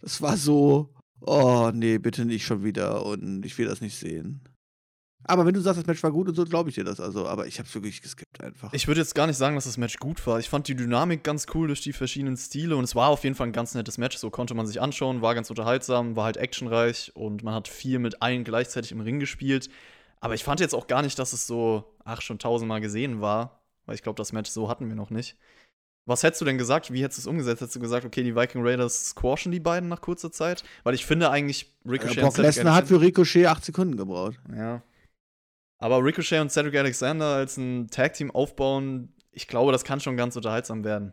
das 0.01 0.23
war 0.23 0.37
so, 0.37 0.95
oh 1.21 1.71
nee, 1.73 1.99
bitte 1.99 2.25
nicht 2.25 2.45
schon 2.45 2.65
wieder 2.65 3.05
und 3.07 3.45
ich 3.45 3.57
will 3.59 3.67
das 3.67 3.81
nicht 3.81 3.97
sehen. 3.97 4.41
Aber 5.29 5.45
wenn 5.45 5.55
du 5.55 5.61
sagst, 5.61 5.81
das 5.81 5.87
Match 5.87 6.03
war 6.03 6.13
gut 6.13 6.29
und 6.29 6.35
so, 6.35 6.45
glaube 6.45 6.71
ich 6.71 6.77
dir 6.77 6.85
das 6.85 7.01
also. 7.01 7.27
Aber 7.27 7.47
ich 7.47 7.59
hab's 7.59 7.75
wirklich 7.75 8.01
geskippt 8.01 8.41
einfach. 8.41 8.73
Ich 8.73 8.87
würde 8.87 9.01
jetzt 9.01 9.15
gar 9.15 9.27
nicht 9.27 9.37
sagen, 9.37 9.57
dass 9.57 9.65
das 9.65 9.77
Match 9.77 9.99
gut 9.99 10.25
war. 10.27 10.39
Ich 10.39 10.49
fand 10.49 10.69
die 10.69 10.77
Dynamik 10.77 11.25
ganz 11.25 11.47
cool 11.55 11.67
durch 11.67 11.81
die 11.81 11.93
verschiedenen 11.93 12.37
Stile 12.37 12.77
und 12.77 12.85
es 12.85 12.95
war 12.95 13.09
auf 13.09 13.25
jeden 13.25 13.35
Fall 13.35 13.49
ein 13.49 13.53
ganz 13.53 13.75
nettes 13.75 13.99
Match. 13.99 14.17
So 14.17 14.31
konnte 14.31 14.55
man 14.55 14.67
sich 14.67 14.81
anschauen, 14.81 15.23
war 15.23 15.35
ganz 15.35 15.51
unterhaltsam, 15.51 16.15
war 16.15 16.25
halt 16.25 16.37
actionreich 16.37 17.11
und 17.15 17.43
man 17.43 17.55
hat 17.55 17.67
viel 17.67 17.99
mit 17.99 18.23
allen 18.23 18.45
gleichzeitig 18.45 18.93
im 18.93 19.01
Ring 19.01 19.19
gespielt. 19.19 19.69
Aber 20.21 20.35
ich 20.35 20.45
fand 20.45 20.61
jetzt 20.61 20.75
auch 20.75 20.87
gar 20.87 21.03
nicht, 21.03 21.19
dass 21.19 21.33
es 21.33 21.47
so, 21.47 21.85
ach, 22.05 22.23
schon 22.23 22.39
tausendmal 22.39 22.81
gesehen 22.81 23.21
war, 23.21 23.61
weil 23.85 23.97
ich 23.97 24.03
glaube, 24.03 24.17
das 24.17 24.33
Match 24.33 24.51
so 24.51 24.69
hatten 24.69 24.89
wir 24.89 24.97
noch 24.97 25.11
nicht. 25.11 25.37
Was 26.09 26.23
hättest 26.23 26.41
du 26.41 26.45
denn 26.45 26.57
gesagt? 26.57 26.93
Wie 26.93 27.03
hättest 27.03 27.19
du 27.19 27.23
es 27.23 27.27
umgesetzt? 27.27 27.61
Hättest 27.61 27.75
du 27.75 27.81
gesagt, 27.81 28.07
okay, 28.07 28.23
die 28.23 28.37
Viking 28.37 28.65
Raiders 28.65 29.11
squashen 29.11 29.51
die 29.51 29.59
beiden 29.59 29.89
nach 29.89 30.01
kurzer 30.01 30.31
Zeit? 30.31 30.63
Weil 30.85 30.95
ich 30.95 31.05
finde 31.05 31.31
eigentlich, 31.31 31.75
Ricochet 31.85 32.19
Äh, 32.19 32.21
Brock 32.21 32.39
Lesnar 32.39 32.77
hat 32.77 32.87
für 32.87 33.01
Ricochet 33.01 33.47
acht 33.47 33.65
Sekunden 33.65 33.97
gebraucht. 33.97 34.39
Ja. 34.57 34.83
Aber 35.79 36.03
Ricochet 36.03 36.41
und 36.41 36.51
Cedric 36.51 36.77
Alexander 36.77 37.27
als 37.27 37.57
ein 37.57 37.89
Tag-Team 37.89 38.31
aufbauen, 38.31 39.13
ich 39.31 39.47
glaube, 39.47 39.73
das 39.73 39.85
kann 39.85 40.01
schon 40.01 40.17
ganz 40.17 40.37
unterhaltsam 40.37 40.85
werden. 40.85 41.13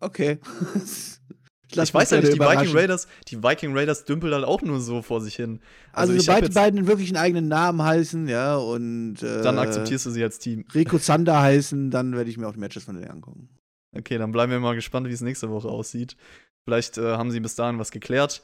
Okay. 0.00 0.40
ich 1.68 1.94
weiß 1.94 2.10
ja 2.10 2.20
nicht, 2.20 2.34
die 2.34 2.40
Viking 2.40 2.76
Raiders, 2.76 3.06
die 3.28 3.42
Viking 3.42 3.76
Raiders 3.76 4.04
dümpeln 4.04 4.34
halt 4.34 4.44
auch 4.44 4.60
nur 4.62 4.80
so 4.80 5.00
vor 5.02 5.20
sich 5.20 5.36
hin. 5.36 5.60
Also, 5.92 6.12
hab 6.12 6.20
sobald 6.20 6.48
die 6.48 6.54
beiden 6.54 6.86
wirklich 6.88 7.08
einen 7.10 7.18
eigenen 7.18 7.48
Namen 7.48 7.80
heißen, 7.82 8.26
ja, 8.26 8.56
und 8.56 9.22
äh, 9.22 9.42
Dann 9.42 9.58
akzeptierst 9.58 10.06
du 10.06 10.10
sie 10.10 10.24
als 10.24 10.40
Team. 10.40 10.64
Rico 10.74 10.98
Zander 10.98 11.40
heißen, 11.40 11.92
dann 11.92 12.16
werde 12.16 12.30
ich 12.30 12.36
mir 12.36 12.48
auch 12.48 12.54
die 12.54 12.60
Matches 12.60 12.84
von 12.84 12.96
denen 12.96 13.10
angucken. 13.10 13.48
Okay, 13.96 14.18
dann 14.18 14.32
bleiben 14.32 14.50
wir 14.50 14.58
mal 14.58 14.74
gespannt, 14.74 15.06
wie 15.08 15.12
es 15.12 15.20
nächste 15.20 15.50
Woche 15.50 15.68
aussieht. 15.68 16.16
Vielleicht 16.64 16.98
äh, 16.98 17.16
haben 17.16 17.30
sie 17.30 17.40
bis 17.40 17.54
dahin 17.54 17.78
was 17.78 17.90
geklärt. 17.90 18.42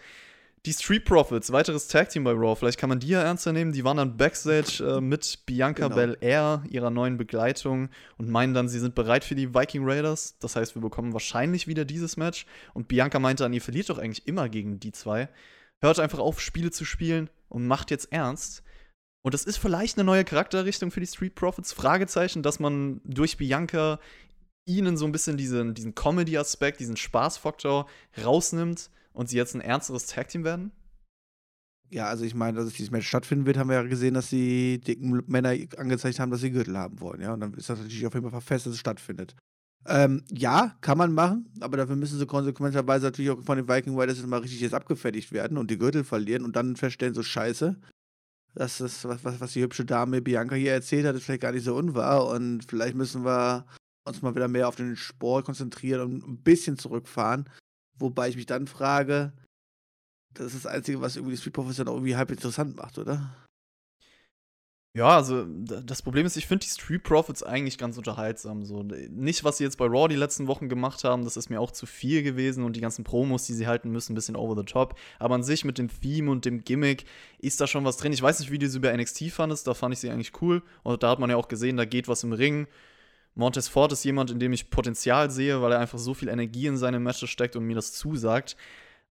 Die 0.67 0.73
Street 0.73 1.05
Profits, 1.05 1.53
weiteres 1.53 1.89
Tag-Team 1.89 2.25
bei 2.25 2.33
Raw. 2.33 2.57
Vielleicht 2.57 2.79
kann 2.79 2.89
man 2.89 2.99
die 2.99 3.09
ja 3.09 3.23
ernster 3.23 3.53
nehmen. 3.53 3.73
Die 3.73 3.85
waren 3.85 3.97
dann 3.97 4.17
Backstage 4.17 4.85
äh, 4.85 5.01
mit 5.01 5.47
Bianca 5.47 5.89
Genau. 5.89 5.95
Belair, 5.95 6.65
ihrer 6.69 6.91
neuen 6.91 7.17
Begleitung, 7.17 7.91
und 8.17 8.29
meinen 8.29 8.55
dann, 8.55 8.69
sie 8.69 8.81
sind 8.81 8.95
bereit 8.95 9.25
für 9.25 9.35
die 9.35 9.55
Viking 9.55 9.83
Raiders. 9.85 10.37
Das 10.39 10.57
heißt, 10.57 10.75
wir 10.75 10.83
bekommen 10.83 11.13
wahrscheinlich 11.13 11.69
wieder 11.69 11.85
dieses 11.85 12.17
Match. 12.17 12.47
Und 12.75 12.89
Bianca 12.89 13.19
meinte 13.19 13.45
dann, 13.45 13.53
ihr 13.53 13.63
verliert 13.63 13.89
doch 13.89 13.99
eigentlich 13.99 14.27
immer 14.27 14.49
gegen 14.49 14.81
die 14.81 14.93
zwei. 14.93 15.29
Hört 15.81 16.01
einfach 16.01 16.19
auf, 16.19 16.41
Spiele 16.41 16.71
zu 16.71 16.85
spielen 16.85 17.31
und 17.49 17.67
macht 17.67 17.91
jetzt 17.91 18.13
ernst. 18.13 18.63
Und 19.23 19.35
das 19.35 19.45
ist 19.45 19.59
vielleicht 19.59 19.97
eine 19.97 20.05
neue 20.05 20.25
Charakterrichtung 20.25 20.91
für 20.91 21.01
die 21.01 21.07
Street 21.07 21.35
Profits. 21.35 21.73
Fragezeichen, 21.73 22.43
dass 22.43 22.59
man 22.59 23.01
durch 23.05 23.37
Bianca 23.37 24.01
ihnen 24.65 24.97
so 24.97 25.07
ein 25.07 25.13
bisschen 25.13 25.37
diesen, 25.37 25.75
diesen 25.75 25.95
Comedy-Aspekt, 25.95 26.81
diesen 26.81 26.97
Spaßfaktor 26.97 27.89
rausnimmt 28.25 28.91
und 29.19 29.29
sie 29.29 29.37
jetzt 29.37 29.57
ein 29.57 29.61
ernsteres 29.61 30.07
Tag-Team 30.07 30.45
werden? 30.45 30.71
Ja, 31.91 32.07
also 32.07 32.25
ich 32.25 32.37
meine, 32.37 32.57
dass 32.57 32.67
es 32.67 32.75
dieses 32.75 32.93
Match 32.93 33.09
stattfinden 33.09 33.47
wird, 33.47 33.57
haben 33.57 33.69
wir 33.69 33.75
ja 33.75 33.83
gesehen, 33.83 34.15
dass 34.15 34.31
die 34.31 34.81
dicken 34.81 35.25
Männer 35.27 35.57
angezeigt 35.77 36.21
haben, 36.21 36.31
dass 36.31 36.41
sie 36.41 36.53
Gürtel 36.53 36.79
haben 36.79 37.01
wollen, 37.01 37.21
ja. 37.21 37.33
Und 37.33 37.41
dann 37.41 37.53
ist 37.55 37.69
das 37.69 37.81
natürlich 37.81 38.07
auf 38.07 38.15
jeden 38.15 38.31
Fall 38.31 38.41
fest, 38.41 38.67
dass 38.67 38.75
es 38.75 38.79
stattfindet. 38.79 39.35
Ähm, 39.87 40.23
ja, 40.31 40.77
kann 40.83 40.99
man 40.99 41.13
machen, 41.13 41.53
aber 41.61 41.79
dafür 41.79 41.97
müssen 41.97 42.17
sie 42.17 42.27
konsequenterweise 42.27 43.07
natürlich 43.07 43.33
auch 43.33 43.43
von 43.43 43.57
den 43.57 43.69
Viking 43.69 43.99
Raiders 43.99 44.19
jetzt 44.19 44.29
mal 44.29 44.41
richtig 44.41 44.61
jetzt 44.61 44.75
abgefertigt 44.75 45.33
werden 45.33 45.59
und 45.59 45.69
die 45.69 45.79
Gürtel 45.79 46.05
verlieren 46.05 46.45
und 46.45 46.55
dann 46.55 46.77
feststellen, 46.77 47.15
so 47.15 47.25
scheiße. 47.25 47.77
Das 48.55 48.81
ist, 48.81 49.05
was, 49.05 49.25
was, 49.25 49.41
was 49.41 49.53
die 49.53 49.63
hübsche 49.63 49.85
Dame 49.85 50.23
Bianca 50.23 50.55
hier 50.55 50.73
erzählt 50.73 51.07
hat, 51.07 51.17
ist 51.17 51.25
vielleicht 51.25 51.43
gar 51.43 51.53
nicht 51.53 51.65
so 51.65 51.75
unwahr 51.75 52.29
und 52.29 52.65
vielleicht 52.65 52.95
müssen 52.95 53.25
wir 53.25 53.67
uns 54.05 54.23
mal 54.23 54.37
wieder 54.37 54.49
mehr 54.49 54.69
auf 54.69 54.77
den 54.77 54.95
Sport 54.95 55.47
konzentrieren 55.47 56.03
und 56.03 56.29
ein 56.29 56.43
bisschen 56.43 56.79
zurückfahren. 56.79 57.49
Wobei 57.99 58.29
ich 58.29 58.37
mich 58.37 58.47
dann 58.47 58.67
frage, 58.67 59.33
das 60.35 60.55
ist 60.55 60.65
das 60.65 60.73
Einzige, 60.73 61.01
was 61.01 61.17
irgendwie 61.17 61.35
die 61.35 61.41
Street 61.41 61.55
Profits 61.55 61.77
dann 61.77 61.89
auch 61.89 61.95
irgendwie 61.95 62.17
halb 62.17 62.31
interessant 62.31 62.77
macht, 62.77 62.99
oder? 62.99 63.35
Ja, 64.97 65.11
also 65.11 65.45
das 65.45 66.03
Problem 66.03 66.27
ist, 66.27 66.37
ich 66.37 66.47
finde 66.47 66.65
die 66.65 66.73
Street 66.73 67.05
Profits 67.05 67.45
eigentlich 67.45 67.79
ganz 67.79 67.99
unterhaltsam. 67.99 68.65
So. 68.65 68.83
Nicht, 68.83 69.45
was 69.45 69.59
sie 69.59 69.65
jetzt 69.65 69.79
bei 69.79 69.87
Raw 69.87 70.09
die 70.09 70.17
letzten 70.17 70.49
Wochen 70.49 70.69
gemacht 70.69 71.05
haben, 71.05 71.23
das 71.23 71.37
ist 71.37 71.51
mir 71.51 71.61
auch 71.61 71.71
zu 71.71 71.87
viel 71.87 72.25
gewesen 72.25 72.65
und 72.65 72.75
die 72.75 72.81
ganzen 72.81 73.05
Promos, 73.05 73.45
die 73.45 73.53
sie 73.53 73.69
halten 73.69 73.91
müssen, 73.91 74.13
ein 74.13 74.15
bisschen 74.17 74.35
over 74.35 74.57
the 74.57 74.65
top. 74.65 74.99
Aber 75.21 75.37
an 75.37 75.45
sich 75.45 75.65
mit 75.65 75.79
dem 75.79 75.89
Theme 75.89 76.31
und 76.31 76.45
dem 76.45 76.65
Gimmick 76.65 77.05
ist 77.39 77.61
da 77.61 77.69
schon 77.69 77.85
was 77.85 77.99
drin. 77.99 78.13
Ich 78.13 78.23
weiß 78.23 78.41
nicht, 78.41 78.51
wie 78.51 78.59
du 78.59 78.69
sie 78.69 78.81
bei 78.81 78.97
NXT 78.97 79.31
fandest, 79.31 79.69
da 79.69 79.75
fand 79.75 79.95
ich 79.95 80.01
sie 80.01 80.11
eigentlich 80.11 80.33
cool. 80.43 80.63
Und 80.83 81.03
da 81.03 81.11
hat 81.11 81.21
man 81.21 81.31
ja 81.31 81.37
auch 81.37 81.49
gesehen, 81.49 81.77
da 81.77 81.85
geht 81.85 82.09
was 82.09 82.25
im 82.25 82.33
Ring. 82.33 82.67
Montez 83.39 83.69
Ford 83.69 83.93
ist 83.93 84.05
jemand, 84.05 84.31
in 84.31 84.41
dem 84.41 84.53
ich 84.53 84.69
Potenzial 84.69 85.31
sehe, 85.31 85.63
weil 85.63 85.73
er 85.73 85.79
einfach 85.79 85.99
so 85.99 86.13
viel 86.13 86.29
Energie 86.29 86.67
in 86.67 86.77
seine 86.77 86.99
Matches 86.99 87.31
steckt 87.31 87.55
und 87.57 87.65
mir 87.65 87.77
das 87.77 87.93
zusagt. 87.93 88.57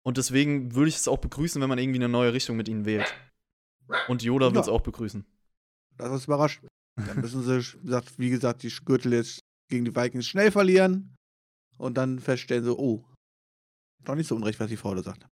Und 0.03 0.17
deswegen 0.17 0.75
würde 0.75 0.89
ich 0.89 0.97
es 0.97 1.09
auch 1.09 1.19
begrüßen, 1.19 1.61
wenn 1.61 1.69
man 1.69 1.79
irgendwie 1.79 1.99
eine 1.99 2.09
neue 2.09 2.33
Richtung 2.33 2.57
mit 2.57 2.69
ihnen 2.69 2.85
wählt. 2.87 3.15
Und 4.09 4.23
Yoda 4.23 4.47
wird 4.55 4.63
es 4.63 4.67
Ja. 4.69 4.73
auch 4.73 4.81
begrüßen. 4.81 5.25
Das 5.99 6.11
ist 6.13 6.25
überrascht. 6.27 6.63
Dann 6.97 7.21
müssen 7.21 7.43
sie, 7.43 7.61
wie 8.17 8.31
gesagt, 8.31 8.63
die 8.63 8.73
Gürtel 8.85 9.13
jetzt 9.13 9.41
gegen 9.69 9.85
die 9.85 9.95
Vikings 9.95 10.27
schnell 10.27 10.51
verlieren 10.51 11.15
und 11.77 11.97
dann 11.99 12.19
feststellen 12.19 12.65
so, 12.65 12.79
oh, 12.79 13.05
doch 14.05 14.15
nicht 14.15 14.27
so 14.29 14.37
unrecht, 14.37 14.59
was 14.61 14.69
die 14.71 14.77
Frau 14.77 14.95
da 14.95 15.03
sagt. 15.03 15.27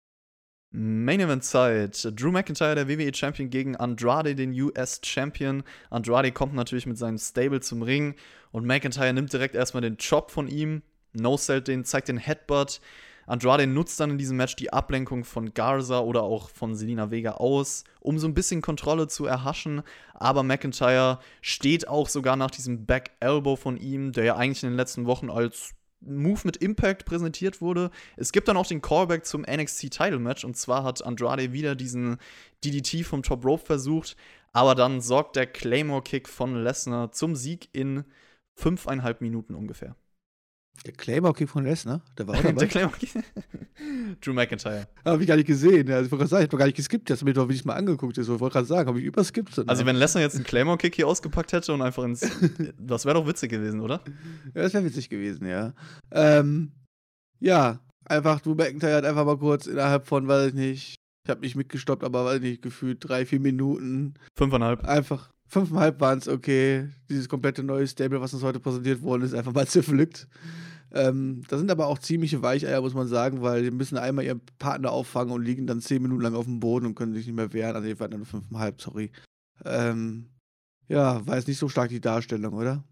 Main 0.72 1.18
Event 1.18 1.42
Zeit. 1.42 2.08
Drew 2.14 2.30
McIntyre, 2.30 2.76
der 2.76 2.88
WWE 2.88 3.12
Champion, 3.12 3.50
gegen 3.50 3.74
Andrade, 3.74 4.36
den 4.36 4.52
US 4.52 5.00
Champion. 5.04 5.64
Andrade 5.90 6.30
kommt 6.30 6.54
natürlich 6.54 6.86
mit 6.86 6.96
seinem 6.96 7.18
Stable 7.18 7.60
zum 7.60 7.82
Ring 7.82 8.14
und 8.52 8.66
McIntyre 8.66 9.12
nimmt 9.12 9.32
direkt 9.32 9.56
erstmal 9.56 9.80
den 9.80 9.96
Chop 9.96 10.30
von 10.30 10.46
ihm, 10.46 10.82
no-sellt 11.12 11.66
den, 11.66 11.84
zeigt 11.84 12.06
den 12.06 12.18
Headbutt. 12.18 12.80
Andrade 13.26 13.66
nutzt 13.66 13.98
dann 13.98 14.10
in 14.10 14.18
diesem 14.18 14.36
Match 14.36 14.54
die 14.54 14.72
Ablenkung 14.72 15.24
von 15.24 15.54
Garza 15.54 15.98
oder 15.98 16.22
auch 16.22 16.50
von 16.50 16.76
Selina 16.76 17.10
Vega 17.10 17.32
aus, 17.32 17.82
um 17.98 18.20
so 18.20 18.28
ein 18.28 18.34
bisschen 18.34 18.60
Kontrolle 18.60 19.08
zu 19.08 19.26
erhaschen. 19.26 19.82
Aber 20.14 20.44
McIntyre 20.44 21.18
steht 21.40 21.88
auch 21.88 22.08
sogar 22.08 22.36
nach 22.36 22.52
diesem 22.52 22.86
Back 22.86 23.10
Elbow 23.18 23.56
von 23.56 23.76
ihm, 23.76 24.12
der 24.12 24.22
ja 24.22 24.36
eigentlich 24.36 24.62
in 24.62 24.70
den 24.70 24.76
letzten 24.76 25.06
Wochen 25.06 25.30
als 25.30 25.74
Move 26.00 26.40
mit 26.44 26.56
Impact 26.58 27.04
präsentiert 27.04 27.60
wurde. 27.60 27.90
Es 28.16 28.32
gibt 28.32 28.48
dann 28.48 28.56
auch 28.56 28.66
den 28.66 28.80
Callback 28.80 29.26
zum 29.26 29.42
NXT 29.42 29.90
Title 29.90 30.18
Match 30.18 30.44
und 30.44 30.56
zwar 30.56 30.84
hat 30.84 31.04
Andrade 31.04 31.52
wieder 31.52 31.74
diesen 31.74 32.18
DDT 32.64 33.04
vom 33.04 33.22
Top 33.22 33.44
Rope 33.44 33.64
versucht, 33.64 34.16
aber 34.52 34.74
dann 34.74 35.00
sorgt 35.00 35.36
der 35.36 35.46
Claymore 35.46 36.02
Kick 36.02 36.28
von 36.28 36.62
Lesnar 36.62 37.12
zum 37.12 37.36
Sieg 37.36 37.68
in 37.72 38.04
fünfeinhalb 38.54 39.20
Minuten 39.20 39.54
ungefähr. 39.54 39.96
Der 40.86 40.94
Claymore-Kick 40.94 41.48
von 41.48 41.64
Lesnar, 41.64 42.00
der 42.16 42.26
war 42.26 42.36
auch 42.36 42.42
dabei. 42.42 42.52
der 42.52 42.68
Claymore-Kick. 42.68 43.10
Drew 44.20 44.32
McIntyre. 44.32 44.88
Habe 45.04 45.22
ich 45.22 45.28
gar 45.28 45.36
nicht 45.36 45.46
gesehen. 45.46 45.90
Also, 45.90 46.06
ich 46.06 46.10
wollte 46.10 46.22
gerade 46.22 46.30
sagen, 46.30 46.44
ich 46.44 46.48
habe 46.48 46.56
gar 46.56 46.66
nicht 46.66 46.76
geskippt. 46.76 47.10
Das 47.10 47.20
habe 47.20 47.30
ich 47.30 47.36
doch 47.36 47.46
nicht 47.46 47.64
mal 47.64 47.74
angeguckt. 47.74 48.16
Ich 48.16 48.26
wollte 48.28 48.52
gerade 48.52 48.66
sagen, 48.66 48.88
habe 48.88 48.98
ich 48.98 49.04
überskippt. 49.04 49.68
Also, 49.68 49.84
wenn 49.84 49.96
Lesnar 49.96 50.22
jetzt 50.22 50.36
einen 50.36 50.44
Claymore-Kick 50.44 50.94
hier 50.94 51.06
ausgepackt 51.06 51.52
hätte 51.52 51.72
und 51.74 51.82
einfach 51.82 52.04
ins. 52.04 52.20
das 52.78 53.04
wäre 53.04 53.14
doch 53.14 53.26
witzig 53.26 53.50
gewesen, 53.50 53.80
oder? 53.80 54.00
Ja, 54.54 54.62
das 54.62 54.72
wäre 54.72 54.84
witzig 54.84 55.10
gewesen, 55.10 55.46
ja. 55.46 55.74
Ähm, 56.10 56.72
ja, 57.40 57.80
einfach, 58.06 58.40
Drew 58.40 58.54
McIntyre 58.54 58.96
hat 58.96 59.04
einfach 59.04 59.24
mal 59.24 59.38
kurz 59.38 59.66
innerhalb 59.66 60.06
von, 60.06 60.28
weiß 60.28 60.48
ich 60.48 60.54
nicht, 60.54 60.94
ich 61.26 61.30
habe 61.30 61.40
nicht 61.40 61.56
mitgestoppt, 61.56 62.04
aber 62.04 62.24
weiß 62.24 62.36
ich 62.36 62.42
nicht, 62.42 62.62
gefühlt 62.62 62.98
drei, 63.06 63.26
vier 63.26 63.40
Minuten. 63.40 64.14
Fünfeinhalb. 64.36 64.84
Einfach. 64.84 65.30
Fünfeinhalb 65.46 66.00
waren 66.00 66.18
es, 66.18 66.28
okay. 66.28 66.88
Dieses 67.08 67.28
komplette 67.28 67.62
neue 67.62 67.86
Stable, 67.86 68.20
was 68.20 68.32
uns 68.32 68.42
heute 68.42 68.60
präsentiert 68.60 69.02
worden 69.02 69.22
ist, 69.22 69.34
einfach 69.34 69.52
mal 69.52 69.66
zerpflückt. 69.66 70.28
Ähm, 70.92 71.42
da 71.48 71.56
sind 71.56 71.70
aber 71.70 71.86
auch 71.86 71.98
ziemliche 71.98 72.42
Weicheier, 72.42 72.80
muss 72.80 72.94
man 72.94 73.06
sagen, 73.06 73.42
weil 73.42 73.62
die 73.62 73.70
müssen 73.70 73.96
einmal 73.96 74.24
ihren 74.24 74.40
Partner 74.58 74.90
auffangen 74.90 75.32
und 75.32 75.44
liegen 75.44 75.66
dann 75.66 75.80
zehn 75.80 76.02
Minuten 76.02 76.22
lang 76.22 76.34
auf 76.34 76.46
dem 76.46 76.60
Boden 76.60 76.86
und 76.86 76.94
können 76.94 77.14
sich 77.14 77.26
nicht 77.26 77.36
mehr 77.36 77.52
wehren. 77.52 77.76
Also, 77.76 77.88
die 77.88 77.98
waren 78.00 78.10
nur 78.10 78.26
fünfeinhalb, 78.26 78.80
sorry. 78.80 79.12
Ähm, 79.64 80.30
ja, 80.88 81.24
war 81.26 81.36
jetzt 81.36 81.46
nicht 81.46 81.58
so 81.58 81.68
stark 81.68 81.90
die 81.90 82.00
Darstellung, 82.00 82.54
oder? 82.54 82.82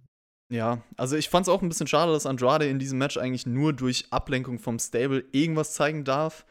Ja, 0.51 0.83
also 0.97 1.17
ich 1.17 1.29
fand 1.29 1.47
es 1.47 1.53
auch 1.53 1.61
ein 1.61 1.69
bisschen 1.69 1.89
schade, 1.89 2.13
dass 2.13 2.25
Andrade 2.25 2.67
in 2.67 2.79
diesem 2.79 2.99
Match 2.99 3.19
eigentlich 3.19 3.47
nur 3.47 3.73
durch 3.75 4.07
Ablenkung 4.11 4.59
vom 4.59 4.79
Stable 4.79 5.25
irgendwas 5.33 5.75
zeigen 5.75 6.05
darf. 6.05 6.47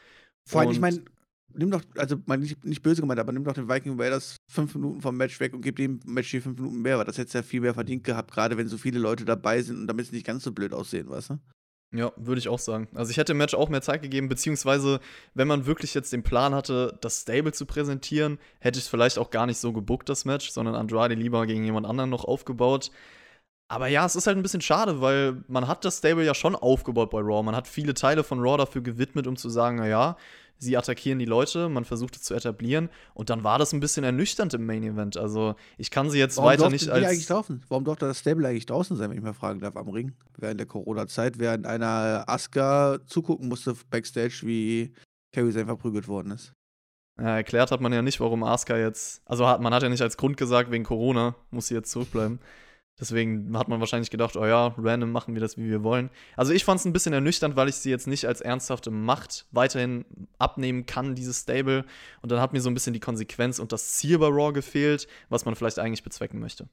Vor 0.47 0.61
allem, 0.61 0.71
ich 0.71 0.79
meine, 0.79 1.03
nimm 1.53 1.71
doch, 1.71 1.81
also 1.97 2.15
nicht, 2.37 2.63
nicht 2.63 2.81
böse 2.81 3.01
gemeint, 3.01 3.19
aber 3.19 3.31
nimm 3.31 3.43
doch 3.43 3.53
den 3.53 3.69
Viking 3.69 3.99
Raiders 3.99 4.37
fünf 4.49 4.75
Minuten 4.75 5.01
vom 5.01 5.17
Match 5.17 5.39
weg 5.39 5.53
und 5.53 5.61
gib 5.61 5.77
dem 5.77 5.99
Match 6.05 6.31
die 6.31 6.41
fünf 6.41 6.59
Minuten 6.59 6.81
mehr, 6.81 6.97
weil 6.97 7.05
das 7.05 7.17
hätte 7.17 7.37
ja 7.37 7.43
viel 7.43 7.61
mehr 7.61 7.73
verdient 7.73 8.03
gehabt, 8.03 8.31
gerade 8.31 8.57
wenn 8.57 8.67
so 8.67 8.77
viele 8.77 8.99
Leute 8.99 9.25
dabei 9.25 9.61
sind 9.61 9.77
und 9.77 9.87
damit 9.87 10.05
es 10.05 10.11
nicht 10.11 10.25
ganz 10.25 10.43
so 10.43 10.51
blöd 10.51 10.73
aussehen, 10.73 11.09
weißt 11.09 11.31
du? 11.31 11.39
Ja, 11.95 12.11
würde 12.17 12.39
ich 12.39 12.49
auch 12.49 12.59
sagen. 12.59 12.89
Also 12.95 13.11
ich 13.11 13.17
hätte 13.17 13.31
dem 13.31 13.37
Match 13.37 13.53
auch 13.53 13.69
mehr 13.69 13.81
Zeit 13.81 14.01
gegeben, 14.01 14.27
beziehungsweise 14.27 14.99
wenn 15.35 15.47
man 15.47 15.65
wirklich 15.65 15.93
jetzt 15.93 16.11
den 16.11 16.21
Plan 16.21 16.53
hatte, 16.53 16.97
das 16.99 17.21
Stable 17.21 17.53
zu 17.53 17.65
präsentieren, 17.65 18.39
hätte 18.59 18.77
ich 18.77 18.85
es 18.85 18.89
vielleicht 18.89 19.17
auch 19.17 19.29
gar 19.29 19.45
nicht 19.45 19.57
so 19.57 19.71
gebuckt, 19.71 20.09
das 20.09 20.25
Match, 20.25 20.51
sondern 20.51 20.75
Andrade 20.75 21.15
lieber 21.15 21.45
gegen 21.47 21.63
jemand 21.63 21.87
anderen 21.87 22.09
noch 22.09 22.25
aufgebaut. 22.25 22.91
Aber 23.69 23.87
ja, 23.87 24.05
es 24.05 24.15
ist 24.15 24.27
halt 24.27 24.37
ein 24.37 24.43
bisschen 24.43 24.61
schade, 24.61 25.01
weil 25.01 25.43
man 25.47 25.67
hat 25.67 25.83
das 25.85 25.97
Stable 25.97 26.25
ja 26.25 26.33
schon 26.33 26.55
aufgebaut 26.55 27.09
bei 27.09 27.19
Raw. 27.19 27.43
Man 27.43 27.55
hat 27.55 27.67
viele 27.67 27.93
Teile 27.93 28.23
von 28.23 28.39
Raw 28.39 28.57
dafür 28.57 28.81
gewidmet, 28.81 29.27
um 29.27 29.35
zu 29.37 29.49
sagen, 29.49 29.77
naja, 29.77 30.17
sie 30.60 30.78
attackieren 30.78 31.20
die 31.20 31.26
Leute, 31.26 31.70
man 31.70 31.86
versucht 31.86 32.16
es 32.16 32.24
zu 32.24 32.34
etablieren 32.34 32.89
und 33.14 33.30
dann 33.30 33.43
war 33.43 33.60
das 33.60 33.74
ein 33.74 33.80
bisschen 33.80 34.03
ernüchternd 34.03 34.53
im 34.53 34.66
Main 34.66 34.84
Event. 34.84 35.18
Also 35.18 35.55
ich 35.78 35.91
kann 35.91 36.10
sie 36.10 36.20
jetzt 36.20 36.38
Warum 36.38 36.49
weiter 36.49 36.70
nicht 36.70 36.89
als. 36.89 37.05
Eigentlich 37.05 37.28
draußen? 37.28 37.64
Warum 37.68 37.86
durfte 37.86 38.05
das 38.05 38.20
Stable 38.20 38.47
eigentlich 38.47 38.66
draußen 38.66 38.97
sein, 38.97 39.10
wenn 39.10 39.18
ich 39.18 39.24
mal 39.24 39.34
fragen 39.34 39.60
darf, 39.60 39.76
am 39.76 39.89
Ring? 39.89 40.14
Während 40.38 40.60
der 40.60 40.68
Corona-Zeit, 40.68 41.39
während 41.39 41.66
einer 41.66 42.26
Asuka 42.28 42.99
zugucken 43.05 43.47
musste 43.47 43.76
backstage, 43.89 44.41
wie 44.43 44.93
Carrie 45.34 45.51
sein 45.51 45.66
verprügelt 45.66 46.08
worden 46.08 46.32
ist. 46.32 46.53
Ja, 47.20 47.36
erklärt 47.38 47.72
hat 47.72 47.82
man 47.82 47.93
ja 47.93 48.01
nicht, 48.01 48.20
warum 48.20 48.43
Asuka 48.43 48.78
jetzt. 48.78 49.22
Also 49.26 49.47
hat, 49.47 49.62
man 49.62 49.74
hat 49.74 49.84
ja 49.84 49.89
nicht 49.89 50.01
als 50.01 50.18
Grund 50.18 50.38
gesagt, 50.38 50.72
wegen 50.72 50.84
Corona 50.84 51.36
muss 51.49 51.68
sie 51.68 51.74
jetzt 51.74 51.91
zurückbleiben. 51.91 52.39
Deswegen 52.99 53.55
hat 53.57 53.67
man 53.67 53.79
wahrscheinlich 53.79 54.09
gedacht, 54.09 54.35
oh 54.35 54.45
ja, 54.45 54.73
random 54.77 55.11
machen 55.11 55.35
wir 55.35 55.41
das, 55.41 55.57
wie 55.57 55.69
wir 55.69 55.83
wollen. 55.83 56.09
Also 56.35 56.51
ich 56.51 56.65
fand 56.65 56.79
es 56.79 56.85
ein 56.85 56.93
bisschen 56.93 57.13
ernüchternd, 57.13 57.55
weil 57.55 57.69
ich 57.69 57.75
sie 57.75 57.91
jetzt 57.91 58.07
nicht 58.07 58.25
als 58.25 58.41
ernsthafte 58.41 58.89
Macht 58.89 59.45
weiterhin 59.51 60.05
abnehmen 60.39 60.87
kann, 60.87 61.13
dieses 61.13 61.41
Stable. 61.41 61.85
Und 62.21 62.31
dann 62.31 62.41
hat 62.41 62.53
mir 62.53 62.61
so 62.61 62.69
ein 62.69 62.73
bisschen 62.73 62.93
die 62.93 62.99
Konsequenz 62.99 63.59
und 63.59 63.71
das 63.71 63.93
Ziel 63.93 64.17
bei 64.17 64.27
Raw 64.27 64.51
gefehlt, 64.51 65.07
was 65.29 65.45
man 65.45 65.55
vielleicht 65.55 65.77
eigentlich 65.77 66.03
bezwecken 66.03 66.39
möchte. 66.39 66.67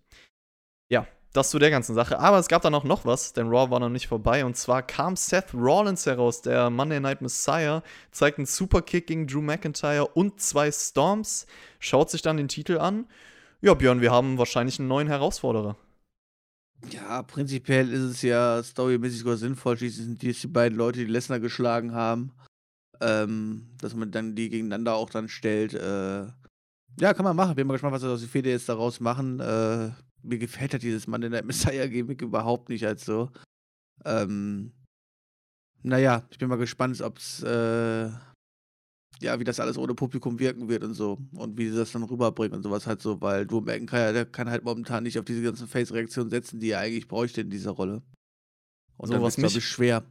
Ja, 0.91 1.07
das 1.35 1.51
zu 1.51 1.59
der 1.59 1.71
ganzen 1.71 1.95
Sache. 1.95 2.19
Aber 2.19 2.39
es 2.39 2.49
gab 2.49 2.63
dann 2.63 2.75
auch 2.75 2.85
noch 2.85 3.05
was, 3.05 3.35
denn 3.35 3.49
Raw 3.49 3.71
war 3.71 3.81
noch 3.81 3.91
nicht 3.91 4.07
vorbei. 4.07 4.47
Und 4.47 4.57
zwar 4.57 4.83
kam 4.83 5.17
Seth 5.17 5.53
Rollins 5.53 6.07
heraus, 6.07 6.41
der 6.41 6.71
Monday 6.71 7.01
Night 7.01 7.21
Messiah, 7.21 7.83
zeigt 8.13 8.39
einen 8.39 8.47
Superkick 8.47 9.09
gegen 9.09 9.27
Drew 9.27 9.43
McIntyre 9.43 10.07
und 10.07 10.41
zwei 10.41 10.71
Storms, 10.73 11.47
schaut 11.81 12.11
sich 12.11 12.23
dann 12.23 12.39
den 12.39 12.49
Titel 12.49 12.79
an. 12.79 13.07
Ja, 13.61 13.75
Björn, 13.75 14.01
wir 14.01 14.13
haben 14.13 14.39
wahrscheinlich 14.39 14.79
einen 14.79 14.89
neuen 14.89 15.09
Herausforderer. 15.09 15.77
Ja, 16.91 17.23
prinzipiell 17.23 17.91
ist 17.91 18.03
es 18.03 18.23
ja 18.23 18.63
storymäßig 18.63 19.21
sogar 19.21 19.37
sinnvoll. 19.37 19.77
Schließlich 19.77 20.07
sind 20.07 20.23
die 20.23 20.47
beiden 20.49 20.77
Leute, 20.77 21.01
die 21.01 21.11
Lesnar 21.11 21.41
geschlagen 21.41 21.93
haben. 21.93 22.33
Ähm, 23.01 23.69
dass 23.81 23.95
man 23.95 24.11
dann 24.11 24.35
die 24.35 24.51
gegeneinander 24.51 24.95
auch 24.95 25.11
dann 25.11 25.29
stellt. 25.29 25.75
Äh, 25.75 26.27
ja, 27.01 27.15
kann 27.15 27.25
man 27.25 27.37
machen. 27.37 27.55
Bin 27.57 27.67
mal 27.67 27.75
gespannt, 27.75 27.95
was 27.95 28.03
das 28.03 28.11
aus 28.11 28.21
die 28.21 28.29
Fede 28.29 28.51
jetzt 28.51 28.69
daraus 28.69 29.01
machen. 29.01 29.41
Äh, 29.41 29.91
mir 30.23 30.39
gefällt 30.39 30.73
halt 30.73 30.83
dieses 30.83 31.07
Mann 31.07 31.23
in 31.23 31.33
der 31.33 31.45
Messiah-Gimmick 31.45 32.23
überhaupt 32.23 32.69
nicht 32.69 32.87
als 32.87 33.05
so. 33.05 33.31
Ähm, 34.05 34.73
naja, 35.83 36.27
ich 36.31 36.39
bin 36.39 36.49
mal 36.49 36.57
gespannt, 36.57 37.01
ob 37.03 37.19
es 37.19 37.43
äh, 37.43 38.11
ja, 39.25 39.41
wie 39.41 39.45
das 39.45 39.61
alles 39.61 39.77
ohne 39.77 39.95
Publikum 39.95 40.39
wirken 40.39 40.69
wird 40.69 40.85
und 40.85 40.95
so. 40.95 41.19
Und 41.35 41.59
wie 41.59 41.69
sie 41.69 41.77
das 41.77 41.93
dann 41.93 42.05
rüberbringen 42.05 42.57
und 42.57 42.63
sowas 42.63 42.87
halt 42.87 43.03
so, 43.03 43.21
weil 43.21 43.47
Drew 43.47 43.61
McIntyre, 43.61 44.13
der 44.13 44.27
kann 44.27 44.49
halt 44.49 44.65
momentan 44.65 45.03
nicht 45.03 45.19
auf 45.19 45.25
diese 45.25 45.43
ganzen 45.43 45.67
Face-Reaktionen 45.67 46.31
setzen, 46.31 46.61
die 46.61 46.71
er 46.71 46.81
eigentlich 46.81 47.09
bräuchte 47.09 47.41
in 47.41 47.51
dieser 47.51 47.73
Rolle. 47.73 48.03
Und 48.97 49.09
so, 49.09 49.15
dann 49.15 49.23
was 49.23 49.39
mich, 49.39 49.57
ich, 49.57 49.65
schwer. 49.65 50.05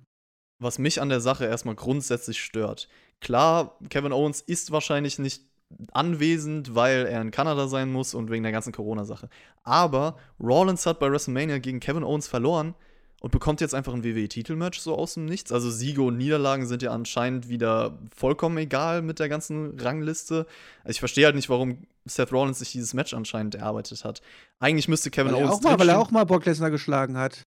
Was 0.60 0.80
mich 0.80 1.02
an 1.02 1.10
der 1.10 1.22
Sache 1.22 1.46
erstmal 1.46 1.76
grundsätzlich 1.76 2.42
stört. 2.42 2.90
Klar, 3.22 3.80
Kevin 3.90 4.12
Owens 4.12 4.42
ist 4.42 4.72
wahrscheinlich 4.72 5.20
nicht 5.20 5.46
anwesend, 5.92 6.76
weil 6.76 7.06
er 7.06 7.22
in 7.22 7.32
Kanada 7.32 7.68
sein 7.68 7.92
muss 7.92 8.14
und 8.14 8.30
wegen 8.30 8.44
der 8.44 8.52
ganzen 8.52 8.74
Corona-Sache. 8.74 9.30
Aber 9.64 10.18
Rollins 10.40 10.86
hat 10.86 11.00
bei 11.00 11.10
WrestleMania 11.10 11.60
gegen 11.60 11.80
Kevin 11.80 12.04
Owens 12.04 12.28
verloren 12.28 12.76
und 13.24 13.32
bekommt 13.32 13.62
jetzt 13.62 13.74
einfach 13.74 13.94
ein 13.94 14.04
WWE-Titelmatch 14.04 14.80
so 14.80 14.96
aus 14.98 15.14
dem 15.14 15.26
Nichts. 15.26 15.54
Also 15.54 15.72
Siege 15.72 16.02
und 16.02 16.18
Niederlagen 16.18 16.68
sind 16.68 16.82
ja 16.82 16.92
anscheinend 16.92 17.48
wieder 17.48 17.98
vollkommen 18.14 18.58
egal 18.58 19.02
mit 19.02 19.20
der 19.20 19.30
ganzen 19.30 19.80
Rangliste. 19.80 20.46
Also 20.84 20.92
ich 20.92 21.00
verstehe 21.00 21.26
halt 21.26 21.36
nicht, 21.36 21.48
warum 21.48 21.88
Seth 22.04 22.34
Rollins 22.34 22.60
sich 22.60 22.74
dieses 22.74 22.94
Match 22.94 23.14
anscheinend 23.14 23.56
erarbeitet 23.56 24.04
hat. 24.04 24.22
Eigentlich 24.60 24.90
müsste 24.90 25.10
Kevin 25.10 25.32
weil 25.32 25.46
Owens. 25.46 25.52
Auch 25.52 25.62
mal, 25.62 25.80
weil 25.80 25.88
er 25.88 26.00
auch 26.00 26.12
mal 26.12 26.26
Brock 26.26 26.46
Lesnar 26.46 26.70
geschlagen 26.70 27.16
hat. 27.16 27.44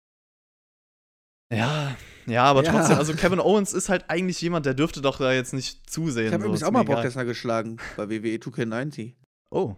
Ja, 1.52 1.96
ja, 2.26 2.44
aber 2.44 2.62
ja. 2.62 2.70
trotzdem, 2.70 2.96
also 2.96 3.12
Kevin 3.14 3.40
Owens 3.40 3.72
ist 3.72 3.88
halt 3.88 4.08
eigentlich 4.08 4.40
jemand, 4.40 4.66
der 4.66 4.74
dürfte 4.74 5.02
doch 5.02 5.18
da 5.18 5.32
jetzt 5.32 5.54
nicht 5.54 5.90
zusehen. 5.90 6.28
Ich 6.28 6.32
habe 6.32 6.42
so, 6.42 6.46
übrigens 6.46 6.62
auch 6.62 6.70
mal 6.70 6.84
Brock 6.84 7.02
Lesnar 7.02 7.24
geschlagen 7.24 7.78
bei 7.96 8.08
WWE 8.08 8.36
2K90. 8.36 9.14
Oh. 9.50 9.74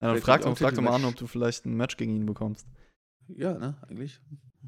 Ja, 0.00 0.14
dann 0.14 0.20
frag, 0.20 0.42
frag 0.58 0.74
doch 0.74 0.82
mal 0.82 0.96
an, 0.96 1.04
ob 1.04 1.14
du 1.14 1.28
vielleicht 1.28 1.64
ein 1.64 1.76
Match 1.76 1.96
gegen 1.96 2.16
ihn 2.16 2.26
bekommst. 2.26 2.66
Ja, 3.28 3.54
ne, 3.54 3.76
eigentlich. 3.88 4.20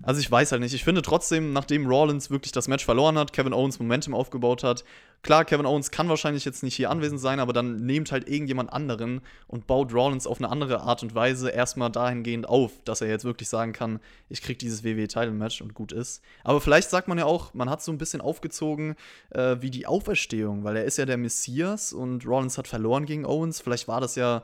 Also 0.02 0.20
ich 0.20 0.30
weiß 0.30 0.50
halt 0.52 0.60
nicht. 0.60 0.74
Ich 0.74 0.82
finde 0.82 1.02
trotzdem, 1.02 1.52
nachdem 1.52 1.86
Rollins 1.86 2.28
wirklich 2.28 2.52
das 2.52 2.66
Match 2.66 2.84
verloren 2.84 3.16
hat, 3.16 3.32
Kevin 3.32 3.52
Owens 3.52 3.78
Momentum 3.78 4.12
aufgebaut 4.12 4.64
hat, 4.64 4.84
klar, 5.22 5.44
Kevin 5.44 5.66
Owens 5.66 5.90
kann 5.90 6.08
wahrscheinlich 6.08 6.44
jetzt 6.44 6.62
nicht 6.62 6.74
hier 6.74 6.90
anwesend 6.90 7.20
sein, 7.20 7.38
aber 7.38 7.52
dann 7.52 7.86
nehmt 7.86 8.10
halt 8.10 8.28
irgendjemand 8.28 8.72
anderen 8.72 9.20
und 9.46 9.66
baut 9.66 9.94
Rollins 9.94 10.26
auf 10.26 10.38
eine 10.38 10.50
andere 10.50 10.80
Art 10.80 11.02
und 11.02 11.14
Weise 11.14 11.48
erstmal 11.48 11.90
dahingehend 11.90 12.48
auf, 12.48 12.72
dass 12.84 13.00
er 13.02 13.08
jetzt 13.08 13.24
wirklich 13.24 13.48
sagen 13.48 13.72
kann, 13.72 14.00
ich 14.28 14.42
krieg 14.42 14.58
dieses 14.58 14.82
WWE-Title-Match 14.82 15.62
und 15.62 15.74
gut 15.74 15.92
ist. 15.92 16.22
Aber 16.42 16.60
vielleicht 16.60 16.90
sagt 16.90 17.06
man 17.06 17.16
ja 17.16 17.24
auch, 17.24 17.54
man 17.54 17.70
hat 17.70 17.82
so 17.82 17.92
ein 17.92 17.98
bisschen 17.98 18.20
aufgezogen 18.20 18.96
äh, 19.30 19.56
wie 19.60 19.70
die 19.70 19.86
Auferstehung, 19.86 20.64
weil 20.64 20.76
er 20.76 20.84
ist 20.84 20.98
ja 20.98 21.06
der 21.06 21.18
Messias 21.18 21.92
und 21.92 22.26
Rollins 22.26 22.58
hat 22.58 22.66
verloren 22.66 23.06
gegen 23.06 23.24
Owens. 23.24 23.60
Vielleicht 23.60 23.86
war 23.86 24.00
das 24.00 24.16
ja 24.16 24.42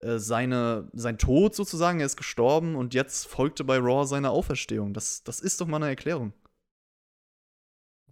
seine, 0.00 0.88
sein 0.92 1.18
Tod 1.18 1.54
sozusagen, 1.54 2.00
er 2.00 2.06
ist 2.06 2.16
gestorben 2.16 2.76
und 2.76 2.94
jetzt 2.94 3.26
folgte 3.26 3.64
bei 3.64 3.78
Raw 3.78 4.06
seine 4.06 4.30
Auferstehung. 4.30 4.94
Das, 4.94 5.24
das 5.24 5.40
ist 5.40 5.60
doch 5.60 5.66
mal 5.66 5.76
eine 5.76 5.88
Erklärung. 5.88 6.32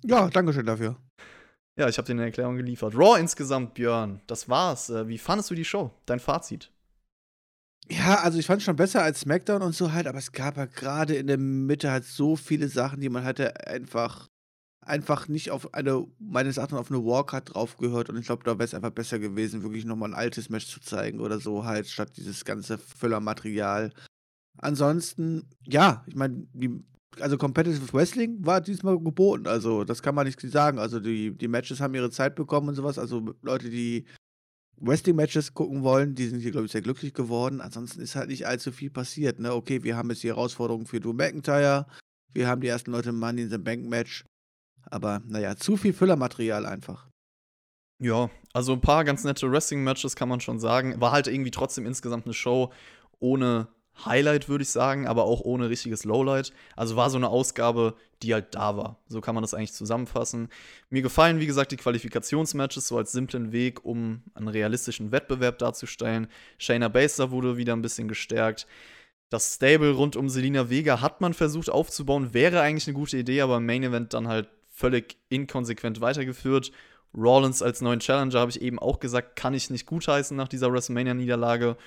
Ja, 0.04 0.28
danke 0.28 0.52
schön 0.52 0.66
dafür. 0.66 0.96
Ja, 1.78 1.88
ich 1.88 1.98
habe 1.98 2.06
dir 2.06 2.12
eine 2.12 2.24
Erklärung 2.24 2.56
geliefert. 2.56 2.94
Raw 2.94 3.18
insgesamt, 3.18 3.74
Björn, 3.74 4.20
das 4.26 4.48
war's. 4.48 4.88
Äh, 4.90 5.08
wie 5.08 5.18
fandest 5.18 5.50
du 5.50 5.54
die 5.54 5.64
Show? 5.64 5.92
Dein 6.06 6.20
Fazit? 6.20 6.72
Ja, 7.88 8.16
also 8.16 8.38
ich 8.38 8.46
fand 8.46 8.58
es 8.58 8.64
schon 8.64 8.76
besser 8.76 9.02
als 9.02 9.20
SmackDown 9.20 9.62
und 9.62 9.72
so 9.72 9.92
halt, 9.92 10.06
aber 10.06 10.18
es 10.18 10.32
gab 10.32 10.56
halt 10.56 10.74
gerade 10.74 11.14
in 11.14 11.28
der 11.28 11.38
Mitte 11.38 11.90
halt 11.90 12.04
so 12.04 12.34
viele 12.34 12.68
Sachen, 12.68 13.00
die 13.00 13.08
man 13.08 13.24
hatte 13.24 13.66
einfach 13.66 14.28
einfach 14.86 15.28
nicht 15.28 15.50
auf 15.50 15.74
eine, 15.74 16.06
meines 16.18 16.56
Erachtens 16.56 16.78
auf 16.78 16.90
eine 16.90 17.04
Warcard 17.04 17.54
draufgehört 17.54 18.08
und 18.08 18.16
ich 18.16 18.26
glaube, 18.26 18.44
da 18.44 18.52
wäre 18.52 18.64
es 18.64 18.74
einfach 18.74 18.90
besser 18.90 19.18
gewesen, 19.18 19.62
wirklich 19.62 19.84
nochmal 19.84 20.10
ein 20.10 20.14
altes 20.14 20.48
Match 20.48 20.66
zu 20.66 20.80
zeigen 20.80 21.20
oder 21.20 21.40
so 21.40 21.64
halt, 21.64 21.88
statt 21.88 22.16
dieses 22.16 22.44
ganze 22.44 22.78
Füllermaterial. 22.78 23.92
Ansonsten, 24.58 25.48
ja, 25.64 26.04
ich 26.06 26.14
meine, 26.14 26.46
also 27.20 27.36
Competitive 27.36 27.92
Wrestling 27.92 28.44
war 28.44 28.60
diesmal 28.60 28.98
geboten, 28.98 29.46
also 29.46 29.84
das 29.84 30.02
kann 30.02 30.14
man 30.14 30.26
nicht 30.26 30.40
sagen. 30.40 30.78
Also 30.78 31.00
die, 31.00 31.36
die 31.36 31.48
Matches 31.48 31.80
haben 31.80 31.94
ihre 31.94 32.10
Zeit 32.10 32.34
bekommen 32.34 32.68
und 32.68 32.74
sowas. 32.74 32.98
Also 32.98 33.34
Leute, 33.42 33.70
die 33.70 34.06
Wrestling-Matches 34.78 35.54
gucken 35.54 35.82
wollen, 35.82 36.14
die 36.14 36.26
sind 36.26 36.40
hier, 36.40 36.50
glaube 36.50 36.66
ich, 36.66 36.72
sehr 36.72 36.82
glücklich 36.82 37.14
geworden. 37.14 37.60
Ansonsten 37.60 38.00
ist 38.00 38.14
halt 38.14 38.28
nicht 38.28 38.46
allzu 38.46 38.72
viel 38.72 38.90
passiert. 38.90 39.38
Ne? 39.38 39.52
Okay, 39.54 39.82
wir 39.82 39.96
haben 39.96 40.10
jetzt 40.10 40.22
die 40.22 40.28
Herausforderung 40.28 40.86
für 40.86 41.00
Drew 41.00 41.14
McIntyre. 41.14 41.86
Wir 42.32 42.48
haben 42.48 42.60
die 42.60 42.68
ersten 42.68 42.92
Leute 42.92 43.10
im 43.10 43.18
Money 43.18 43.42
in 43.42 43.50
the 43.50 43.58
Bank 43.58 43.88
Match. 43.88 44.24
Aber 44.90 45.22
naja, 45.26 45.56
zu 45.56 45.76
viel 45.76 45.92
Füllermaterial 45.92 46.66
einfach. 46.66 47.08
Ja, 47.98 48.30
also 48.52 48.74
ein 48.74 48.80
paar 48.80 49.04
ganz 49.04 49.24
nette 49.24 49.50
Wrestling-Matches 49.50 50.16
kann 50.16 50.28
man 50.28 50.40
schon 50.40 50.58
sagen. 50.58 51.00
War 51.00 51.12
halt 51.12 51.26
irgendwie 51.28 51.50
trotzdem 51.50 51.86
insgesamt 51.86 52.26
eine 52.26 52.34
Show 52.34 52.72
ohne 53.18 53.68
Highlight, 54.04 54.48
würde 54.48 54.62
ich 54.62 54.68
sagen, 54.70 55.06
aber 55.06 55.24
auch 55.24 55.40
ohne 55.40 55.70
richtiges 55.70 56.04
Lowlight. 56.04 56.52
Also 56.76 56.96
war 56.96 57.08
so 57.08 57.16
eine 57.16 57.28
Ausgabe, 57.28 57.94
die 58.22 58.34
halt 58.34 58.54
da 58.54 58.76
war. 58.76 58.98
So 59.08 59.22
kann 59.22 59.34
man 59.34 59.42
das 59.42 59.54
eigentlich 59.54 59.72
zusammenfassen. 59.72 60.48
Mir 60.90 61.00
gefallen, 61.00 61.40
wie 61.40 61.46
gesagt, 61.46 61.72
die 61.72 61.78
Qualifikationsmatches 61.78 62.88
so 62.88 62.98
als 62.98 63.12
simplen 63.12 63.52
Weg, 63.52 63.84
um 63.84 64.22
einen 64.34 64.48
realistischen 64.48 65.12
Wettbewerb 65.12 65.58
darzustellen. 65.58 66.28
Shayna 66.58 66.88
Baszler 66.88 67.30
wurde 67.30 67.56
wieder 67.56 67.72
ein 67.74 67.82
bisschen 67.82 68.08
gestärkt. 68.08 68.66
Das 69.30 69.54
Stable 69.54 69.92
rund 69.92 70.14
um 70.14 70.28
Selina 70.28 70.68
Vega 70.68 71.00
hat 71.00 71.20
man 71.20 71.34
versucht 71.34 71.70
aufzubauen, 71.70 72.32
wäre 72.32 72.60
eigentlich 72.60 72.86
eine 72.86 72.94
gute 72.94 73.16
Idee, 73.16 73.40
aber 73.40 73.56
im 73.56 73.66
Main 73.66 73.82
Event 73.82 74.14
dann 74.14 74.28
halt 74.28 74.48
völlig 74.76 75.16
inkonsequent 75.30 76.02
weitergeführt. 76.02 76.70
Rollins 77.16 77.62
als 77.62 77.80
neuen 77.80 78.00
Challenger 78.00 78.38
habe 78.38 78.50
ich 78.50 78.60
eben 78.60 78.78
auch 78.78 79.00
gesagt, 79.00 79.34
kann 79.34 79.54
ich 79.54 79.70
nicht 79.70 79.86
gutheißen 79.86 80.36
nach 80.36 80.48
dieser 80.48 80.70
WrestleMania-Niederlage. 80.70 81.78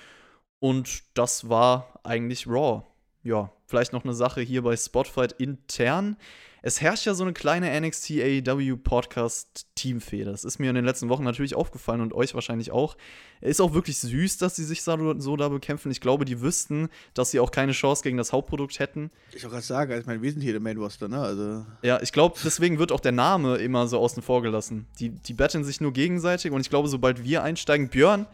Und 0.60 1.04
das 1.14 1.50
war 1.50 2.00
eigentlich 2.04 2.48
Raw. 2.48 2.84
Ja, 3.24 3.52
vielleicht 3.68 3.94
noch 3.94 4.04
eine 4.04 4.16
Sache 4.16 4.42
hier 4.42 4.64
bei 4.64 4.76
Spotfight 4.76 5.34
intern. 5.34 6.18
Es 6.62 6.82
herrscht 6.82 7.06
ja 7.06 7.14
so 7.14 7.24
eine 7.24 7.34
kleine 7.34 7.80
NXT 7.80 8.12
AEW 8.22 8.78
Podcast 8.78 9.68
Teamfehler. 9.76 10.32
Das 10.32 10.44
ist 10.44 10.60
mir 10.60 10.70
in 10.70 10.76
den 10.76 10.84
letzten 10.84 11.08
Wochen 11.08 11.24
natürlich 11.24 11.56
aufgefallen 11.56 12.02
und 12.02 12.14
euch 12.14 12.34
wahrscheinlich 12.34 12.72
auch. 12.72 12.98
Ist 13.40 13.62
auch 13.62 13.74
wirklich 13.74 13.98
süß, 14.00 14.38
dass 14.38 14.58
sie 14.58 14.66
sich 14.66 14.84
so, 14.84 15.20
so 15.20 15.38
da 15.38 15.48
bekämpfen. 15.48 15.90
Ich 15.92 16.02
glaube, 16.02 16.26
die 16.26 16.42
wüssten, 16.42 16.90
dass 17.14 17.32
sie 17.32 17.40
auch 17.40 17.52
keine 17.52 17.72
Chance 17.72 18.04
gegen 18.04 18.18
das 18.18 18.34
Hauptprodukt 18.34 18.80
hätten. 18.80 19.10
Ich 19.30 19.44
wollte 19.44 19.56
gerade 19.56 19.66
sagen, 19.66 20.00
ich 20.00 20.06
meine, 20.06 20.22
wir 20.22 20.32
sind 20.32 20.42
hier 20.42 20.52
der 20.52 20.62
Main 20.62 20.78
Roster, 20.78 21.08
ne? 21.08 21.20
Also 21.22 21.66
ja, 21.82 22.02
ich 22.02 22.12
glaube, 22.12 22.38
deswegen 22.44 22.78
wird 22.78 22.92
auch 22.92 23.00
der 23.00 23.14
Name 23.14 23.56
immer 23.58 23.88
so 23.88 23.98
außen 24.00 24.22
vor 24.22 24.42
gelassen. 24.42 24.88
Die, 25.00 25.10
die 25.10 25.34
betteln 25.34 25.64
sich 25.64 25.80
nur 25.80 25.94
gegenseitig 25.94 26.52
und 26.52 26.60
ich 26.60 26.70
glaube, 26.70 26.90
sobald 26.90 27.24
wir 27.24 27.44
einsteigen, 27.44 27.88
Björn, 27.88 28.28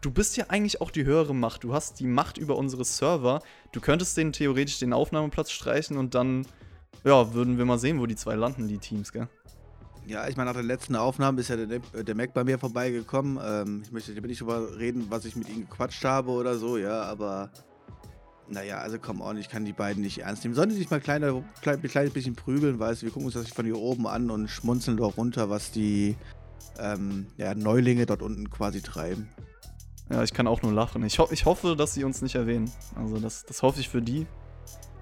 du 0.00 0.10
bist 0.10 0.36
ja 0.36 0.46
eigentlich 0.48 0.80
auch 0.80 0.90
die 0.90 1.04
höhere 1.04 1.34
Macht. 1.34 1.64
Du 1.64 1.72
hast 1.72 2.00
die 2.00 2.06
Macht 2.06 2.38
über 2.38 2.56
unsere 2.56 2.84
Server. 2.84 3.40
Du 3.72 3.80
könntest 3.80 4.16
denen 4.16 4.32
theoretisch 4.32 4.78
den 4.78 4.92
Aufnahmeplatz 4.92 5.50
streichen 5.50 5.96
und 5.96 6.14
dann, 6.14 6.46
ja, 7.04 7.32
würden 7.34 7.58
wir 7.58 7.64
mal 7.64 7.78
sehen, 7.78 8.00
wo 8.00 8.06
die 8.06 8.16
zwei 8.16 8.34
landen, 8.34 8.68
die 8.68 8.78
Teams, 8.78 9.12
gell? 9.12 9.28
Ja, 10.06 10.26
ich 10.26 10.36
meine, 10.36 10.50
nach 10.50 10.56
der 10.56 10.64
letzten 10.64 10.96
Aufnahme 10.96 11.40
ist 11.40 11.48
ja 11.48 11.56
der, 11.56 11.80
der 11.80 12.14
Mac 12.14 12.32
bei 12.32 12.42
mir 12.42 12.58
vorbeigekommen. 12.58 13.38
Ähm, 13.44 13.82
ich 13.84 13.92
möchte 13.92 14.12
nicht 14.12 14.40
darüber 14.40 14.78
reden, 14.78 15.06
was 15.10 15.26
ich 15.26 15.36
mit 15.36 15.48
ihm 15.50 15.68
gequatscht 15.68 16.02
habe 16.04 16.30
oder 16.30 16.56
so, 16.56 16.78
ja, 16.78 17.02
aber 17.02 17.50
naja, 18.48 18.78
also 18.78 18.98
komm 18.98 19.20
on, 19.20 19.36
ich 19.36 19.50
kann 19.50 19.66
die 19.66 19.74
beiden 19.74 20.02
nicht 20.02 20.18
ernst 20.18 20.44
nehmen. 20.44 20.54
Sollen 20.54 20.70
die 20.70 20.76
sich 20.76 20.90
mal 20.90 21.00
kleiner, 21.00 21.42
klein, 21.60 21.82
kleines 21.82 22.12
bisschen 22.12 22.34
prügeln, 22.34 22.78
weißt 22.78 23.02
du, 23.02 23.06
wir 23.06 23.12
gucken 23.12 23.26
uns 23.26 23.34
das 23.34 23.50
von 23.50 23.66
hier 23.66 23.76
oben 23.76 24.06
an 24.06 24.30
und 24.30 24.48
schmunzeln 24.48 24.96
dort 24.96 25.18
runter, 25.18 25.50
was 25.50 25.72
die 25.72 26.16
ähm, 26.78 27.26
ja, 27.36 27.54
Neulinge 27.54 28.06
dort 28.06 28.22
unten 28.22 28.48
quasi 28.48 28.80
treiben. 28.80 29.28
Ja, 30.10 30.22
ich 30.22 30.32
kann 30.32 30.46
auch 30.46 30.62
nur 30.62 30.72
lachen. 30.72 31.04
Ich, 31.04 31.18
ho 31.18 31.28
ich 31.30 31.44
hoffe, 31.44 31.76
dass 31.76 31.92
sie 31.92 32.04
uns 32.04 32.22
nicht 32.22 32.34
erwähnen. 32.34 32.70
Also 32.96 33.18
das, 33.18 33.44
das 33.44 33.62
hoffe 33.62 33.80
ich 33.80 33.88
für 33.90 34.00
die. 34.00 34.26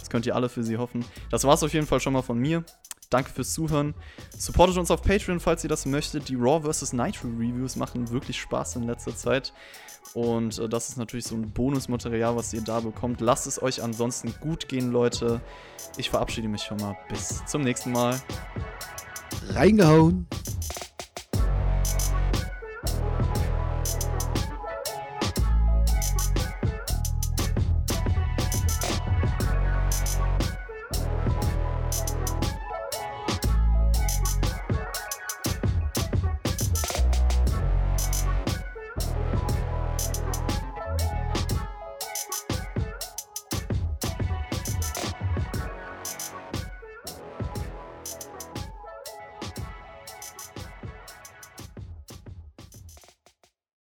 Das 0.06 0.10
könnt 0.12 0.26
ihr 0.26 0.36
alle 0.36 0.48
für 0.48 0.62
sie 0.62 0.76
hoffen. 0.76 1.04
Das 1.32 1.42
war 1.42 1.54
es 1.54 1.64
auf 1.64 1.74
jeden 1.74 1.88
Fall 1.88 1.98
schon 1.98 2.12
mal 2.12 2.22
von 2.22 2.38
mir. 2.38 2.62
Danke 3.10 3.28
fürs 3.28 3.52
Zuhören. 3.52 3.92
Supportet 4.38 4.78
uns 4.78 4.92
auf 4.92 5.02
Patreon, 5.02 5.40
falls 5.40 5.64
ihr 5.64 5.68
das 5.68 5.84
möchtet. 5.84 6.28
Die 6.28 6.36
Raw 6.36 6.62
vs. 6.62 6.92
Nitro 6.92 7.26
Reviews 7.26 7.74
machen 7.74 8.08
wirklich 8.12 8.40
Spaß 8.40 8.76
in 8.76 8.84
letzter 8.84 9.16
Zeit. 9.16 9.52
Und 10.14 10.60
äh, 10.60 10.68
das 10.68 10.90
ist 10.90 10.96
natürlich 10.96 11.26
so 11.26 11.34
ein 11.34 11.50
Bonusmaterial, 11.50 12.36
was 12.36 12.52
ihr 12.52 12.60
da 12.60 12.78
bekommt. 12.78 13.20
Lasst 13.20 13.48
es 13.48 13.60
euch 13.60 13.82
ansonsten 13.82 14.32
gut 14.40 14.68
gehen, 14.68 14.92
Leute. 14.92 15.40
Ich 15.96 16.08
verabschiede 16.08 16.46
mich 16.46 16.62
schon 16.62 16.76
mal. 16.76 16.96
Bis 17.08 17.44
zum 17.46 17.62
nächsten 17.62 17.90
Mal. 17.90 18.20
Reingehauen. 19.48 20.28